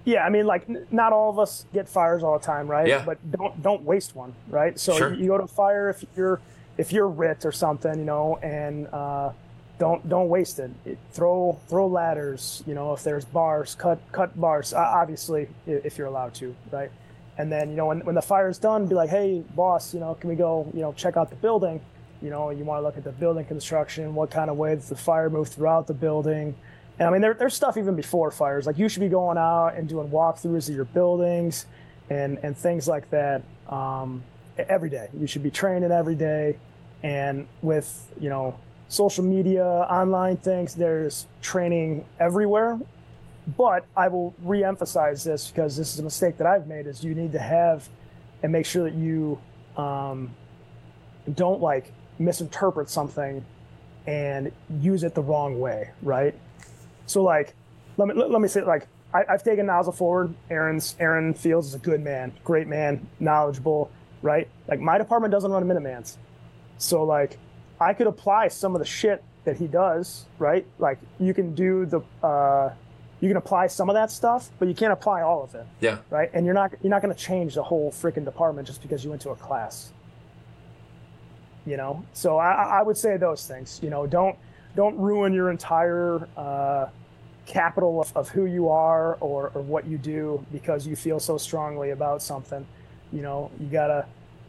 [0.04, 2.88] Yeah, I mean, like n- not all of us get fires all the time, right?
[2.88, 3.04] Yeah.
[3.04, 4.78] But don't don't waste one, right?
[4.80, 5.12] So Sure.
[5.12, 6.40] you, you go to a fire if you're
[6.78, 9.32] if you're RIT or something, you know, and uh,
[9.78, 10.70] don't don't waste it.
[10.86, 10.98] it.
[11.12, 14.72] Throw throw ladders, you know, if there's bars, cut cut bars.
[14.72, 16.90] Uh, obviously, if you're allowed to, right?
[17.38, 20.14] And then you know when when the fire's done, be like, hey, boss, you know,
[20.14, 21.80] can we go, you know, check out the building?
[22.20, 24.88] You know, you want to look at the building construction, what kind of way does
[24.88, 26.54] the fire move throughout the building?
[26.98, 28.66] And I mean, there, there's stuff even before fires.
[28.66, 31.66] Like you should be going out and doing walkthroughs of your buildings
[32.10, 34.22] and and things like that um,
[34.56, 35.08] every day.
[35.18, 36.58] You should be training every day.
[37.02, 38.56] And with you know
[38.88, 42.78] social media, online things, there's training everywhere.
[43.46, 47.14] But I will re-emphasize this because this is a mistake that I've made: is you
[47.14, 47.88] need to have
[48.42, 49.40] and make sure that you
[49.76, 50.34] um,
[51.34, 53.44] don't like misinterpret something
[54.06, 56.34] and use it the wrong way, right?
[57.06, 57.54] So like,
[57.96, 60.34] let me let, let me say like I, I've taken nozzle forward.
[60.50, 63.90] Aaron's Aaron Fields is a good man, great man, knowledgeable,
[64.22, 64.48] right?
[64.68, 66.16] Like my department doesn't run a Minutemans,
[66.78, 67.38] so like
[67.80, 70.66] I could apply some of the shit that he does, right?
[70.78, 72.72] Like you can do the uh,
[73.22, 75.98] you can apply some of that stuff, but you can't apply all of it, Yeah.
[76.10, 76.28] right?
[76.34, 79.10] And you're not you're not going to change the whole freaking department just because you
[79.10, 79.92] went to a class.
[81.64, 82.04] You know?
[82.12, 84.08] So I, I would say those things you know?
[84.08, 84.36] Don't
[84.74, 86.86] don't ruin your entire uh,
[87.46, 91.38] capital of, of who you are or, or what you do because you feel so
[91.38, 92.66] strongly about something.
[93.12, 94.04] You know you gotta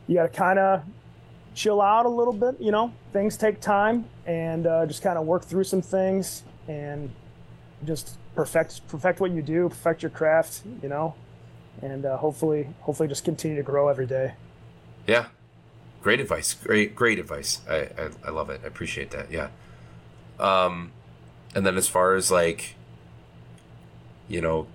[0.08, 0.82] you gotta kind of
[1.54, 2.92] chill out a little bit you know?
[3.12, 7.12] Things take time and uh, just kind of work through some things and
[7.86, 11.16] just perfect perfect what you do perfect your craft you know
[11.82, 14.34] and uh, hopefully hopefully just continue to grow every day
[15.08, 15.28] Yeah.
[16.02, 16.54] Great advice.
[16.54, 17.62] Great, great advice.
[17.70, 18.62] I, I, I love it.
[18.64, 19.32] I appreciate that.
[19.32, 19.50] Yeah.
[20.40, 20.92] Um,
[21.56, 22.76] and then as far as like
[24.28, 24.68] you know,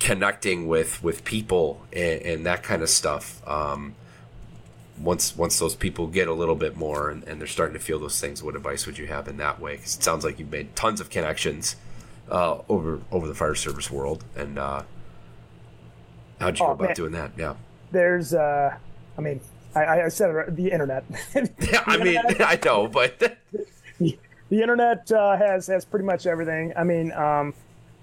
[0.00, 3.46] connecting with with people and, and that kind of stuff.
[3.48, 3.94] Um,
[4.98, 7.98] once once those people get a little bit more and, and, they're starting to feel
[7.98, 9.76] those things, what advice would you have in that way?
[9.76, 11.74] Because it sounds like you've made tons of connections
[12.30, 14.82] uh, over over the fire service world, and uh,
[16.40, 16.96] how'd you oh, go about man.
[16.96, 17.32] doing that?
[17.36, 17.54] Yeah,
[17.90, 18.76] there's, uh,
[19.16, 19.40] I mean,
[19.74, 21.04] I, I said it, the internet.
[21.32, 23.36] the I mean, I know, but the,
[23.98, 26.72] the internet uh, has has pretty much everything.
[26.76, 27.54] I mean, um,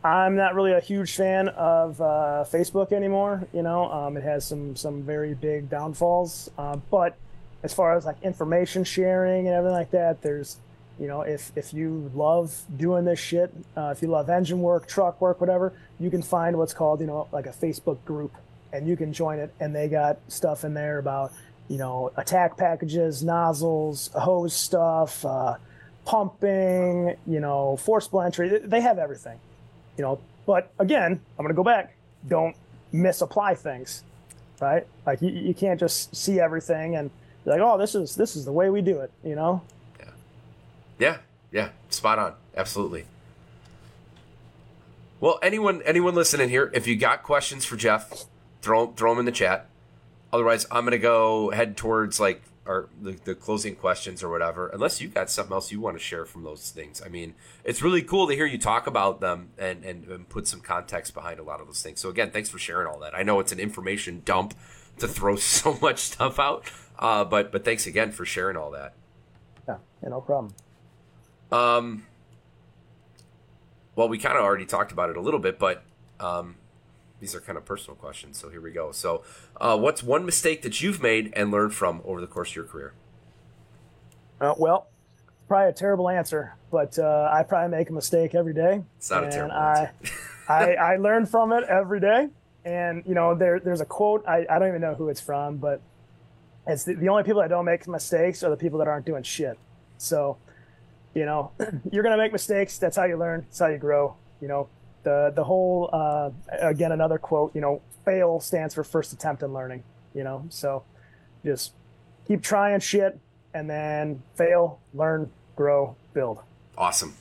[0.04, 3.48] I'm not really a huge fan of uh, Facebook anymore.
[3.54, 6.50] You know, um, it has some some very big downfalls.
[6.58, 7.16] Uh, but
[7.64, 10.58] as far as like information sharing and everything like that, there's,
[11.00, 14.88] you know, if if you love doing this shit, uh, if you love engine work,
[14.88, 18.34] truck work, whatever, you can find what's called, you know, like a Facebook group,
[18.74, 21.32] and you can join it, and they got stuff in there about,
[21.68, 25.56] you know, attack packages, nozzles, hose stuff, uh,
[26.06, 28.60] pumping, you know, forcible entry.
[28.60, 29.40] They have everything
[29.98, 31.96] you know, but again, I'm to go back.
[32.28, 32.56] Don't
[32.92, 34.04] misapply things,
[34.60, 34.86] right?
[35.06, 37.10] Like you, you can't just see everything and
[37.44, 39.62] be like, oh, this is this is the way we do it, you know?
[41.02, 41.18] Yeah,
[41.52, 41.70] yeah.
[41.90, 42.34] Spot on.
[42.56, 43.06] Absolutely.
[45.20, 48.26] Well, anyone anyone listening here, if you got questions for Jeff,
[48.62, 49.68] throw throw them in the chat.
[50.32, 55.02] Otherwise, I'm gonna go head towards like or the, the closing questions or whatever, unless
[55.02, 57.02] you got something else you want to share from those things.
[57.04, 57.34] I mean,
[57.64, 61.16] it's really cool to hear you talk about them and, and, and put some context
[61.16, 62.00] behind a lot of those things.
[62.00, 63.16] So again, thanks for sharing all that.
[63.16, 64.54] I know it's an information dump
[65.00, 68.94] to throw so much stuff out, uh, but but thanks again for sharing all that.
[69.68, 69.78] Yeah
[70.10, 70.54] no problem.
[71.52, 72.06] Um,
[73.96, 75.84] well, we kind of already talked about it a little bit, but
[76.20, 76.56] um,
[77.20, 78.38] these are kind of personal questions.
[78.38, 78.92] So here we go.
[78.92, 79.24] So,
[79.60, 82.66] uh, what's one mistake that you've made and learned from over the course of your
[82.66, 82.94] career?
[84.40, 84.88] Uh, well,
[85.48, 88.82] probably a terrible answer, but uh, I probably make a mistake every day.
[88.98, 90.14] It's not a terrible I, answer.
[90.50, 92.30] I, I learn from it every day.
[92.64, 95.58] And, you know, there, there's a quote, I, I don't even know who it's from,
[95.58, 95.82] but
[96.68, 99.24] it's the, the only people that don't make mistakes are the people that aren't doing
[99.24, 99.58] shit.
[99.98, 100.38] So,
[101.14, 101.52] you know,
[101.92, 102.78] you're going to make mistakes.
[102.78, 103.42] That's how you learn.
[103.42, 104.16] That's how you grow.
[104.42, 104.70] You know,
[105.04, 106.30] the the whole uh,
[106.60, 109.84] again another quote you know fail stands for first attempt in learning
[110.14, 110.84] you know so
[111.44, 111.74] just
[112.28, 113.20] keep trying shit
[113.54, 116.40] and then fail learn grow build
[116.78, 117.16] awesome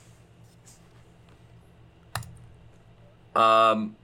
[3.35, 3.95] um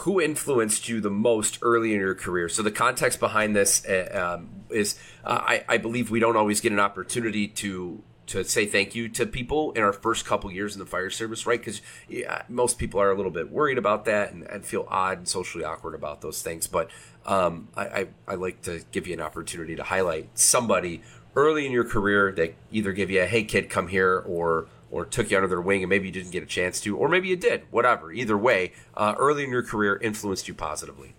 [0.00, 2.48] who influenced you the most early in your career?
[2.48, 6.60] So the context behind this uh, um, is, uh, I, I, believe we don't always
[6.60, 10.74] get an opportunity to to say thank you to people in our first couple years
[10.74, 11.60] in the fire service, right?
[11.60, 15.18] Because yeah, most people are a little bit worried about that and, and feel odd
[15.18, 16.66] and socially awkward about those things.
[16.66, 16.90] But
[17.24, 21.02] um, I, I, I, like to give you an opportunity to highlight somebody
[21.34, 25.04] early in your career that either give you a "Hey kid, come here," or or
[25.04, 27.28] took you under their wing and maybe you didn't get a chance to, or maybe
[27.28, 27.62] you did.
[27.70, 28.12] Whatever.
[28.12, 31.14] Either way, uh, early in your career influenced you positively.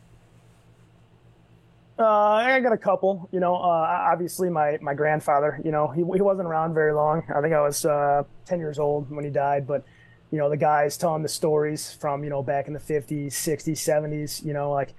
[1.99, 3.27] Uh, I got a couple.
[3.31, 5.59] You know, uh, obviously my my grandfather.
[5.63, 7.23] You know, he he wasn't around very long.
[7.33, 9.65] I think I was uh, ten years old when he died.
[9.65, 9.83] But
[10.31, 13.81] you know, the guys telling the stories from you know back in the fifties, sixties,
[13.81, 14.43] seventies.
[14.43, 14.93] You know, like,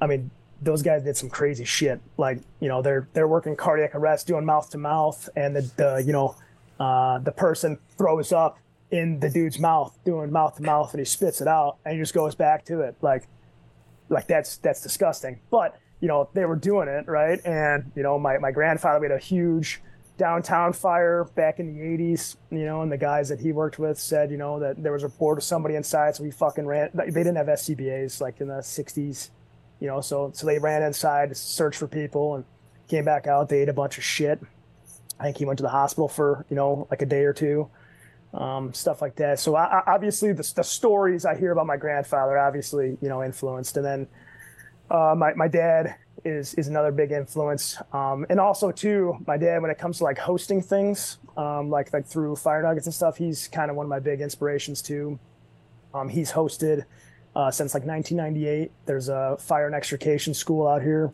[0.00, 0.30] I mean,
[0.62, 2.00] those guys did some crazy shit.
[2.18, 6.04] Like, you know, they're they're working cardiac arrest, doing mouth to mouth, and the, the
[6.06, 6.36] you know,
[6.78, 8.58] uh, the person throws up
[8.90, 12.00] in the dude's mouth, doing mouth to mouth, and he spits it out, and he
[12.00, 12.94] just goes back to it.
[13.02, 13.26] Like,
[14.08, 15.40] like that's that's disgusting.
[15.50, 17.40] But you know, they were doing it, right?
[17.44, 19.80] And, you know, my, my grandfather made a huge
[20.16, 23.98] downtown fire back in the 80s, you know, and the guys that he worked with
[23.98, 26.14] said, you know, that there was a report of somebody inside.
[26.14, 29.30] So we fucking ran, they didn't have SCBAs like in the 60s,
[29.80, 32.44] you know, so, so they ran inside to search for people and
[32.88, 33.48] came back out.
[33.48, 34.40] They ate a bunch of shit.
[35.18, 37.68] I think he went to the hospital for, you know, like a day or two.
[38.32, 39.38] Um, stuff like that.
[39.38, 43.22] So I, I, obviously the, the stories I hear about my grandfather obviously, you know,
[43.22, 43.76] influenced.
[43.76, 44.08] And then,
[44.90, 49.60] uh, my my dad is is another big influence, um, and also too my dad
[49.62, 53.16] when it comes to like hosting things, um, like like through Fire Nuggets and stuff.
[53.16, 55.18] He's kind of one of my big inspirations too.
[55.92, 56.84] Um, he's hosted
[57.36, 58.70] uh, since like 1998.
[58.86, 61.12] There's a fire and extrication school out here,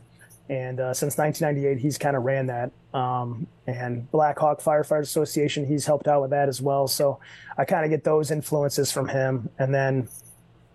[0.49, 2.71] and uh, since 1998 he's kind of ran that.
[2.93, 6.89] Um, and Black Hawk Firefighters Association, he's helped out with that as well.
[6.89, 7.21] So
[7.57, 10.09] I kind of get those influences from him, and then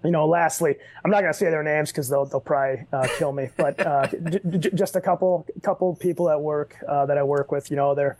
[0.03, 3.07] you know, lastly, I'm not going to say their names because they'll they'll probably uh,
[3.17, 3.49] kill me.
[3.57, 7.51] But uh, j- j- just a couple couple people at work uh, that I work
[7.51, 7.71] with.
[7.71, 8.17] You know, they're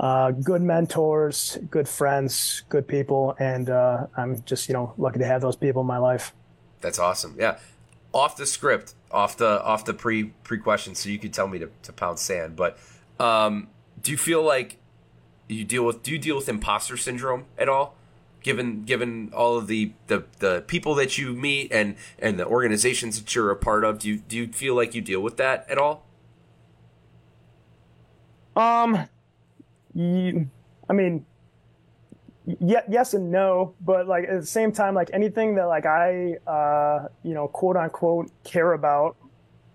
[0.00, 5.26] uh, good mentors, good friends, good people, and uh, I'm just you know lucky to
[5.26, 6.32] have those people in my life.
[6.80, 7.34] That's awesome.
[7.38, 7.58] Yeah,
[8.12, 11.58] off the script, off the off the pre pre question, so you could tell me
[11.58, 12.56] to, to pound sand.
[12.56, 12.78] But
[13.18, 13.68] um,
[14.02, 14.78] do you feel like
[15.48, 17.94] you deal with do you deal with imposter syndrome at all?
[18.46, 23.20] Given given all of the, the the people that you meet and and the organizations
[23.20, 25.68] that you're a part of do you do you feel like you deal with that
[25.68, 26.06] at all
[28.54, 29.08] um
[29.94, 30.48] you,
[30.88, 31.26] i mean
[32.60, 36.36] yeah, yes and no, but like at the same time, like anything that like I,
[36.46, 39.16] uh, you know, quote unquote care about,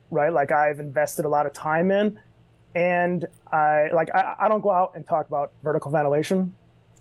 [0.10, 0.32] right?
[0.32, 2.18] Like I've invested a lot of time in,
[2.74, 6.56] and I like I, I don't go out and talk about vertical ventilation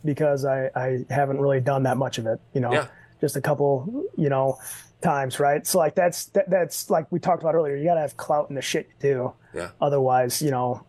[0.05, 2.87] because I I haven't really done that much of it, you know, Yeah.
[3.21, 4.59] just a couple, you know,
[5.03, 5.67] times, right?
[5.67, 7.77] So like that's that, that's like we talked about earlier.
[7.77, 9.33] You gotta have clout in the shit you do.
[9.55, 9.71] Yeah.
[9.81, 10.85] Otherwise, you know,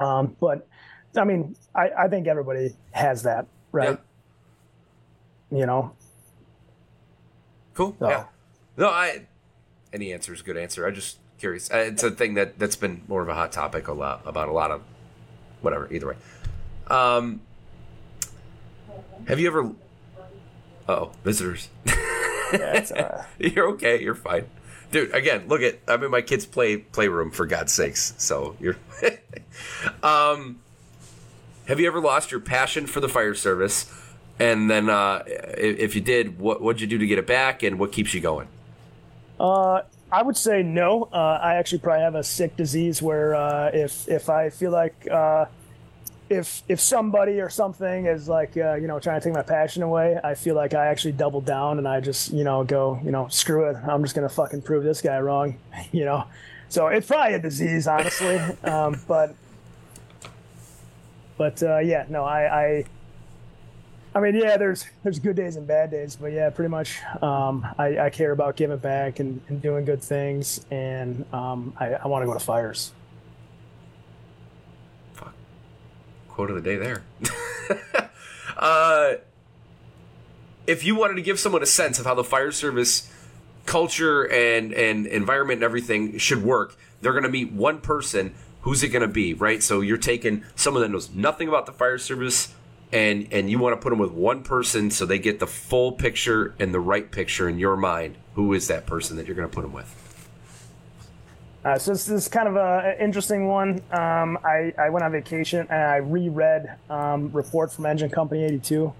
[0.00, 0.66] um, but
[1.16, 3.98] I mean, I I think everybody has that, right?
[5.50, 5.58] Yeah.
[5.58, 5.92] You know,
[7.74, 7.94] Cool.
[7.98, 8.24] So- Yeah.
[8.76, 9.26] No, I.
[9.92, 10.86] Any answer is a good answer.
[10.86, 11.70] I just curious.
[11.70, 14.48] Uh, It's a thing that that's been more of a hot topic a lot about
[14.48, 14.82] a lot of
[15.62, 15.88] whatever.
[15.92, 16.16] Either way.
[16.88, 17.40] Um.
[19.28, 19.72] Have you ever?
[20.88, 21.68] Oh, visitors.
[22.52, 24.00] yeah, uh, you're okay.
[24.02, 24.46] You're fine,
[24.90, 25.14] dude.
[25.14, 25.80] Again, look at.
[25.88, 28.14] I'm in my kids' play playroom for God's sakes.
[28.18, 28.76] So you're.
[30.02, 30.60] um.
[31.66, 33.92] Have you ever lost your passion for the fire service?
[34.38, 37.62] And then, uh, if, if you did, what what'd you do to get it back,
[37.62, 38.48] and what keeps you going?
[39.40, 41.08] Uh, I would say no.
[41.12, 45.08] Uh, I actually probably have a sick disease where uh, if if I feel like
[45.10, 45.46] uh,
[46.28, 49.82] if if somebody or something is like uh, you know trying to take my passion
[49.82, 53.10] away, I feel like I actually double down and I just you know go you
[53.10, 53.76] know screw it.
[53.76, 55.58] I'm just gonna fucking prove this guy wrong,
[55.92, 56.24] you know.
[56.68, 58.36] So it's probably a disease, honestly.
[58.64, 59.34] um, but
[61.38, 62.84] but uh, yeah, no, I, I
[64.16, 67.02] I mean, yeah, there's there's good days and bad days, but yeah, pretty much.
[67.20, 71.94] Um, I, I care about giving back and, and doing good things, and um, I,
[71.94, 72.92] I want to go to fires.
[76.36, 77.02] Quote of the day there.
[78.58, 79.14] uh,
[80.66, 83.10] if you wanted to give someone a sense of how the fire service
[83.64, 88.34] culture and and environment and everything should work, they're going to meet one person.
[88.60, 89.62] Who's it going to be, right?
[89.62, 92.52] So you're taking someone that knows nothing about the fire service,
[92.92, 95.92] and and you want to put them with one person so they get the full
[95.92, 98.16] picture and the right picture in your mind.
[98.34, 100.05] Who is that person that you're going to put them with?
[101.66, 103.82] Uh, so this, is kind of an interesting one.
[103.90, 108.92] Um, I, I went on vacation and I reread um, Report from Engine Company 82.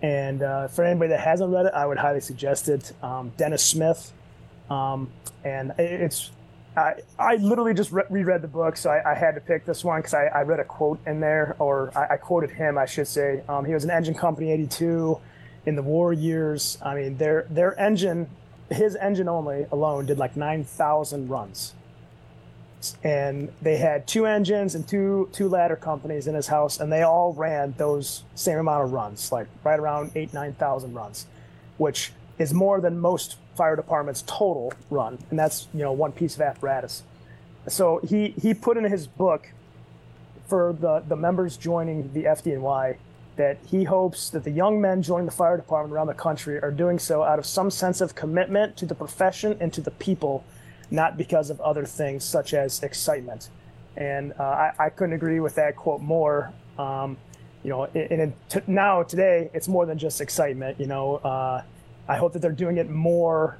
[0.00, 2.94] And uh, for anybody that hasn't read it, I would highly suggest it.
[3.02, 4.14] Um, Dennis Smith.
[4.70, 5.10] Um,
[5.44, 6.30] and it's,
[6.74, 9.84] I, I literally just re- reread the book, so I, I had to pick this
[9.84, 12.86] one because I, I read a quote in there, or I, I quoted him, I
[12.86, 13.42] should say.
[13.46, 15.20] Um, he was an Engine Company 82
[15.66, 16.78] in the war years.
[16.82, 18.30] I mean, their, their engine,
[18.70, 21.74] his engine only alone did like 9,000 runs
[23.04, 27.02] and they had two engines and two two ladder companies in his house, and they
[27.02, 31.26] all ran those same amount of runs, like right around eight nine thousand runs,
[31.78, 36.34] which is more than most fire departments total run, and that's you know one piece
[36.34, 37.02] of apparatus.
[37.68, 39.48] So he he put in his book
[40.46, 42.96] for the the members joining the FDNY
[43.36, 46.70] that he hopes that the young men joining the fire department around the country are
[46.70, 50.44] doing so out of some sense of commitment to the profession and to the people
[50.90, 53.50] not because of other things such as excitement.
[53.96, 56.52] And uh, I, I couldn't agree with that quote more.
[56.78, 57.16] Um,
[57.62, 60.80] you know, and, t- now today it's more than just excitement.
[60.80, 61.62] You know, uh,
[62.08, 63.58] I hope that they're doing it more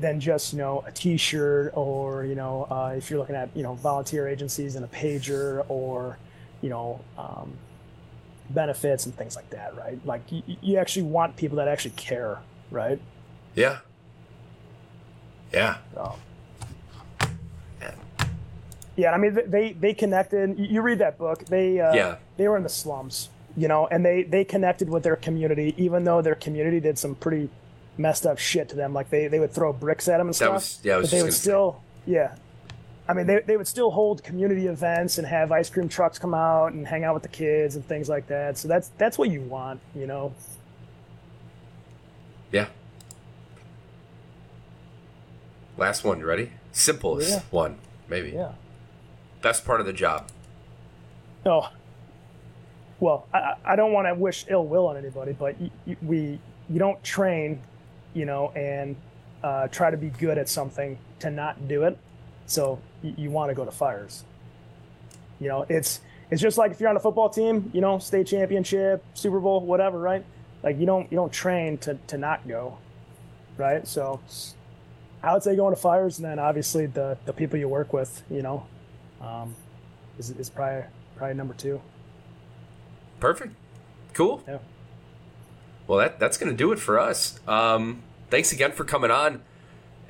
[0.00, 3.62] than just you know a T-shirt or you know uh, if you're looking at you
[3.62, 6.18] know volunteer agencies and a pager or
[6.60, 7.52] you know um,
[8.50, 9.98] benefits and things like that, right?
[10.06, 12.38] Like you actually want people that actually care,
[12.70, 13.00] right?
[13.54, 13.78] Yeah.
[15.52, 15.76] Yeah.
[15.94, 16.14] So.
[17.80, 17.94] Yeah.
[18.96, 20.58] Yeah, I mean they they connected.
[20.58, 21.44] You you read that book.
[21.46, 22.16] They uh, Yeah.
[22.36, 26.04] they were in the slums, you know, and they they connected with their community, even
[26.04, 27.48] though their community did some pretty
[27.98, 28.92] messed up shit to them.
[28.94, 30.52] Like they they would throw bricks at them and stuff.
[30.54, 31.40] was- yeah, I was but they would gonna say.
[31.40, 32.34] still yeah.
[33.08, 36.34] I mean, they, they would still hold community events and have ice cream trucks come
[36.34, 38.56] out and hang out with the kids and things like that.
[38.58, 40.32] So that's that's what you want, you know.
[42.52, 42.66] Yeah.
[45.82, 46.52] Last one, you ready?
[46.70, 47.40] Simplest Yeah.
[47.50, 47.76] one,
[48.08, 48.30] maybe.
[48.30, 48.52] Yeah.
[49.42, 50.28] Best part of the job.
[51.44, 51.70] Oh,
[53.00, 55.96] well, I, I- I don't want to wish ill will on anybody, but y y
[56.00, 56.38] we
[56.70, 57.60] you don't train,
[58.14, 58.94] you know, and
[59.42, 61.98] uh, try to be good at something to not do it.
[62.46, 64.22] So y- you want to go to fires.
[65.40, 66.00] You know, it's
[66.30, 69.60] it's just like if you're on a football team, you know, state championship, Super Bowl,
[69.62, 70.24] whatever, right?
[70.62, 72.78] Like you don't you don't train to to not go,
[73.58, 73.84] right?
[73.88, 74.20] So
[75.22, 78.22] I would say going to fires, and then obviously the the people you work with,
[78.30, 78.66] you know,
[79.20, 79.54] um,
[80.18, 80.84] is is probably
[81.16, 81.80] probably number two.
[83.20, 83.54] Perfect.
[84.14, 84.42] Cool.
[84.46, 84.58] Yeah.
[85.86, 87.38] Well, that that's going to do it for us.
[87.46, 89.42] Um, thanks again for coming on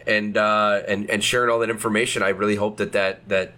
[0.07, 2.23] and uh, and and sharing all that information.
[2.23, 3.53] I really hope that that that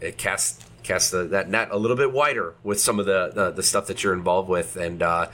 [0.00, 3.50] it casts casts the, that net a little bit wider with some of the the,
[3.50, 5.28] the stuff that you're involved with and uh,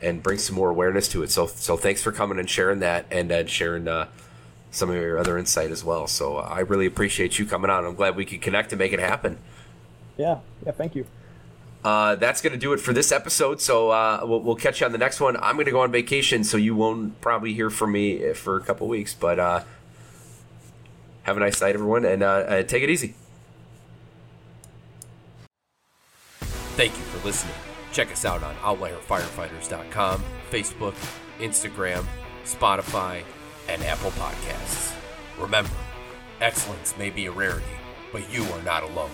[0.00, 1.30] and bring some more awareness to it.
[1.30, 4.08] So so thanks for coming and sharing that and uh, sharing uh,
[4.74, 6.06] some of your other insight as well.
[6.06, 7.84] So I really appreciate you coming on.
[7.84, 9.38] I'm glad we could connect and make it happen.
[10.16, 11.06] Yeah, yeah, thank you.
[11.84, 13.60] Uh, that's going to do it for this episode.
[13.60, 15.36] So uh, we'll, we'll, catch you on the next one.
[15.36, 18.60] I'm going to go on vacation, so you won't probably hear from me for a
[18.60, 19.12] couple weeks.
[19.12, 19.64] But uh,
[21.24, 23.14] have a nice night, everyone, and uh, uh, take it easy.
[26.40, 27.54] Thank you for listening.
[27.92, 30.94] Check us out on OutlierFirefighters.com, Facebook,
[31.38, 32.04] Instagram,
[32.44, 33.22] Spotify,
[33.68, 34.94] and Apple Podcasts.
[35.38, 35.70] Remember,
[36.40, 37.66] excellence may be a rarity,
[38.12, 39.10] but you are not alone.